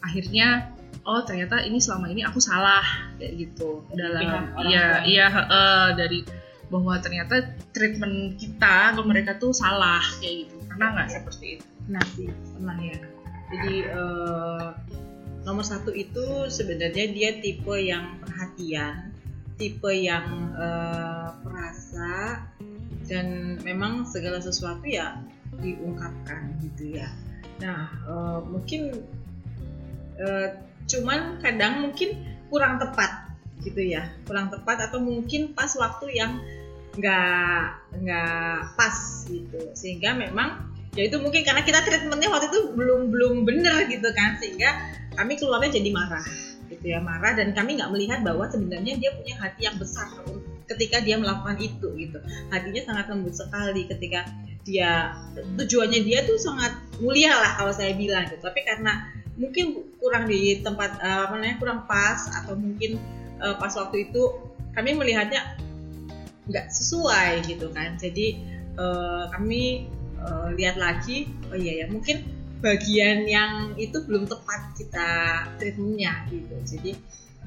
akhirnya 0.04 0.76
oh 1.08 1.24
ternyata 1.24 1.64
ini 1.64 1.80
selama 1.80 2.12
ini 2.12 2.20
aku 2.20 2.36
salah 2.36 2.84
kayak 3.16 3.32
gitu. 3.48 3.80
Dalam 3.96 4.52
iya 4.68 5.08
iya 5.08 5.26
uh, 5.32 5.88
dari 5.96 6.20
bahwa 6.66 6.98
ternyata 6.98 7.54
treatment 7.70 8.38
kita 8.40 8.94
ke 8.98 9.02
mereka 9.06 9.38
tuh 9.38 9.54
salah 9.54 10.02
kayak 10.18 10.46
gitu. 10.46 10.56
Pernah 10.66 10.88
nggak 10.98 11.08
seperti 11.12 11.46
itu? 11.60 11.66
Nah 11.86 12.04
sih 12.14 12.28
pernah 12.30 12.78
ya. 12.82 12.98
Jadi 13.46 13.74
uh, 13.94 14.68
nomor 15.46 15.62
satu 15.62 15.94
itu 15.94 16.50
sebenarnya 16.50 17.06
dia 17.14 17.30
tipe 17.38 17.74
yang 17.78 18.18
perhatian 18.18 19.14
tipe 19.56 19.88
yang 19.88 20.52
uh, 20.52 21.32
perasa 21.40 22.44
dan 23.08 23.56
memang 23.64 24.04
segala 24.04 24.38
sesuatu 24.40 24.84
ya 24.84 25.16
diungkapkan 25.60 26.60
gitu 26.60 27.00
ya. 27.00 27.08
Nah 27.64 27.88
uh, 28.04 28.40
mungkin 28.44 28.92
uh, 30.20 30.48
cuman 30.86 31.40
kadang 31.40 31.88
mungkin 31.88 32.20
kurang 32.52 32.78
tepat 32.78 33.25
gitu 33.66 33.82
ya. 33.82 34.14
Kurang 34.22 34.54
tepat 34.54 34.86
atau 34.86 35.02
mungkin 35.02 35.50
pas 35.52 35.74
waktu 35.74 36.14
yang 36.14 36.38
nggak 36.94 37.60
nggak 37.98 38.58
pas 38.78 38.96
gitu. 39.26 39.60
Sehingga 39.74 40.14
memang 40.14 40.70
ya 40.94 41.10
itu 41.10 41.18
mungkin 41.18 41.42
karena 41.42 41.66
kita 41.66 41.82
treatmentnya 41.84 42.30
waktu 42.30 42.48
itu 42.48 42.72
belum 42.72 43.10
belum 43.10 43.34
bener 43.42 43.90
gitu 43.90 44.06
kan. 44.14 44.38
Sehingga 44.38 44.70
kami 45.18 45.34
keluarnya 45.34 45.82
jadi 45.82 45.90
marah 45.90 46.26
gitu 46.70 46.86
ya 46.86 47.02
marah. 47.02 47.34
Dan 47.34 47.50
kami 47.52 47.76
nggak 47.76 47.90
melihat 47.90 48.22
bahwa 48.22 48.46
sebenarnya 48.46 48.94
dia 48.96 49.10
punya 49.18 49.34
hati 49.42 49.66
yang 49.66 49.76
besar 49.76 50.06
ketika 50.66 51.02
dia 51.02 51.18
melakukan 51.18 51.58
itu 51.58 51.88
gitu. 51.98 52.18
Hatinya 52.54 52.82
sangat 52.86 53.06
lembut 53.10 53.34
sekali 53.34 53.86
ketika 53.90 54.26
dia 54.66 55.14
tujuannya 55.54 56.02
dia 56.02 56.26
tuh 56.26 56.38
sangat 56.42 56.74
mulia 56.98 57.30
lah 57.34 57.58
kalau 57.58 57.72
saya 57.74 57.94
bilang 57.94 58.26
gitu. 58.26 58.42
Tapi 58.42 58.66
karena 58.66 59.14
mungkin 59.36 59.94
kurang 60.00 60.26
di 60.26 60.64
tempat 60.64 60.96
uh, 60.98 61.28
apa 61.28 61.38
namanya 61.38 61.56
kurang 61.60 61.80
pas 61.84 62.18
atau 62.42 62.56
mungkin 62.56 62.98
uh, 63.40 63.56
pas 63.56 63.72
waktu 63.76 64.10
itu 64.10 64.22
kami 64.76 64.92
melihatnya 64.92 65.56
nggak 66.46 66.70
sesuai 66.70 67.42
gitu 67.48 67.72
kan. 67.74 67.98
Jadi 67.98 68.38
uh, 68.78 69.30
kami 69.34 69.90
uh, 70.22 70.52
lihat 70.54 70.78
lagi 70.78 71.30
oh 71.50 71.58
iya 71.58 71.84
ya 71.84 71.86
mungkin 71.90 72.22
bagian 72.64 73.28
yang 73.28 73.76
itu 73.76 74.00
belum 74.06 74.28
tepat 74.28 74.76
kita 74.78 75.08
treatmentnya 75.58 76.12
gitu. 76.30 76.54
Jadi 76.64 76.92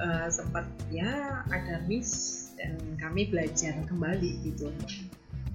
uh, 0.02 0.28
sempat 0.28 0.68
ya 0.94 1.44
ada 1.50 1.82
miss 1.88 2.52
dan 2.60 2.76
kami 3.00 3.32
belajar 3.32 3.74
kembali 3.88 4.32
gitu. 4.46 4.74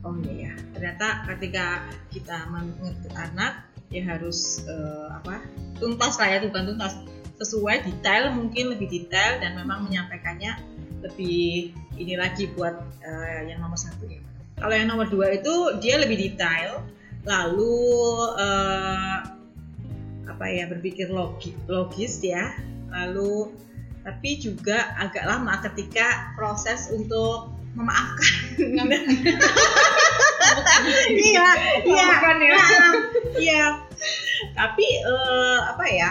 Oh 0.05 0.16
iya 0.25 0.53
ya 0.53 0.53
ternyata 0.77 1.25
ketika 1.33 1.85
kita 2.12 2.44
mengerti 2.53 3.09
anak 3.16 3.64
ya 3.88 4.05
harus 4.05 4.64
uh, 4.66 5.16
apa 5.23 5.44
tuntas 5.79 6.18
lah 6.18 6.29
ya 6.29 6.38
bukan 6.44 6.75
tuntas 6.75 6.92
sesuai 7.38 7.83
detail 7.83 8.31
mungkin 8.31 8.70
lebih 8.75 8.87
detail 8.90 9.42
dan 9.42 9.59
memang 9.59 9.90
menyampaikannya 9.90 10.55
lebih 11.03 11.75
ini 11.98 12.15
lagi 12.17 12.48
buat 12.54 12.75
uh, 13.04 13.40
yang 13.44 13.61
nomor 13.61 13.77
satu 13.79 14.06
ya. 14.08 14.23
Kalau 14.58 14.75
yang 14.75 14.88
nomor 14.88 15.11
dua 15.11 15.35
itu 15.35 15.79
dia 15.83 15.98
lebih 15.98 16.17
detail, 16.17 16.81
lalu 17.27 17.75
uh, 18.38 19.19
apa 20.25 20.44
ya 20.48 20.67
berpikir 20.71 21.11
logis, 21.11 21.54
logis 21.67 22.23
ya, 22.23 22.54
lalu 22.90 23.50
tapi 24.04 24.37
juga 24.38 24.94
agak 25.00 25.25
lama 25.27 25.58
ketika 25.71 26.33
proses 26.38 26.92
untuk 26.92 27.50
memaafkan. 27.75 28.35
Iya, 31.11 31.48
iya, 31.83 32.06
ya. 32.21 32.61
Iya. 33.35 33.67
Tapi 34.54 34.87
uh, 35.02 35.58
apa 35.75 35.85
ya? 35.88 36.11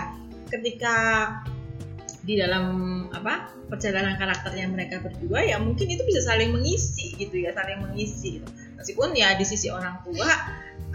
Ketika 0.54 0.96
di 2.24 2.40
dalam 2.40 2.66
apa 3.12 3.52
perjalanan 3.68 4.16
karakternya 4.16 4.72
mereka 4.72 5.04
berdua 5.04 5.44
ya 5.44 5.60
mungkin 5.60 5.92
itu 5.92 6.06
bisa 6.08 6.24
saling 6.24 6.56
mengisi 6.56 7.12
gitu 7.20 7.36
ya 7.36 7.52
saling 7.52 7.84
mengisi 7.84 8.40
gitu. 8.40 8.48
meskipun 8.80 9.12
ya 9.12 9.36
di 9.36 9.44
sisi 9.44 9.68
orang 9.68 10.00
tua 10.08 10.32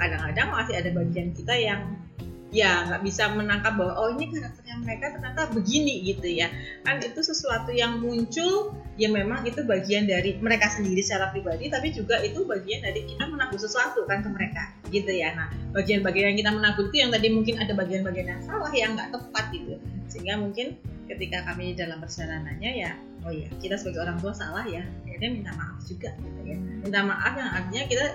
kadang-kadang 0.01 0.49
masih 0.55 0.75
ada 0.81 0.89
bagian 0.95 1.37
kita 1.37 1.53
yang 1.53 2.01
ya 2.49 2.89
nggak 2.89 3.05
bisa 3.05 3.29
menangkap 3.37 3.77
bahwa 3.77 3.93
oh 4.01 4.09
ini 4.17 4.33
karakternya 4.33 4.77
mereka 4.81 5.05
ternyata 5.13 5.41
begini 5.53 5.95
gitu 6.09 6.29
ya. 6.29 6.49
Kan 6.85 7.05
itu 7.05 7.21
sesuatu 7.21 7.69
yang 7.73 8.01
muncul 8.01 8.73
ya 8.97 9.13
memang 9.13 9.45
itu 9.45 9.61
bagian 9.69 10.09
dari 10.09 10.41
mereka 10.41 10.73
sendiri 10.73 11.05
secara 11.05 11.31
pribadi 11.31 11.69
tapi 11.69 11.93
juga 11.93 12.19
itu 12.25 12.43
bagian 12.49 12.83
dari 12.83 13.05
kita 13.05 13.29
menanggung 13.29 13.61
sesuatu 13.61 14.09
kan 14.09 14.25
ke 14.25 14.31
mereka 14.33 14.63
gitu 14.89 15.13
ya. 15.13 15.37
Nah 15.37 15.49
bagian-bagian 15.77 16.33
yang 16.35 16.39
kita 16.41 16.51
menanggung 16.57 16.89
itu 16.89 16.97
yang 17.05 17.11
tadi 17.13 17.29
mungkin 17.29 17.55
ada 17.61 17.73
bagian-bagian 17.77 18.27
yang 18.33 18.43
salah 18.43 18.73
yang 18.73 18.97
nggak 18.97 19.13
tepat 19.13 19.45
gitu. 19.53 19.77
Sehingga 20.09 20.41
mungkin 20.41 20.81
ketika 21.09 21.45
kami 21.53 21.77
dalam 21.77 22.01
perjalanannya 22.01 22.71
ya 22.85 22.93
oh 23.25 23.33
ya 23.33 23.49
kita 23.61 23.81
sebagai 23.81 24.05
orang 24.05 24.21
tua 24.21 24.33
salah 24.37 24.65
ya 24.69 24.85
akhirnya 25.05 25.31
minta 25.37 25.53
maaf 25.53 25.85
juga 25.85 26.17
gitu 26.17 26.41
ya. 26.49 26.57
Minta 26.57 27.01
maaf 27.05 27.33
yang 27.37 27.51
artinya 27.53 27.85
kita 27.85 28.07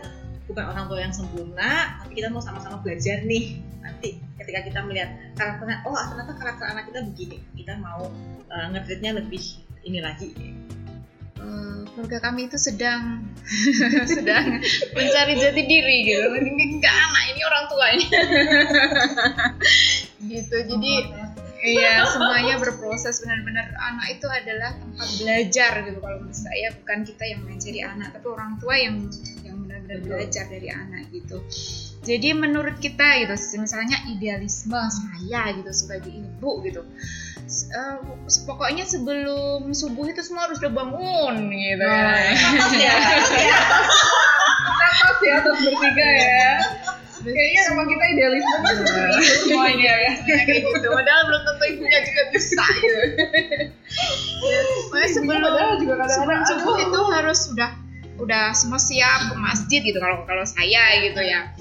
bukan 0.50 0.66
orang 0.76 0.86
tua 0.92 1.00
yang 1.00 1.14
sempurna 1.16 2.04
tapi 2.04 2.20
kita 2.20 2.28
mau 2.30 2.44
sama-sama 2.44 2.84
belajar 2.84 3.24
nih. 3.24 3.64
Nanti 3.84 4.20
ketika 4.40 4.60
kita 4.64 4.80
melihat 4.88 5.12
karakternya 5.36 5.84
oh 5.88 5.96
ternyata 5.96 6.34
karakter 6.40 6.66
anak 6.72 6.88
kita 6.92 7.00
begini 7.04 7.38
kita 7.56 7.80
mau 7.80 8.12
uh, 8.52 8.68
ngetritnya 8.72 9.20
lebih 9.20 9.44
ini 9.84 10.00
lagi. 10.00 10.32
Eh, 11.44 11.80
keluarga 11.92 12.32
kami 12.32 12.48
itu 12.48 12.56
sedang 12.56 13.28
sedang 14.16 14.64
mencari 14.96 15.34
jati 15.36 15.62
diri 15.68 15.98
gitu. 16.08 16.28
Enggak 16.40 16.96
anak 16.96 17.24
ini 17.36 17.42
orang 17.44 17.64
tuanya 17.68 18.08
gitu 20.32 20.56
jadi 20.56 20.94
iya 21.68 22.08
semuanya 22.08 22.64
berproses. 22.64 23.20
Benar-benar 23.20 23.76
anak 23.76 24.08
itu 24.16 24.28
adalah 24.32 24.72
tempat 24.80 25.10
belajar 25.20 25.72
gitu 25.84 26.00
kalau 26.00 26.18
menurut 26.24 26.40
saya. 26.40 26.68
Bukan 26.80 27.00
kita 27.12 27.24
yang 27.28 27.42
mencari 27.44 27.80
anak 27.84 28.16
tapi 28.16 28.28
orang 28.32 28.52
tua 28.64 28.76
yang 28.80 28.96
benar-benar 29.84 30.24
belajar 30.24 30.46
dari 30.48 30.70
anak 30.72 31.12
gitu. 31.12 31.38
Jadi 32.04 32.36
menurut 32.36 32.84
kita 32.84 33.24
gitu 33.24 33.36
misalnya 33.64 33.96
idealisme 34.12 34.76
saya 34.76 35.56
gitu 35.56 35.72
sebagai 35.72 36.12
ibu 36.12 36.60
gitu 36.68 36.84
eh, 37.48 37.96
pokoknya 38.44 38.84
sebelum 38.84 39.72
subuh 39.72 40.12
itu 40.12 40.20
semua 40.20 40.52
harus 40.52 40.60
udah 40.60 40.74
bangun 40.74 41.36
gitu 41.48 41.88
Atas 41.88 42.72
ya, 42.76 42.92
atas 43.08 43.32
ya. 43.32 43.58
Atas 44.84 45.20
ya, 45.24 45.34
atas 45.40 45.58
bertiga 45.64 46.08
ya. 46.12 46.52
Kayaknya 47.24 47.62
emang 47.72 47.88
kita 47.88 48.04
idealisme 48.04 48.68
semuanya 49.48 49.94
ya. 49.96 50.12
kayak 50.28 50.60
gitu 50.60 50.88
padahal 50.92 51.22
belum 51.24 51.42
tentu 51.48 51.64
ibunya 51.72 52.00
juga 52.04 52.24
bisa 52.36 52.64
gitu. 52.84 53.00
Pokoknya 54.92 55.08
sebelum 55.08 55.42
sebelum 55.48 56.04
kadang-kadang 56.04 56.44
subuh 56.52 56.76
itu 56.84 57.00
harus 57.16 57.40
sudah 57.48 57.70
udah 58.22 58.54
semua 58.54 58.78
siap 58.78 59.34
ke 59.34 59.36
masjid 59.38 59.82
gitu 59.82 59.98
kalau 59.98 60.26
kalau 60.26 60.46
saya 60.46 61.02
gitu 61.02 61.22
ya. 61.22 61.54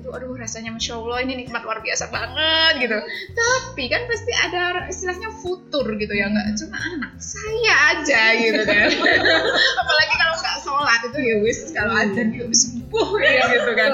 Aduh 0.00 0.16
aduh 0.16 0.32
rasanya 0.38 0.72
masya 0.72 0.96
allah 0.96 1.20
ini 1.20 1.44
nikmat 1.44 1.60
luar 1.60 1.84
biasa 1.84 2.08
banget 2.08 2.88
gitu. 2.88 2.98
Tapi 3.36 3.84
kan 3.92 4.08
pasti 4.08 4.32
ada 4.32 4.88
istilahnya 4.88 5.28
futur 5.44 5.84
gitu 6.00 6.12
ya 6.16 6.32
nggak 6.32 6.56
cuma 6.56 6.78
anak 6.80 7.12
saya 7.20 7.74
aja 7.96 8.22
gitu 8.40 8.62
kan. 8.64 8.88
Apalagi 9.84 10.14
kalau 10.16 10.34
nggak 10.40 10.56
sholat 10.64 11.00
itu 11.04 11.18
ya 11.20 11.36
wis 11.44 11.60
kalau 11.76 11.94
ada 11.94 12.22
juga 12.24 12.54
sembuh 12.56 13.08
ya 13.36 13.44
gitu 13.60 13.72
kan. 13.76 13.90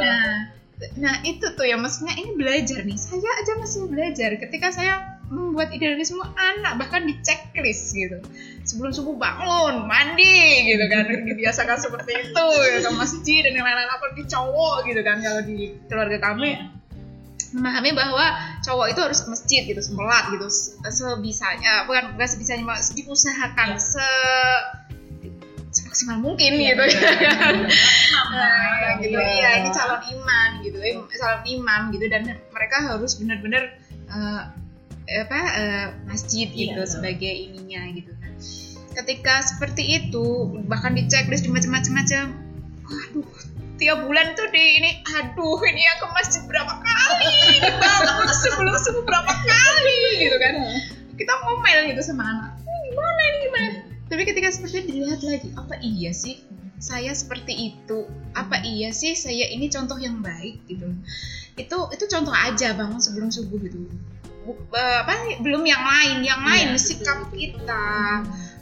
Nah 0.00 0.28
nah 0.98 1.14
itu 1.22 1.46
tuh 1.54 1.64
ya 1.64 1.78
maksudnya 1.78 2.18
ini 2.18 2.34
belajar 2.34 2.82
nih 2.82 2.98
saya 2.98 3.30
aja 3.44 3.52
masih 3.60 3.86
belajar. 3.92 4.30
Ketika 4.40 4.72
saya 4.72 5.13
membuat 5.32 5.72
idealisme 5.72 6.20
anak 6.36 6.76
bahkan 6.76 7.08
di 7.08 7.16
checklist 7.24 7.96
gitu. 7.96 8.20
Sebelum 8.64 8.92
subuh 8.92 9.16
bangun 9.16 9.88
mandi 9.88 10.68
gitu 10.68 10.84
kan. 10.88 11.08
Dibiasakan 11.08 11.76
seperti 11.80 12.28
itu 12.28 12.46
ya, 12.70 12.80
ke 12.84 12.90
masjid 12.92 13.40
dan 13.44 13.52
yang 13.56 13.66
lain-lain 13.66 13.90
apa 13.92 14.06
di 14.16 14.22
cowok 14.28 14.76
gitu 14.88 15.00
kan. 15.00 15.20
Kalau 15.20 15.40
di 15.44 15.76
keluarga 15.88 16.18
kami 16.20 16.60
memahami 17.54 17.94
bahwa 17.94 18.58
cowok 18.66 18.86
itu 18.90 19.00
harus 19.00 19.22
ke 19.22 19.28
masjid 19.30 19.62
gitu 19.62 19.80
sholat 19.80 20.32
gitu. 20.34 20.46
Se- 20.50 20.74
sebisanya 20.90 21.86
bukan 21.86 22.18
bukan 22.18 22.28
sebisanya 22.28 22.64
mas 22.66 22.90
diusahakan 22.92 23.78
se 23.78 24.08
semaksimal 25.74 26.22
mungkin 26.22 26.54
gitu 26.54 26.82
kan. 26.82 27.66
Nah, 28.30 28.98
gitu. 29.02 29.18
Iya. 29.18 29.62
Ini 29.62 29.70
calon 29.74 30.02
iman 30.02 30.50
gitu. 30.62 30.78
Calon 31.18 31.42
imam 31.46 31.82
gitu. 31.94 32.06
Dan 32.10 32.22
mereka 32.50 32.76
harus 32.90 33.18
benar-benar 33.18 33.74
eh, 34.10 34.42
apa 35.04 35.40
eh, 35.60 35.86
masjid 36.08 36.48
gitu 36.48 36.72
Iya, 36.74 36.84
betul. 36.84 36.92
sebagai 36.92 37.34
ininya 37.34 37.82
gitu. 37.92 38.12
Kan 38.16 38.32
ketika 38.94 39.42
seperti 39.42 39.82
itu 40.06 40.26
bahkan 40.70 40.94
di 40.94 41.04
checklist 41.10 41.50
macam-macam 41.50 42.30
aduh 42.84 43.26
tiap 43.74 44.06
bulan 44.06 44.38
tuh 44.38 44.46
di 44.54 44.78
ini 44.78 45.02
aduh 45.02 45.58
ini 45.66 45.82
yang 45.82 45.98
ke 45.98 46.06
masjid 46.14 46.42
berapa 46.46 46.78
kali 46.78 47.58
ini 47.58 47.70
bangun 47.74 48.28
sebelum 48.30 48.74
subuh 48.80 49.02
berapa 49.02 49.32
kali 49.34 50.00
gitu 50.24 50.36
kan. 50.38 50.54
Kita 51.14 51.32
ngomel 51.42 51.90
gitu 51.90 52.00
sama 52.06 52.22
anak 52.26 52.50
"Ini 52.62 52.78
gimana 52.90 53.20
ini 53.26 53.38
gimana? 53.50 53.70
Tapi 54.08 54.22
ketika 54.30 54.48
seperti 54.54 54.76
itu 54.84 54.88
dilihat 55.02 55.20
lagi 55.26 55.48
apa 55.58 55.74
iya 55.82 56.10
sih 56.14 56.38
saya 56.78 57.10
seperti 57.16 57.74
itu? 57.74 58.06
Apa 58.36 58.62
iya 58.62 58.94
sih 58.94 59.18
saya 59.18 59.48
ini 59.50 59.66
contoh 59.74 59.98
yang 59.98 60.22
baik? 60.22 60.62
Gitu. 60.70 60.86
Itu 61.58 61.78
itu 61.90 62.04
contoh 62.06 62.34
aja 62.34 62.78
bangun 62.78 63.02
sebelum 63.02 63.28
subuh 63.34 63.58
gitu 63.58 63.90
apa 64.52 65.40
belum 65.40 65.62
yang 65.64 65.82
lain. 65.82 66.16
Yang 66.24 66.42
lain 66.44 66.68
Iya, 66.74 66.80
sikap 66.80 67.20
kita 67.32 67.86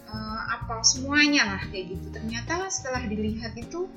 eh, 0.06 0.42
apa 0.46 0.82
semuanya 0.86 1.56
lah 1.56 1.62
kayak 1.68 1.98
gitu. 1.98 2.06
Ternyata 2.14 2.70
setelah 2.70 3.02
dilihat 3.06 3.54
itu 3.58 3.90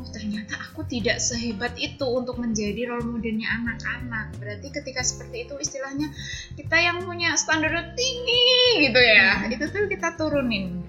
oh 0.00 0.08
ternyata 0.16 0.56
aku 0.56 0.88
tidak 0.88 1.20
sehebat 1.20 1.76
itu 1.76 2.08
untuk 2.08 2.40
menjadi 2.40 2.88
role 2.88 3.04
modelnya 3.04 3.52
anak-anak. 3.60 4.32
Berarti 4.40 4.72
ketika 4.72 5.04
seperti 5.04 5.44
itu 5.44 5.54
istilahnya 5.60 6.08
kita 6.56 6.76
yang 6.80 7.04
punya 7.04 7.36
standar 7.36 7.92
tinggi 7.92 8.88
gitu 8.88 9.00
ya. 9.00 9.44
Itu 9.52 9.68
tuh 9.68 9.84
kita 9.92 10.16
turunin. 10.16 10.80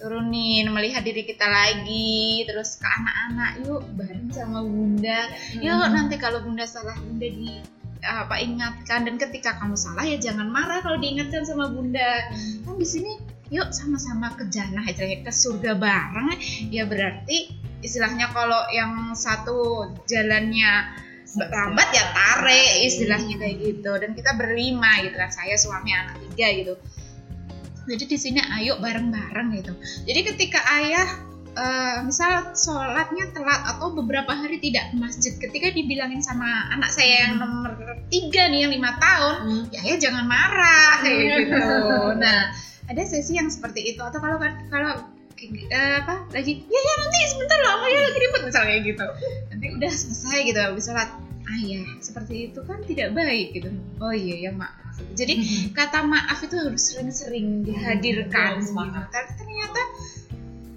Turunin 0.00 0.68
melihat 0.72 1.04
diri 1.04 1.24
kita 1.24 1.44
lagi 1.48 2.44
terus 2.48 2.76
ke 2.76 2.88
anak-anak 2.88 3.52
yuk 3.68 3.84
bareng 3.96 4.28
sama 4.32 4.60
bunda. 4.64 5.28
Yuk 5.60 5.84
nanti 5.92 6.16
kalau 6.16 6.40
bunda 6.40 6.64
salah 6.64 6.96
bunda 6.96 7.28
di 7.28 7.73
apa 8.04 8.36
ingatkan. 8.38 9.08
Dan 9.08 9.16
ketika 9.16 9.56
kamu 9.58 9.74
salah 9.74 10.04
ya 10.04 10.20
jangan 10.20 10.52
marah 10.52 10.84
kalau 10.84 11.00
diingatkan 11.00 11.42
sama 11.42 11.72
bunda. 11.72 12.28
Kan 12.68 12.76
di 12.76 12.86
sini 12.86 13.12
yuk 13.52 13.72
sama-sama 13.72 14.32
ke 14.36 14.48
jannah 14.52 14.84
istilahnya 14.84 15.24
ke 15.24 15.32
surga 15.32 15.72
bareng. 15.80 16.36
Ya 16.68 16.84
berarti 16.84 17.50
istilahnya 17.80 18.30
kalau 18.30 18.64
yang 18.70 19.16
satu 19.16 19.90
jalannya 20.04 21.02
lambat 21.34 21.88
ya 21.90 22.04
tarik 22.14 22.86
istilahnya 22.86 23.34
kayak 23.40 23.56
gitu. 23.58 23.92
Dan 23.96 24.12
kita 24.12 24.36
berlima 24.36 25.02
gitu 25.02 25.16
kan 25.16 25.32
saya 25.32 25.56
suami 25.56 25.90
anak 25.90 26.20
tiga 26.30 26.48
gitu. 26.52 26.74
Jadi 27.84 28.04
di 28.08 28.16
sini 28.16 28.40
ayo 28.40 28.80
bareng-bareng 28.80 29.48
gitu. 29.60 29.72
Jadi 30.08 30.20
ketika 30.24 30.60
ayah 30.80 31.33
eh, 31.54 31.96
misal 32.04 32.52
sholatnya 32.54 33.30
telat 33.30 33.62
atau 33.74 33.94
beberapa 33.94 34.34
hari 34.34 34.58
tidak 34.58 34.92
ke 34.92 34.96
masjid. 34.98 35.32
Ketika 35.38 35.70
dibilangin 35.70 36.20
sama 36.20 36.68
anak 36.74 36.90
saya 36.90 37.30
yang 37.30 37.40
nomor 37.40 37.78
tiga 38.10 38.50
nih 38.50 38.66
yang 38.66 38.72
lima 38.74 38.98
tahun 38.98 39.70
ya 39.70 39.80
ayah 39.86 39.98
jangan 39.98 40.24
marah 40.26 41.00
kayak 41.02 41.48
gitu. 41.48 41.70
nah 42.22 42.52
ada 42.84 43.02
sesi 43.06 43.38
yang 43.38 43.48
seperti 43.48 43.94
itu. 43.94 44.00
Atau 44.02 44.18
kalau 44.20 44.36
kalau 44.68 44.92
eh, 45.40 45.94
apa 46.02 46.28
lagi 46.34 46.52
ya 46.66 46.80
ya 46.80 46.94
nanti 47.00 47.16
sebentar 47.30 47.58
lah 47.62 47.74
ya 47.88 48.00
lagi 48.10 48.18
ribet 48.18 48.42
misalnya 48.44 48.68
kayak 48.74 48.82
gitu. 48.84 49.06
Nanti 49.54 49.66
udah 49.78 49.92
selesai 49.92 50.38
gitu 50.50 50.58
habis 50.60 50.84
sholat. 50.84 51.10
Ah 51.44 51.60
ya 51.60 51.84
seperti 52.00 52.52
itu 52.52 52.60
kan 52.66 52.82
tidak 52.84 53.14
baik 53.14 53.56
gitu. 53.56 53.70
Oh 54.00 54.12
iya 54.12 54.48
ya 54.48 54.52
maaf 54.52 54.84
jadi 55.14 55.34
kata 55.70 56.06
maaf 56.06 56.42
itu 56.42 56.54
harus 56.58 56.82
sering-sering 56.90 57.62
dihadirkan 57.62 58.62
Betul, 58.62 58.86
gitu. 58.90 58.98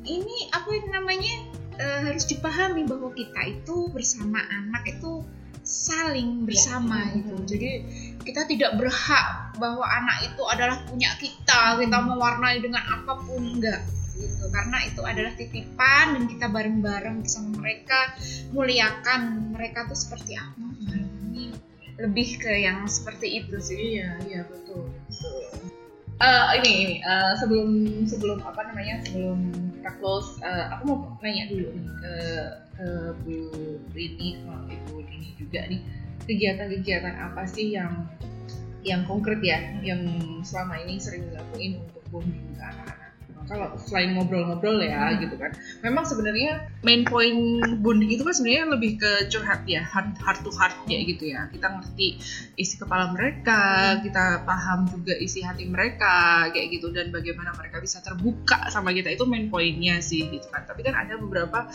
Ini 0.07 0.49
apa 0.55 0.69
yang 0.71 0.89
namanya 0.89 1.35
eh, 1.77 1.99
harus 2.07 2.23
dipahami 2.25 2.87
bahwa 2.87 3.11
kita 3.11 3.41
itu 3.51 3.91
bersama 3.91 4.39
anak 4.47 4.87
itu 4.87 5.21
saling 5.67 6.47
bersama 6.47 7.11
gitu. 7.11 7.43
jadi 7.43 7.83
kita 8.23 8.47
tidak 8.47 8.79
berhak 8.79 9.51
bahwa 9.59 9.83
anak 9.83 10.31
itu 10.31 10.41
adalah 10.47 10.79
punya 10.87 11.11
kita 11.19 11.75
kita 11.75 11.97
mewarnai 12.07 12.63
dengan 12.63 12.87
apa 12.87 13.19
pun 13.19 13.59
enggak 13.59 13.83
gitu. 14.17 14.45
Karena 14.49 14.77
itu 14.85 15.01
adalah 15.05 15.33
titipan 15.37 16.05
dan 16.17 16.23
kita 16.25 16.47
bareng-bareng 16.49 17.21
bersama 17.21 17.61
mereka 17.61 18.17
muliakan 18.51 19.53
mereka 19.53 19.85
tuh 19.85 19.97
seperti 19.97 20.37
apa. 20.37 20.65
Ini 21.29 21.53
lebih 22.01 22.29
ke 22.41 22.53
yang 22.53 22.85
seperti 22.89 23.41
itu 23.41 23.57
sih. 23.61 23.77
Iya, 23.97 24.09
iya 24.25 24.41
betul. 24.45 24.89
Eh, 26.17 26.45
ini 26.57 26.71
ini. 26.81 26.95
Eh, 27.05 27.33
sebelum 27.37 27.69
sebelum 28.09 28.41
apa 28.41 28.65
namanya 28.73 29.05
sebelum 29.05 29.53
kita 29.77 29.91
close, 30.01 30.41
eh, 30.41 30.65
aku 30.73 30.83
mau 30.89 30.97
nanya 31.21 31.45
dulu 31.45 31.69
nih 31.77 31.87
ke 32.01 32.13
ke 32.73 32.87
Bu 33.21 33.37
Rini 33.93 34.41
sama 34.41 34.65
Ibu 34.65 35.05
Rini 35.05 35.37
juga 35.37 35.69
nih. 35.69 35.77
Kegiatan-kegiatan 36.25 37.21
apa 37.21 37.45
sih 37.45 37.77
yang 37.77 38.09
yang 38.81 39.05
konkret 39.05 39.45
ya 39.45 39.61
yang 39.85 40.01
selama 40.41 40.81
ini 40.81 40.97
sering 40.97 41.21
dilakuin 41.29 41.85
untuk 41.85 42.01
bonding 42.09 42.49
ke 42.57 42.61
anak-anak 42.65 43.06
kalau 43.47 43.73
selain 43.79 44.13
ngobrol-ngobrol 44.13 44.83
ya 44.83 45.15
gitu 45.17 45.39
kan. 45.39 45.55
Memang 45.81 46.03
sebenarnya 46.03 46.67
main 46.83 47.07
point 47.07 47.63
bonding 47.79 48.11
itu 48.11 48.21
kan 48.27 48.35
sebenarnya 48.35 48.67
lebih 48.67 48.99
ke 48.99 49.31
curhat 49.31 49.63
ya 49.63 49.81
heart, 49.81 50.19
heart 50.19 50.43
to 50.43 50.51
heart 50.53 50.75
ya 50.91 50.99
gitu 51.07 51.31
ya. 51.31 51.47
Kita 51.47 51.79
ngerti 51.79 52.19
isi 52.59 52.75
kepala 52.75 53.15
mereka 53.15 53.97
kita 54.03 54.43
paham 54.43 54.91
juga 54.91 55.15
isi 55.15 55.39
hati 55.41 55.63
mereka 55.65 56.51
kayak 56.51 56.67
gitu. 56.75 56.91
Dan 56.91 57.09
bagaimana 57.15 57.55
mereka 57.55 57.79
bisa 57.79 58.03
terbuka 58.03 58.67
sama 58.67 58.91
kita 58.91 59.15
itu 59.15 59.23
main 59.23 59.47
poinnya 59.47 60.03
sih 60.03 60.27
gitu 60.27 60.47
kan. 60.51 60.67
Tapi 60.67 60.83
kan 60.83 60.93
ada 60.99 61.15
beberapa 61.15 61.71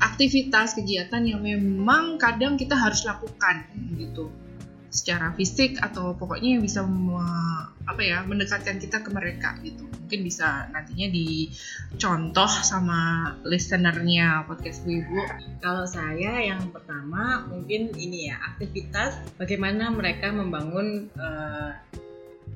aktivitas 0.00 0.72
kegiatan 0.74 1.20
yang 1.22 1.44
memang 1.44 2.16
kadang 2.16 2.56
kita 2.56 2.74
harus 2.74 3.04
lakukan 3.04 3.68
gitu 4.00 4.32
secara 4.90 5.32
fisik 5.38 5.78
atau 5.78 6.18
pokoknya 6.18 6.58
yang 6.58 6.62
bisa 6.66 6.82
apa 7.86 8.02
ya 8.02 8.22
mendekatkan 8.26 8.78
kita 8.78 9.02
ke 9.02 9.10
mereka 9.10 9.56
gitu 9.62 9.90
mungkin 10.10 10.26
bisa 10.26 10.66
nantinya 10.74 11.06
dicontoh 11.14 12.50
sama 12.66 13.30
listenernya 13.46 14.42
podcast 14.50 14.82
Bu 14.82 14.98
Ibu 14.98 15.18
Kalau 15.62 15.86
saya 15.86 16.42
yang 16.42 16.66
pertama 16.74 17.46
mungkin 17.46 17.94
ini 17.94 18.26
ya 18.26 18.42
aktivitas 18.42 19.38
bagaimana 19.38 19.94
mereka 19.94 20.34
membangun 20.34 21.06
eh, 21.14 21.70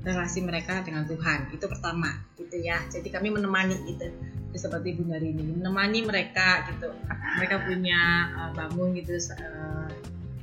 relasi 0.03 0.43
mereka 0.43 0.83
dengan 0.83 1.07
Tuhan 1.07 1.55
itu 1.55 1.63
pertama 1.71 2.11
gitu 2.35 2.59
ya. 2.59 2.83
Jadi 2.91 3.07
kami 3.07 3.31
menemani 3.31 3.79
gitu 3.87 4.11
seperti 4.59 4.99
Bunda 4.99 5.23
Rini 5.23 5.55
menemani 5.55 6.03
mereka 6.03 6.67
gitu. 6.75 6.91
Mereka 7.39 7.71
punya 7.71 8.01
eh, 8.35 8.51
bangun 8.51 8.99
gitu 8.99 9.15
eh, 9.15 9.89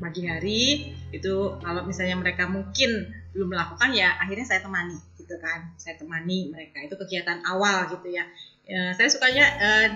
pagi 0.02 0.26
hari 0.26 0.92
itu 1.14 1.34
kalau 1.62 1.86
misalnya 1.86 2.18
mereka 2.18 2.50
mungkin 2.50 3.14
belum 3.32 3.54
melakukan 3.54 3.94
ya 3.94 4.18
akhirnya 4.18 4.44
saya 4.50 4.66
temani 4.66 4.98
gitu 5.22 5.38
kan. 5.38 5.72
Saya 5.78 5.96
temani 6.02 6.50
mereka 6.52 6.82
itu 6.82 6.98
kegiatan 6.98 7.46
awal 7.46 7.88
gitu 7.94 8.10
ya. 8.10 8.26
Ya, 8.62 8.94
saya 8.96 9.10
sukanya 9.12 9.46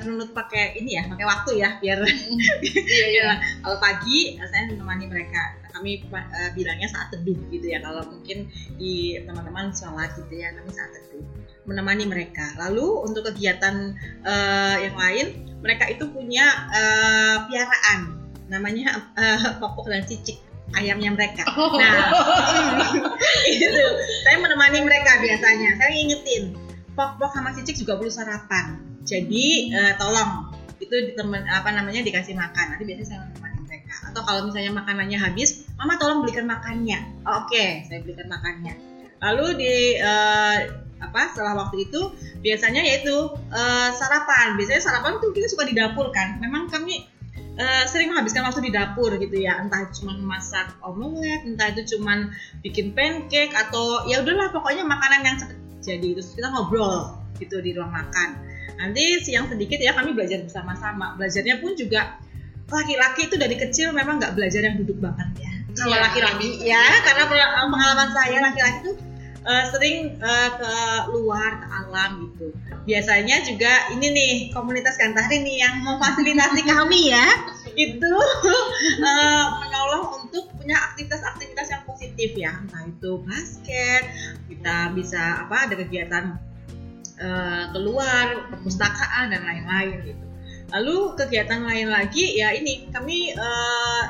runut 0.04 0.36
pakai 0.36 0.76
ini 0.82 1.00
ya, 1.00 1.08
pakai 1.08 1.24
waktu 1.24 1.64
ya 1.64 1.80
biar 1.80 2.02
iya 2.66 3.06
iya 3.14 3.26
kalau 3.64 3.78
pagi 3.80 4.36
eh, 4.36 4.48
saya 4.52 4.68
menemani 4.68 5.06
mereka 5.08 5.56
kami 5.76 6.02
eh, 6.08 6.50
bilangnya 6.56 6.88
saat 6.88 7.12
teduh 7.12 7.36
gitu 7.52 7.68
ya 7.68 7.80
kalau 7.84 8.04
mungkin 8.08 8.48
di 8.80 9.20
teman-teman 9.24 9.76
sholat 9.76 10.16
gitu 10.16 10.34
ya 10.34 10.56
kami 10.56 10.72
saat 10.72 10.92
teduh 10.92 11.24
menemani 11.70 12.10
mereka 12.10 12.56
lalu 12.56 13.06
untuk 13.06 13.28
kegiatan 13.32 13.96
eh, 14.24 14.76
yang 14.88 14.96
lain 14.98 15.28
mereka 15.60 15.86
itu 15.92 16.08
punya 16.10 16.48
eh, 16.74 17.38
piaraan 17.48 18.25
namanya 18.48 19.14
eh, 19.18 19.58
popok 19.62 19.90
dan 19.90 20.06
cicik 20.06 20.38
ayamnya 20.74 21.14
mereka. 21.14 21.46
Nah 21.54 21.96
itu. 23.54 23.84
Saya 24.26 24.38
menemani 24.42 24.82
mereka 24.82 25.22
biasanya. 25.22 25.78
Saya 25.78 25.94
ingetin 25.94 26.58
pok-pok 26.98 27.30
sama 27.36 27.54
cicik 27.54 27.86
juga 27.86 28.00
perlu 28.02 28.10
sarapan. 28.10 28.82
Jadi 29.06 29.70
eh, 29.70 29.94
tolong. 30.02 30.50
Itu 30.76 30.92
ditemen, 30.92 31.46
apa 31.48 31.70
namanya 31.72 32.02
dikasih 32.02 32.34
makan. 32.34 32.76
Nanti 32.76 32.84
biasanya 32.90 33.08
saya 33.08 33.20
menemani 33.30 33.60
mereka. 33.70 33.96
Atau 34.10 34.22
kalau 34.26 34.42
misalnya 34.50 34.74
makanannya 34.74 35.18
habis 35.22 35.70
mama 35.78 36.02
tolong 36.02 36.26
belikan 36.26 36.50
makannya. 36.50 37.00
Oh, 37.30 37.46
oke 37.46 37.66
saya 37.86 38.02
belikan 38.02 38.28
makannya. 38.32 38.74
Lalu 39.22 39.46
di 39.62 39.76
eh, 40.02 40.60
apa 40.96 41.28
setelah 41.30 41.54
waktu 41.60 41.92
itu 41.92 42.02
biasanya 42.42 42.82
yaitu 42.82 43.16
eh, 43.54 43.90
sarapan. 43.94 44.58
Biasanya 44.58 44.82
sarapan 44.82 45.22
tuh 45.22 45.30
kita 45.32 45.46
suka 45.46 45.70
di 45.70 45.78
dapur 45.78 46.10
kan. 46.10 46.42
Memang 46.42 46.68
kami 46.68 47.15
eh, 47.56 47.84
sering 47.88 48.12
menghabiskan 48.12 48.44
waktu 48.44 48.68
di 48.68 48.72
dapur 48.72 49.12
gitu 49.16 49.36
ya. 49.36 49.60
Entah 49.60 49.88
cuma 49.92 50.16
masak 50.20 50.76
omelet 50.84 51.44
entah 51.44 51.72
itu 51.72 51.96
cuma 51.96 52.30
bikin 52.62 52.92
pancake 52.92 53.56
atau 53.56 54.06
ya 54.06 54.20
udahlah 54.22 54.52
pokoknya 54.52 54.84
makanan 54.84 55.22
yang 55.24 55.36
cepet 55.40 55.58
jadi. 55.82 56.08
Terus 56.20 56.36
kita 56.36 56.48
ngobrol 56.52 57.16
gitu 57.40 57.60
di 57.60 57.76
ruang 57.76 57.92
makan. 57.92 58.30
Nanti 58.76 59.24
siang 59.24 59.48
sedikit 59.48 59.80
ya 59.80 59.96
kami 59.96 60.12
belajar 60.12 60.44
bersama-sama. 60.44 61.16
Belajarnya 61.16 61.64
pun 61.64 61.76
juga 61.76 62.20
laki-laki 62.66 63.30
itu 63.30 63.36
dari 63.38 63.56
kecil 63.56 63.94
memang 63.94 64.18
nggak 64.18 64.34
belajar 64.34 64.62
yang 64.66 64.76
duduk 64.82 64.98
banget 65.00 65.28
ya. 65.40 65.52
Kalau 65.76 65.96
Iya. 65.96 66.04
laki-laki. 66.08 66.50
ya 66.64 66.84
karena 67.04 67.24
pela- 67.28 67.68
pengalaman 67.68 68.10
saya 68.16 68.38
laki-laki 68.42 68.78
tuh 68.90 68.96
eh, 69.46 69.66
sering 69.70 70.18
eh, 70.18 70.50
ke 70.58 70.74
luar 71.14 71.62
ke 71.62 71.68
alam 71.70 72.12
gitu. 72.34 72.50
Biasanya 72.86 73.46
juga 73.46 73.94
ini 73.94 74.08
nih 74.14 74.34
komunitas 74.54 74.98
Gantari 74.98 75.42
nih 75.42 75.62
yang 75.62 75.86
memfasilitasi 75.86 76.62
kami 76.74 77.14
ya. 77.14 77.28
Itu 77.78 78.14
eh, 79.10 79.46
menolong 79.62 80.26
untuk 80.26 80.50
punya 80.58 80.78
aktivitas-aktivitas 80.92 81.68
yang 81.70 81.84
positif 81.86 82.30
ya. 82.34 82.58
Entah 82.58 82.90
itu 82.90 83.22
basket 83.22 84.04
kita 84.50 84.92
bisa 84.98 85.46
apa 85.46 85.70
ada 85.70 85.76
kegiatan 85.78 86.26
eh, 87.22 87.64
keluar 87.70 88.50
perpustakaan 88.50 89.34
dan 89.34 89.42
lain-lain 89.46 90.14
gitu. 90.14 90.26
Lalu 90.74 91.14
kegiatan 91.22 91.62
lain 91.62 91.94
lagi 91.94 92.42
ya 92.42 92.50
ini 92.58 92.90
kami 92.90 93.30
eh, 93.38 94.04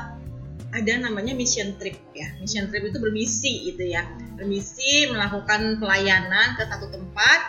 ada 0.72 0.92
namanya 1.00 1.36
mission 1.36 1.76
trip 1.76 2.00
ya. 2.16 2.32
Mission 2.40 2.72
trip 2.72 2.88
itu 2.88 2.96
bermisi 2.96 3.72
gitu 3.72 3.84
ya 3.84 4.04
bermisi 4.36 5.08
melakukan 5.10 5.80
pelayanan 5.80 6.54
ke 6.54 6.62
satu 6.68 6.92
tempat 6.92 7.40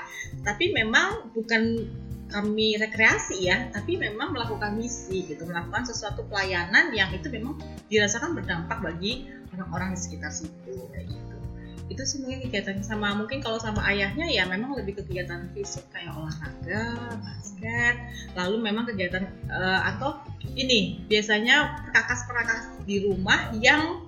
tapi 0.42 0.72
memang 0.72 1.30
bukan 1.36 1.88
kami 2.28 2.76
rekreasi 2.76 3.48
ya 3.48 3.72
tapi 3.72 3.96
memang 3.96 4.36
melakukan 4.36 4.76
misi 4.76 5.24
gitu 5.24 5.48
melakukan 5.48 5.88
sesuatu 5.88 6.28
pelayanan 6.28 6.92
yang 6.92 7.08
itu 7.16 7.32
memang 7.32 7.56
dirasakan 7.88 8.36
berdampak 8.36 8.84
bagi 8.84 9.28
orang-orang 9.56 9.96
di 9.96 10.00
sekitar 10.00 10.32
situ 10.32 10.76
kayak 10.92 11.08
gitu. 11.08 11.36
Itu 11.88 12.04
sih 12.04 12.20
mungkin 12.20 12.44
kegiatannya 12.44 12.84
sama 12.84 13.16
mungkin 13.16 13.40
kalau 13.40 13.58
sama 13.64 13.80
ayahnya 13.88 14.28
ya 14.28 14.44
memang 14.44 14.76
lebih 14.76 15.00
kegiatan 15.00 15.48
fisik 15.56 15.88
kayak 15.96 16.12
olahraga 16.20 17.16
basket 17.24 17.96
lalu 18.36 18.60
memang 18.60 18.84
kegiatan 18.92 19.24
eh, 19.48 19.82
atau 19.96 20.20
ini 20.52 21.08
biasanya 21.08 21.88
perkakas-perkakas 21.88 22.84
di 22.84 23.08
rumah 23.08 23.56
yang 23.56 24.07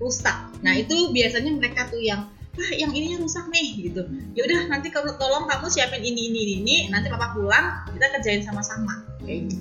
rusak. 0.00 0.36
Nah 0.64 0.72
itu 0.74 1.12
biasanya 1.12 1.52
mereka 1.52 1.86
tuh 1.92 2.00
yang 2.00 2.32
wah 2.56 2.70
yang 2.74 2.90
ininya 2.90 3.22
rusak 3.22 3.46
nih 3.52 3.92
gitu. 3.92 4.02
Ya 4.34 4.42
udah 4.48 4.60
nanti 4.72 4.90
kamu 4.90 5.14
tolong 5.20 5.46
kamu 5.46 5.66
siapin 5.70 6.02
ini 6.02 6.32
ini 6.32 6.40
ini, 6.60 6.76
nanti 6.90 7.06
papa 7.12 7.36
pulang 7.36 7.86
kita 7.94 8.06
kerjain 8.18 8.42
sama-sama. 8.42 9.06
Gitu. 9.22 9.54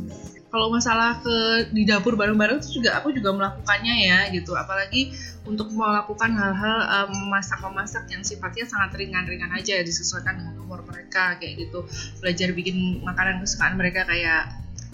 Kalau 0.50 0.74
masalah 0.74 1.22
ke 1.22 1.70
di 1.70 1.86
dapur 1.86 2.18
bareng-bareng 2.18 2.58
itu 2.58 2.82
juga 2.82 2.98
aku 2.98 3.14
juga 3.14 3.30
melakukannya 3.38 3.96
ya 4.10 4.20
gitu. 4.34 4.58
Apalagi 4.58 5.14
untuk 5.46 5.70
melakukan 5.70 6.34
hal-hal 6.34 6.78
em, 6.90 7.14
masak-memasak 7.30 8.10
yang 8.10 8.26
sifatnya 8.26 8.66
sangat 8.66 8.98
ringan-ringan 8.98 9.54
aja 9.54 9.78
disesuaikan 9.86 10.42
dengan 10.42 10.58
umur 10.66 10.82
mereka 10.90 11.38
kayak 11.38 11.70
gitu. 11.70 11.86
Belajar 12.18 12.50
bikin 12.58 13.06
makanan 13.06 13.46
kesukaan 13.46 13.78
mereka 13.78 14.10
kayak 14.10 14.50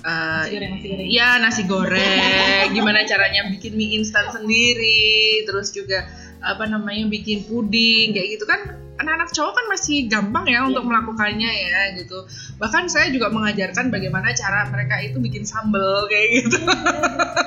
eh, 0.05 0.45
Nasi 0.45 0.53
goreng, 0.53 0.71
nasi 0.77 0.87
goreng. 0.87 1.07
ya 1.09 1.29
nasi 1.41 1.61
goreng. 1.65 2.65
Gimana 2.77 2.99
caranya 3.09 3.41
bikin 3.49 3.73
mie 3.73 3.97
instan 3.97 4.29
sendiri. 4.29 5.41
Terus 5.49 5.73
juga 5.73 6.05
apa 6.45 6.69
namanya 6.69 7.09
bikin 7.09 7.49
puding 7.49 8.13
kayak 8.13 8.37
gitu. 8.37 8.45
Kan 8.45 8.77
anak-anak 8.95 9.27
cowok 9.35 9.53
kan 9.59 9.65
masih 9.67 10.07
gampang 10.07 10.45
ya 10.47 10.63
untuk 10.63 10.87
melakukannya 10.87 11.51
ya 11.51 11.99
gitu. 11.99 12.23
Bahkan 12.61 12.87
saya 12.87 13.11
juga 13.11 13.27
mengajarkan 13.27 13.91
bagaimana 13.91 14.31
cara 14.31 14.69
mereka 14.71 15.03
itu 15.03 15.19
bikin 15.19 15.43
sambal 15.43 16.07
kayak 16.07 16.45
gitu. 16.45 16.57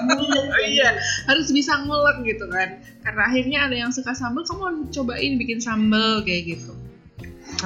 Oh 0.09 0.61
iya. 0.64 0.96
harus 1.28 1.52
bisa 1.52 1.84
ngulek 1.84 2.24
gitu 2.24 2.48
kan. 2.48 2.80
Karena 3.04 3.22
akhirnya 3.28 3.59
ada 3.68 3.76
yang 3.76 3.92
suka 3.92 4.16
sambal 4.16 4.42
kamu 4.46 4.88
cobain 4.92 5.32
bikin 5.36 5.59
sambal 5.61 6.24
kayak 6.24 6.56
gitu 6.56 6.78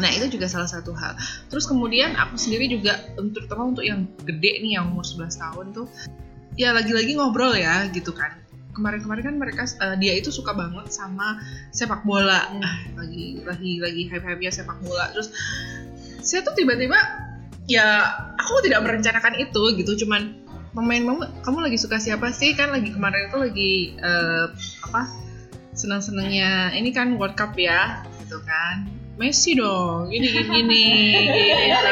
nah 0.00 0.08
itu 0.08 0.38
juga 0.38 0.48
salah 0.48 0.70
satu 0.70 0.96
hal. 0.96 1.18
Terus 1.52 1.68
kemudian 1.68 2.16
aku 2.16 2.40
sendiri 2.40 2.70
juga 2.72 3.02
untuk 3.20 3.44
terutama 3.44 3.76
untuk 3.76 3.84
yang 3.84 4.08
gede 4.24 4.62
nih 4.64 4.80
yang 4.80 4.88
umur 4.94 5.04
11 5.04 5.36
tahun 5.36 5.66
tuh 5.76 5.86
ya 6.56 6.72
lagi-lagi 6.72 7.12
ngobrol 7.16 7.52
ya 7.52 7.88
gitu 7.92 8.16
kan. 8.16 8.40
Kemarin-kemarin 8.72 9.24
kan 9.24 9.36
mereka 9.36 9.62
eh, 9.68 9.96
dia 10.00 10.16
itu 10.16 10.32
suka 10.32 10.56
banget 10.56 10.88
sama 10.88 11.36
sepak 11.76 12.08
bola. 12.08 12.48
Ah, 12.56 12.76
lagi 12.96 13.44
lagi 13.44 13.72
lagi 13.84 14.02
hype-hype 14.08 14.48
sepak 14.48 14.80
bola. 14.80 15.12
Terus 15.12 15.28
saya 16.24 16.40
tuh 16.40 16.56
tiba-tiba 16.56 16.96
ya 17.68 18.00
aku 18.40 18.64
tidak 18.64 18.80
merencanakan 18.80 19.36
itu 19.36 19.76
gitu. 19.76 20.06
Cuman 20.06 20.40
pemain 20.72 21.04
kamu 21.04 21.44
kamu 21.44 21.58
lagi 21.68 21.76
suka 21.76 22.00
siapa 22.00 22.32
sih? 22.32 22.56
Kan 22.56 22.72
lagi 22.72 22.96
kemarin 22.96 23.28
itu 23.28 23.36
lagi 23.36 23.72
eh, 24.00 24.46
apa 24.88 25.04
senang-senangnya 25.72 26.72
ini 26.76 26.92
kan 26.92 27.16
World 27.16 27.36
Cup 27.36 27.56
ya 27.56 28.04
gitu 28.24 28.40
kan 28.44 29.01
Messi 29.20 29.52
dong. 29.52 30.08
Gini 30.08 30.24
gini 30.24 30.48
gini 30.48 30.84
gitu. 31.68 31.88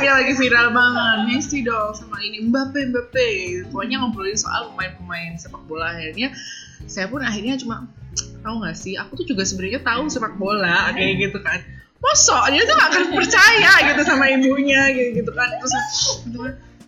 ya 0.00 0.10
lagi 0.16 0.32
viral 0.40 0.72
banget. 0.72 1.18
Messi 1.28 1.60
dong 1.60 1.92
sama 1.92 2.16
ini. 2.24 2.48
Mbappe 2.48 2.80
Mbappe. 2.88 3.28
Pokoknya 3.68 4.00
ngobrolin 4.00 4.36
soal 4.36 4.72
pemain-pemain 4.72 5.36
sepak 5.36 5.60
bola. 5.68 5.92
Akhirnya 5.92 6.32
saya 6.88 7.12
pun 7.12 7.20
akhirnya 7.20 7.60
cuma 7.60 7.84
tahu 8.40 8.64
nggak 8.64 8.76
sih? 8.76 8.96
Aku 8.96 9.20
tuh 9.20 9.28
juga 9.28 9.44
sebenarnya 9.44 9.84
tahu 9.84 10.08
sepak 10.08 10.40
bola. 10.40 10.88
Kayak 10.96 11.28
gitu 11.28 11.38
kan. 11.44 11.60
Masa? 12.00 12.48
Dia 12.48 12.64
tuh 12.64 12.74
gak 12.80 12.88
akan 12.96 13.04
percaya 13.12 13.72
gitu 13.92 14.02
sama 14.08 14.24
ibunya. 14.32 14.88
Gitu, 14.96 15.20
gitu 15.20 15.32
kan. 15.36 15.52
Terus 15.60 15.72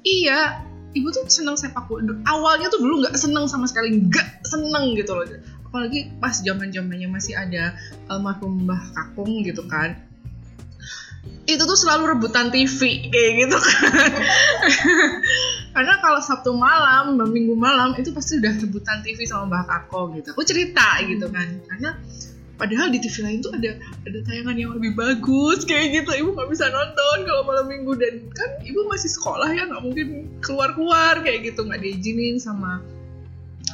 iya 0.03 0.65
ibu 0.97 1.13
tuh 1.13 1.29
seneng 1.29 1.61
sepak 1.61 1.85
bola. 1.93 2.17
Awalnya 2.25 2.73
tuh 2.73 2.81
dulu 2.81 3.05
nggak 3.05 3.21
seneng 3.21 3.45
sama 3.45 3.69
sekali. 3.69 4.01
Nggak 4.01 4.49
seneng 4.49 4.97
gitu 4.97 5.13
loh 5.13 5.29
apalagi 5.73 6.13
pas 6.21 6.37
zaman 6.37 6.69
zamannya 6.69 7.09
masih 7.09 7.33
ada 7.33 7.73
almarhum 8.13 8.69
Mbah 8.69 8.93
Kakung 8.93 9.41
gitu 9.41 9.65
kan. 9.65 9.97
Itu 11.49 11.65
tuh 11.65 11.81
selalu 11.81 12.13
rebutan 12.13 12.53
TV 12.53 13.09
kayak 13.09 13.33
gitu 13.41 13.57
kan. 13.57 14.11
Karena 15.75 15.97
kalau 16.05 16.21
Sabtu 16.21 16.53
malam 16.53 17.17
Minggu 17.33 17.57
malam 17.57 17.97
itu 17.97 18.13
pasti 18.13 18.37
udah 18.37 18.53
rebutan 18.53 19.01
TV 19.01 19.25
sama 19.25 19.49
Mbak 19.49 19.65
Kako 19.65 20.01
gitu. 20.21 20.29
Aku 20.37 20.45
cerita 20.45 21.01
gitu 21.09 21.25
kan. 21.33 21.49
Karena 21.65 21.97
padahal 22.61 22.93
di 22.93 23.01
TV 23.01 23.25
lain 23.25 23.41
tuh 23.41 23.57
ada 23.57 23.73
ada 24.05 24.19
tayangan 24.29 24.61
yang 24.61 24.77
lebih 24.77 24.93
bagus 24.93 25.65
kayak 25.65 26.05
gitu. 26.05 26.21
Ibu 26.21 26.37
nggak 26.37 26.53
bisa 26.53 26.69
nonton 26.69 27.17
kalau 27.25 27.49
malam 27.49 27.65
minggu. 27.65 27.97
Dan 27.97 28.29
kan 28.29 28.61
ibu 28.61 28.85
masih 28.93 29.09
sekolah 29.09 29.49
ya 29.57 29.73
nggak 29.73 29.81
mungkin 29.81 30.37
keluar 30.45 30.77
keluar 30.77 31.25
kayak 31.25 31.49
gitu. 31.49 31.65
Nggak 31.65 31.81
diizinin 31.81 32.37
sama 32.37 32.85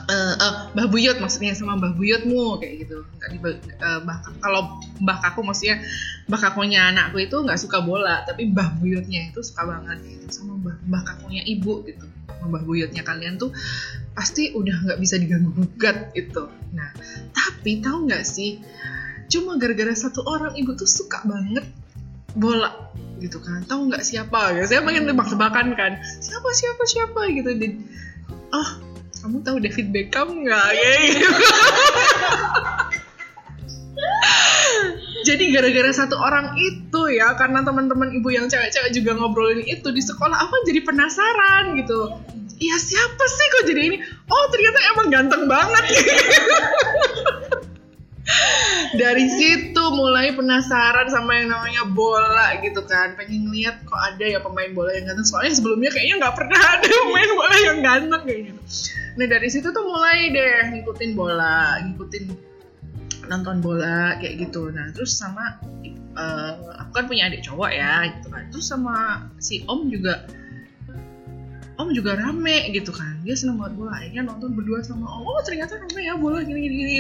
uh, 0.08 0.34
uh, 0.36 0.54
Mbah 0.74 0.88
Buyut 0.88 1.16
maksudnya 1.20 1.52
sama 1.52 1.76
Mbah 1.76 1.94
Buyutmu 1.94 2.58
kayak 2.58 2.74
gitu. 2.84 3.04
Nggak 3.20 3.28
di 3.32 3.38
uh, 3.38 4.00
bah, 4.02 4.18
kalau 4.40 4.80
Mbah 5.04 5.18
Kaku 5.22 5.40
maksudnya 5.44 5.84
Mbah 6.26 6.40
Kakunya 6.40 6.88
anakku 6.88 7.20
itu 7.20 7.36
nggak 7.36 7.60
suka 7.60 7.84
bola 7.84 8.24
tapi 8.24 8.48
Mbah 8.48 8.80
Buyutnya 8.80 9.28
itu 9.30 9.44
suka 9.44 9.68
banget 9.68 10.02
gitu. 10.04 10.26
Sama 10.32 10.56
Mbah, 10.58 10.76
Mbah 10.88 11.02
Kakunya 11.04 11.42
ibu 11.44 11.84
gitu. 11.84 12.06
Mbah 12.38 12.62
Buyutnya 12.64 13.04
kalian 13.04 13.36
tuh 13.36 13.52
pasti 14.16 14.50
udah 14.50 14.82
nggak 14.82 14.98
bisa 14.98 15.14
diganggu 15.14 15.54
gugat 15.54 16.10
itu 16.18 16.50
nah 16.74 16.90
tapi 17.30 17.78
tahu 17.78 18.10
nggak 18.10 18.26
sih 18.26 18.58
cuma 19.30 19.54
gara-gara 19.62 19.94
satu 19.94 20.26
orang 20.26 20.58
ibu 20.58 20.74
tuh 20.74 20.90
suka 20.90 21.22
banget 21.22 21.62
bola 22.34 22.70
gitu 23.18 23.42
kan. 23.42 23.66
Tahu 23.66 23.90
nggak 23.90 24.04
siapa? 24.06 24.54
Ya 24.54 24.64
saya 24.64 24.80
pengen 24.86 25.10
tebak-tebakan 25.10 25.74
kan. 25.74 25.92
Siapa 26.22 26.48
siapa 26.54 26.82
siapa 26.86 27.20
gitu. 27.34 27.50
Dan 27.58 27.72
oh 28.54 28.68
kamu 29.28 29.44
tahu 29.44 29.60
David 29.60 29.92
Beckham 29.92 30.40
nggak? 30.40 30.68
Kayak 30.72 31.00
gitu 31.04 31.28
jadi 35.28 35.44
gara-gara 35.52 35.92
satu 35.92 36.16
orang 36.16 36.56
itu 36.56 37.02
ya 37.12 37.36
karena 37.36 37.60
teman-teman 37.60 38.08
ibu 38.16 38.32
yang 38.32 38.48
cewek-cewek 38.48 38.96
juga 38.96 39.20
ngobrolin 39.20 39.60
itu 39.68 39.92
di 39.92 40.00
sekolah 40.00 40.48
aku 40.48 40.64
jadi 40.64 40.80
penasaran 40.80 41.76
gitu. 41.76 42.16
Iya 42.56 42.80
siapa 42.80 43.24
sih 43.28 43.46
kok 43.52 43.68
jadi 43.68 43.80
ini? 43.92 44.00
Oh 44.32 44.44
ternyata 44.48 44.78
emang 44.96 45.06
ganteng 45.12 45.44
banget 45.44 45.84
dari 49.00 49.26
situ 49.28 49.82
mulai 49.96 50.36
penasaran 50.36 51.08
sama 51.08 51.40
yang 51.40 51.48
namanya 51.52 51.82
bola 51.88 52.60
gitu 52.60 52.84
kan. 52.84 53.16
Pengen 53.16 53.48
ngeliat 53.48 53.84
kok 53.88 53.96
ada 53.96 54.24
ya 54.24 54.38
pemain 54.44 54.72
bola 54.76 54.92
yang 54.92 55.08
ganteng. 55.08 55.26
Soalnya 55.26 55.52
sebelumnya 55.56 55.90
kayaknya 55.92 56.16
nggak 56.20 56.36
pernah 56.36 56.60
ada 56.60 56.88
pemain 57.08 57.30
bola 57.32 57.56
yang 57.64 57.78
ganteng 57.80 58.22
kayak 58.28 58.40
gitu. 58.52 58.60
Nah 59.18 59.26
dari 59.26 59.48
situ 59.48 59.68
tuh 59.72 59.84
mulai 59.84 60.30
deh 60.30 60.56
ngikutin 60.76 61.10
bola 61.16 61.82
ngikutin 61.88 62.24
nonton 63.28 63.56
bola 63.64 64.20
kayak 64.20 64.48
gitu. 64.48 64.68
Nah 64.72 64.92
terus 64.92 65.16
sama 65.16 65.56
uh, 66.16 66.52
aku 66.84 66.90
kan 66.92 67.04
punya 67.08 67.32
adik 67.32 67.44
cowok 67.44 67.70
ya 67.72 68.12
gitu 68.12 68.28
kan. 68.28 68.44
Terus 68.52 68.66
sama 68.68 69.26
si 69.40 69.64
om 69.64 69.88
juga 69.88 70.28
om 71.78 71.94
juga 71.94 72.18
rame 72.18 72.74
gitu 72.74 72.90
kan. 72.90 73.22
Dia 73.22 73.38
seneng 73.38 73.62
banget 73.62 73.78
bola. 73.78 73.94
Akhirnya 73.94 74.26
nonton 74.26 74.52
berdua 74.58 74.82
sama 74.82 75.06
om. 75.06 75.24
Oh 75.24 75.40
ternyata 75.46 75.78
rame 75.78 76.00
ya 76.02 76.18
bola 76.18 76.42
gini 76.42 76.58
gini 76.58 76.74
gini. 76.74 76.94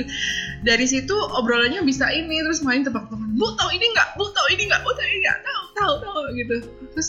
Dari 0.62 0.86
situ 0.86 1.14
obrolannya 1.14 1.82
bisa 1.82 2.06
ini 2.14 2.38
terus 2.40 2.62
main 2.62 2.86
tebak-tebakan 2.86 3.34
bu 3.34 3.46
tahu 3.58 3.70
ini 3.74 3.86
nggak? 3.90 4.08
Bu 4.14 4.24
tahu 4.30 4.46
ini 4.54 4.62
nggak? 4.70 4.80
Bu 4.86 4.90
tahu 4.94 5.06
ini 5.06 5.18
nggak? 5.26 5.38
Tahu 5.42 5.64
tahu 5.74 5.94
tahu 6.06 6.20
gitu. 6.38 6.54
Terus 6.94 7.08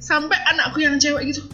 sampai 0.00 0.36
anakku 0.52 0.78
yang 0.84 1.00
cewek 1.00 1.32
gitu 1.32 1.44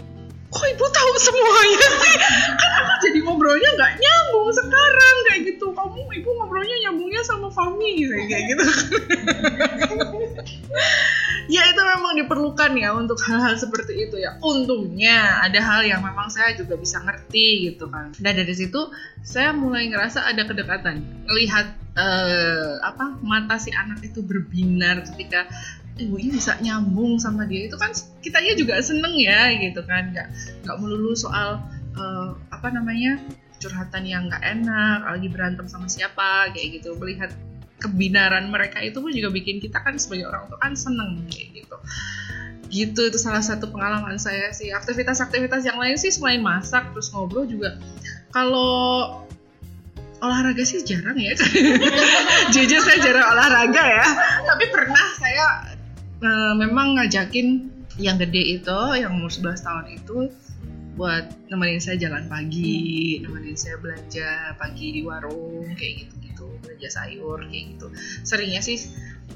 kok 0.46 0.62
ibu 0.72 0.86
tahu 0.88 1.12
semuanya 1.20 1.86
sih? 2.00 2.16
Kan 2.56 2.70
aku 2.80 2.92
jadi 3.04 3.18
ngobrolnya 3.28 3.70
nggak 3.76 3.92
nyambung 3.98 4.48
sekarang 4.54 5.14
kayak 5.28 5.40
gitu. 5.52 5.66
Kamu 5.74 6.00
ibu 6.16 6.28
ngobrolnya 6.32 6.76
nyambungnya 6.86 7.22
sama 7.26 7.48
Fami 7.52 8.02
gitu 8.02 8.14
kayak 8.14 8.44
gitu 8.50 8.64
ya 11.54 11.62
itu 11.70 11.80
memang 11.80 12.12
diperlukan 12.18 12.72
ya 12.76 12.90
untuk 12.94 13.18
hal-hal 13.24 13.54
seperti 13.56 14.08
itu 14.08 14.16
ya. 14.20 14.36
Untungnya 14.42 15.42
ada 15.42 15.60
hal 15.62 15.86
yang 15.86 16.02
memang 16.02 16.28
saya 16.28 16.54
juga 16.58 16.74
bisa 16.76 17.00
ngerti 17.02 17.72
gitu 17.72 17.88
kan. 17.88 18.12
Dan 18.18 18.38
dari 18.38 18.54
situ 18.54 18.90
saya 19.22 19.54
mulai 19.54 19.88
ngerasa 19.90 20.26
ada 20.26 20.42
kedekatan. 20.44 21.02
Lihat 21.26 21.66
uh, 21.96 22.82
apa 22.82 23.18
mata 23.22 23.56
si 23.56 23.72
anak 23.72 24.02
itu 24.04 24.20
berbinar 24.20 25.02
ketika 25.12 25.48
ibunya 25.96 26.34
bisa 26.34 26.58
nyambung 26.60 27.16
sama 27.16 27.48
dia. 27.48 27.68
Itu 27.68 27.78
kan 27.80 27.94
kitanya 28.20 28.52
juga 28.58 28.78
seneng 28.82 29.16
ya 29.16 29.54
gitu 29.56 29.80
kan. 29.86 30.12
Nggak 30.12 30.28
nggak 30.66 30.76
melulu 30.82 31.14
soal 31.16 31.62
uh, 31.96 32.36
apa 32.52 32.68
namanya 32.72 33.18
curhatan 33.56 34.04
yang 34.04 34.28
nggak 34.28 34.44
enak 34.44 35.00
lagi 35.08 35.28
berantem 35.32 35.66
sama 35.70 35.88
siapa 35.88 36.52
kayak 36.52 36.80
gitu. 36.82 36.94
Melihat 37.00 37.32
kebinaran 37.76 38.48
mereka 38.48 38.80
itu 38.80 38.98
pun 38.98 39.12
juga 39.12 39.28
bikin 39.28 39.60
kita 39.60 39.84
kan 39.84 40.00
sebagai 40.00 40.32
orang 40.32 40.48
tua 40.48 40.58
kan 40.60 40.72
seneng 40.72 41.24
kayak 41.28 41.64
gitu. 41.64 41.76
Gitu 42.66 43.00
itu 43.12 43.18
salah 43.20 43.44
satu 43.44 43.68
pengalaman 43.70 44.16
saya 44.16 44.50
sih. 44.56 44.72
Aktivitas-aktivitas 44.72 45.62
yang 45.68 45.78
lain 45.78 45.96
sih 46.00 46.10
selain 46.10 46.40
masak 46.40 46.90
terus 46.96 47.12
ngobrol 47.12 47.44
juga. 47.44 47.78
Kalau 48.32 49.22
olahraga 50.20 50.64
sih 50.64 50.80
jarang 50.82 51.16
ya. 51.20 51.36
Jujur 52.54 52.80
saya 52.80 52.98
jarang 53.04 53.26
olahraga 53.36 53.82
ya. 53.84 54.06
Tapi 54.44 54.64
pernah 54.72 55.04
saya 55.20 55.46
uh, 56.24 56.54
memang 56.56 56.96
ngajakin 56.96 57.76
yang 57.96 58.20
gede 58.20 58.60
itu 58.60 58.78
yang 58.96 59.16
umur 59.16 59.32
11 59.32 59.56
tahun 59.64 59.84
itu 59.92 60.28
buat 60.96 61.28
nemenin 61.52 61.78
saya 61.78 62.00
jalan 62.00 62.24
pagi, 62.26 63.20
nemenin 63.20 63.54
saya 63.54 63.76
belanja 63.76 64.56
pagi 64.56 64.96
di 64.96 65.00
warung 65.04 65.68
kayak 65.76 66.08
gitu-gitu, 66.08 66.48
belanja 66.64 66.88
sayur 66.88 67.44
kayak 67.46 67.76
gitu. 67.76 67.86
Seringnya 68.24 68.64
sih 68.64 68.80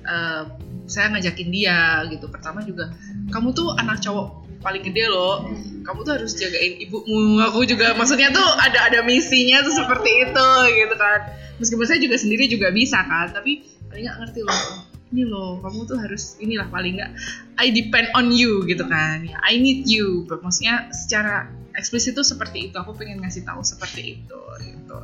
uh, 0.09 0.49
saya 0.89 1.13
ngajakin 1.13 1.49
dia 1.53 2.09
gitu. 2.09 2.27
Pertama 2.33 2.65
juga 2.65 2.91
kamu 3.29 3.53
tuh 3.53 3.77
anak 3.77 4.01
cowok 4.01 4.49
paling 4.65 4.83
gede 4.83 5.13
loh. 5.13 5.47
Kamu 5.85 6.01
tuh 6.03 6.17
harus 6.17 6.33
jagain 6.33 6.81
ibumu. 6.81 7.45
Aku 7.53 7.69
juga 7.69 7.93
maksudnya 7.93 8.33
tuh 8.33 8.49
ada 8.57 8.89
ada 8.89 9.05
misinya 9.05 9.61
tuh 9.61 9.77
seperti 9.77 10.11
itu 10.27 10.49
gitu 10.81 10.95
kan. 10.97 11.21
Meskipun 11.61 11.85
saya 11.85 12.01
juga 12.01 12.17
sendiri 12.17 12.49
juga 12.49 12.73
bisa 12.73 13.05
kan, 13.05 13.37
tapi 13.37 13.69
paling 13.93 14.09
nggak 14.09 14.17
ngerti 14.17 14.41
loh 14.49 14.90
ini 15.11 15.27
loh 15.27 15.59
kamu 15.59 15.91
tuh 15.91 15.99
harus 15.99 16.39
inilah 16.39 16.71
paling 16.71 17.03
nggak 17.03 17.11
I 17.59 17.75
depend 17.75 18.15
on 18.15 18.31
you 18.31 18.63
gitu 18.65 18.87
kan. 18.87 19.27
Ya 19.27 19.37
I 19.43 19.59
need 19.59 19.91
you. 19.91 20.25
Maksudnya 20.31 20.89
secara 20.95 21.51
eksplisit 21.75 22.15
tuh 22.15 22.27
seperti 22.27 22.71
itu 22.71 22.77
aku 22.79 22.95
pengen 22.95 23.23
ngasih 23.23 23.43
tahu 23.43 23.63
seperti 23.67 24.23
itu 24.23 24.41
gitu. 24.63 24.97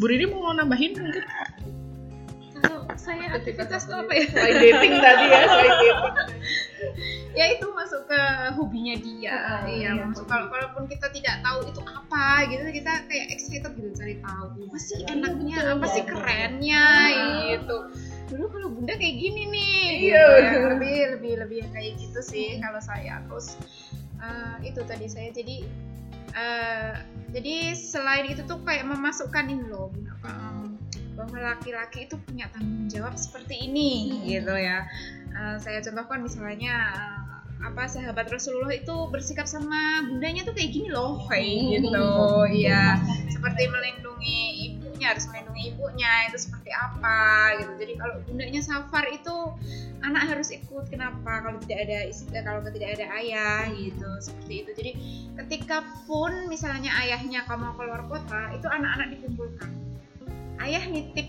Bu 0.00 0.04
Riri 0.08 0.26
mau 0.32 0.52
nambahin 0.56 0.96
mungkin? 0.96 1.24
Kalau 2.64 2.88
saya 2.96 3.36
aktivitas 3.36 3.84
tuh 3.84 4.00
apa 4.00 4.12
ya? 4.16 4.24
Selain 4.32 4.56
dating 4.56 4.94
tadi 4.96 5.24
ya 5.28 5.40
selain 5.48 5.72
dating. 5.76 5.98
Ya 7.34 7.50
itu 7.50 7.66
masuk 7.74 8.06
ke 8.06 8.20
hobinya 8.54 8.94
dia. 8.94 9.34
Oh, 9.34 9.66
iya, 9.66 9.90
iya. 9.98 10.06
masuk 10.06 10.22
kalau 10.30 10.46
walaupun 10.54 10.86
kita 10.86 11.10
tidak 11.10 11.42
tahu 11.42 11.66
itu 11.66 11.82
apa 11.82 12.46
gitu 12.46 12.62
kita 12.70 12.92
kayak 13.10 13.26
excited 13.34 13.72
gitu 13.74 13.90
cari 13.90 14.22
tahu. 14.22 14.54
Apa 14.70 14.78
sih 14.78 15.02
enaknya 15.02 15.74
apa 15.74 15.86
sih 15.90 16.06
kerennya 16.06 16.86
gitu 17.50 17.78
dulu 18.34 18.50
kalau 18.50 18.68
bunda 18.74 18.94
kayak 18.98 19.16
gini 19.22 19.42
nih. 19.46 19.86
Iya 20.10 20.24
gitu, 20.26 20.58
ya. 20.58 20.66
lebih 20.74 20.96
lebih 21.16 21.32
lebih 21.46 21.60
kayak 21.70 21.94
gitu 22.02 22.20
sih 22.20 22.58
kalau 22.58 22.82
saya. 22.82 23.22
Terus 23.30 23.54
uh, 24.18 24.58
itu 24.66 24.82
tadi 24.82 25.06
saya. 25.06 25.30
Jadi 25.30 25.62
uh, 26.34 26.92
jadi 27.30 27.78
selain 27.78 28.26
itu 28.26 28.42
tuh 28.42 28.58
kayak 28.66 28.90
memasukkan 28.90 29.46
ini 29.46 29.70
loh 29.70 29.94
apa 30.18 30.66
bahwa 31.14 31.54
laki-laki 31.54 32.10
itu 32.10 32.18
punya 32.26 32.50
tanggung 32.50 32.90
jawab 32.90 33.14
seperti 33.14 33.70
ini 33.70 34.10
hmm. 34.10 34.22
gitu 34.26 34.54
ya. 34.58 34.82
Uh, 35.30 35.56
saya 35.62 35.78
contohkan 35.78 36.26
misalnya 36.26 36.74
uh, 36.90 37.38
apa 37.70 37.86
sahabat 37.86 38.28
Rasulullah 38.28 38.74
itu 38.74 38.92
bersikap 39.14 39.46
sama 39.46 40.04
bundanya 40.10 40.42
tuh 40.42 40.52
kayak 40.58 40.74
gini 40.74 40.90
loh 40.90 41.22
kayak 41.30 41.80
gitu. 41.80 42.06
Ya 42.50 42.98
seperti 43.30 43.70
melindungi 43.70 44.73
ibunya 45.04 45.12
harus 45.12 45.28
melindungi 45.28 45.62
ibunya 45.76 46.12
itu 46.32 46.38
seperti 46.40 46.70
apa 46.72 47.20
gitu 47.60 47.72
jadi 47.76 47.92
kalau 48.00 48.14
bundanya 48.24 48.60
safar 48.64 49.04
itu 49.12 49.36
anak 50.00 50.22
harus 50.32 50.48
ikut 50.48 50.84
kenapa 50.88 51.44
kalau 51.44 51.60
tidak 51.68 51.78
ada 51.84 51.98
istri 52.08 52.32
kalau 52.40 52.64
tidak 52.72 52.96
ada 52.96 53.06
ayah 53.20 53.68
gitu 53.76 54.08
seperti 54.24 54.54
itu 54.64 54.70
jadi 54.72 54.92
ketika 55.44 55.84
pun 56.08 56.48
misalnya 56.48 56.88
ayahnya 57.04 57.44
kamu 57.44 57.76
keluar 57.76 58.00
kota 58.08 58.48
itu 58.56 58.64
anak-anak 58.64 59.12
dikumpulkan 59.12 59.70
ayah 60.64 60.84
nitip 60.88 61.28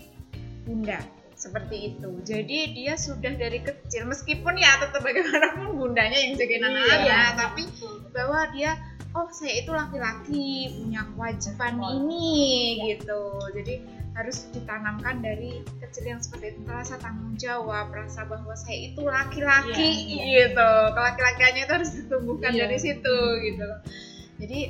bunda 0.64 1.04
seperti 1.36 1.92
itu. 1.92 2.10
Jadi 2.24 2.72
dia 2.72 2.96
sudah 2.96 3.36
dari 3.36 3.60
kecil 3.60 4.08
meskipun 4.08 4.56
ya 4.56 4.80
tetap 4.80 5.04
bagaimanapun 5.04 5.76
bundanya 5.76 6.16
yang 6.16 6.32
jagain 6.32 6.64
anak-anak, 6.64 7.04
iya. 7.04 7.36
tapi 7.36 7.68
bahwa 8.08 8.40
dia 8.56 8.72
oh 9.16 9.28
saya 9.32 9.64
itu 9.64 9.72
laki-laki 9.72 10.76
punya 10.76 11.02
kewajiban 11.16 11.80
ini 11.80 12.36
gitu. 12.92 13.40
Jadi 13.56 13.74
harus 14.16 14.48
ditanamkan 14.52 15.20
dari 15.20 15.60
kecil 15.80 16.16
yang 16.16 16.20
seperti 16.20 16.56
itu 16.56 16.60
rasa 16.68 17.00
tanggung 17.00 17.36
jawab, 17.36 17.92
rasa 17.92 18.24
bahwa 18.28 18.52
saya 18.56 18.92
itu 18.92 19.00
laki-laki 19.00 19.90
iya. 20.12 20.52
gitu. 20.52 20.70
Kelaki-lakiannya 20.92 21.62
itu 21.64 21.72
harus 21.72 21.90
ditumbuhkan 21.96 22.52
iya. 22.52 22.60
dari 22.68 22.76
situ 22.76 23.18
gitu. 23.44 23.68
Jadi 24.36 24.60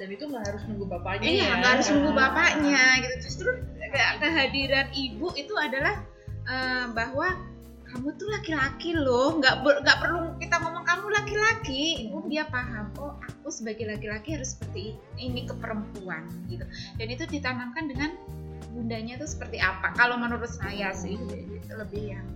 dan 0.00 0.08
itu 0.08 0.24
nggak 0.24 0.44
harus 0.50 0.62
nunggu 0.66 0.86
bapaknya 0.88 1.28
iya 1.30 1.44
ya. 1.46 1.52
nggak 1.62 1.72
harus 1.78 1.86
nunggu 1.94 2.12
bapaknya 2.16 2.82
gitu 3.06 3.14
justru 3.28 3.48
kehadiran 4.18 4.88
ibu 4.96 5.30
itu 5.36 5.54
adalah 5.54 5.94
uh, 6.48 6.90
bahwa 6.90 7.38
kamu 7.92 8.08
tuh 8.16 8.28
laki-laki 8.32 8.96
loh. 8.96 9.36
Nggak 9.36 9.60
nggak 9.60 9.98
perlu 10.00 10.32
kita 10.40 10.56
ngomong 10.64 10.84
kamu 10.88 11.06
laki-laki. 11.12 12.08
Oh 12.08 12.24
dia 12.24 12.48
paham 12.48 12.88
oh 12.96 13.20
aku 13.20 13.52
sebagai 13.52 13.84
laki-laki 13.84 14.40
harus 14.40 14.56
seperti 14.56 14.96
ini 15.20 15.44
ke 15.44 15.52
perempuan 15.60 16.24
gitu. 16.48 16.64
Dan 16.96 17.06
itu 17.12 17.28
ditanamkan 17.28 17.92
dengan 17.92 18.16
bundanya 18.72 19.20
tuh 19.20 19.28
seperti 19.28 19.60
apa? 19.60 19.92
Kalau 19.92 20.16
menurut 20.16 20.48
saya 20.48 20.96
sih 20.96 21.20
gitu, 21.20 21.72
lebih 21.76 22.16
yang 22.16 22.26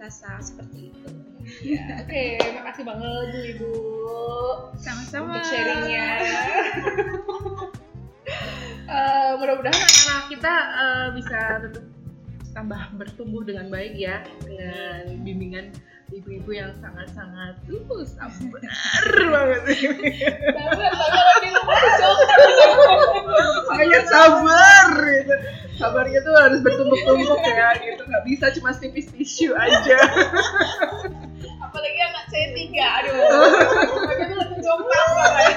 rasa 0.00 0.40
seperti 0.40 0.90
itu. 0.90 1.08
Oke, 2.00 2.40
makasih 2.56 2.84
banget 2.88 3.28
Bu 3.28 3.40
Ibu. 3.44 3.72
Sama-sama. 4.80 5.36
Untuk 5.36 5.44
sharingnya. 5.52 6.08
Eh, 8.84 9.32
mudah-mudahan 9.40 9.80
anak-anak 9.80 10.24
kita 10.28 10.54
eh, 10.54 11.06
bisa 11.16 11.38
tetap 11.60 11.84
tambah 12.54 12.78
bertumbuh 12.94 13.42
dengan 13.42 13.66
baik 13.66 13.98
ya 13.98 14.22
dengan 14.46 15.10
bimbingan 15.26 15.74
ibu-ibu 16.14 16.54
yang 16.54 16.70
sangat-sangat 16.78 17.58
uh, 17.66 18.04
sabar 18.06 18.62
banget. 18.62 18.70
Sabar 20.54 20.86
makanya 23.66 24.00
sabar 24.06 24.86
gitu. 24.94 25.34
Sabarnya 25.74 26.20
tuh 26.22 26.34
harus 26.38 26.62
bertumpuk-tumpuk 26.62 27.42
ya 27.42 27.74
gitu. 27.82 28.02
Nggak 28.06 28.24
bisa 28.30 28.46
cuma 28.54 28.70
tipis 28.78 29.10
tisu 29.10 29.50
aja. 29.58 29.98
Apalagi 31.58 32.00
anak 32.06 32.24
saya 32.30 32.46
tiga 32.54 32.86
aduh. 33.02 33.14
Makanya 34.06 34.46
jongkak 34.62 35.06
banget. 35.18 35.56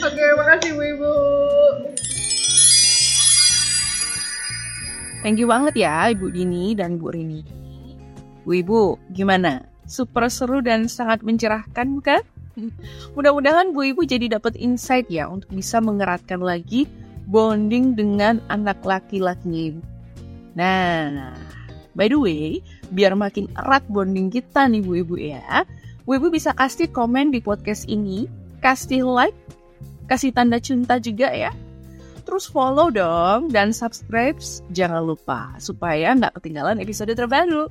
oke 0.00 0.24
makasih 0.40 0.70
bu 0.72 0.82
ibu 0.96 1.12
Thank 5.20 5.36
you 5.36 5.52
banget 5.52 5.84
ya 5.84 6.08
Ibu 6.16 6.32
Dini 6.32 6.72
dan 6.72 6.96
Bu 6.96 7.12
Rini. 7.12 7.44
Bu 8.48 8.56
Ibu, 8.56 8.80
gimana? 9.12 9.68
Super 9.84 10.32
seru 10.32 10.64
dan 10.64 10.88
sangat 10.88 11.20
mencerahkan 11.20 12.00
bukan? 12.00 12.24
Mudah-mudahan 13.14 13.76
Bu 13.76 13.84
Ibu 13.92 14.08
jadi 14.08 14.32
dapat 14.32 14.56
insight 14.56 15.12
ya 15.12 15.28
untuk 15.28 15.52
bisa 15.52 15.76
mengeratkan 15.84 16.40
lagi 16.40 16.88
bonding 17.28 18.00
dengan 18.00 18.40
anak 18.48 18.80
laki-laki 18.80 19.76
Ibu. 19.76 19.80
Nah, 20.56 21.36
by 21.92 22.08
the 22.08 22.16
way, 22.16 22.64
biar 22.88 23.12
makin 23.12 23.44
erat 23.60 23.84
bonding 23.92 24.32
kita 24.32 24.72
nih 24.72 24.80
Bu 24.80 25.04
Ibu 25.04 25.20
ya, 25.20 25.68
Bu 26.08 26.16
Ibu 26.16 26.32
bisa 26.32 26.56
kasih 26.56 26.88
komen 26.88 27.28
di 27.28 27.44
podcast 27.44 27.84
ini, 27.92 28.24
kasih 28.64 29.04
like, 29.04 29.36
kasih 30.08 30.32
tanda 30.32 30.56
cinta 30.56 30.96
juga 30.96 31.28
ya, 31.28 31.52
terus 32.30 32.46
follow 32.46 32.94
dong 32.94 33.50
dan 33.50 33.74
subscribe 33.74 34.38
jangan 34.70 35.02
lupa 35.02 35.50
supaya 35.58 36.14
nggak 36.14 36.38
ketinggalan 36.38 36.78
episode 36.78 37.10
terbaru. 37.10 37.66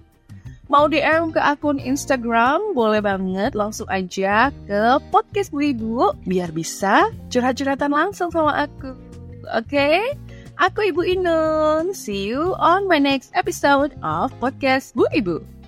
Mau 0.70 0.86
DM 0.86 1.34
ke 1.34 1.40
akun 1.40 1.80
Instagram 1.82 2.76
boleh 2.78 3.00
banget 3.02 3.58
langsung 3.58 3.88
aja 3.90 4.52
ke 4.68 5.00
podcast 5.10 5.50
Bu 5.50 5.64
Ibu 5.72 6.28
biar 6.28 6.52
bisa 6.52 7.08
curhat-curhatan 7.32 7.90
langsung 7.90 8.30
sama 8.30 8.68
aku. 8.68 8.94
Oke? 9.56 10.14
Aku 10.60 10.92
Ibu 10.92 11.02
Inun. 11.08 11.96
See 11.96 12.28
you 12.28 12.52
on 12.60 12.86
my 12.86 13.00
next 13.00 13.32
episode 13.34 13.96
of 14.04 14.30
podcast 14.44 14.92
Bu 14.92 15.08
Ibu. 15.16 15.59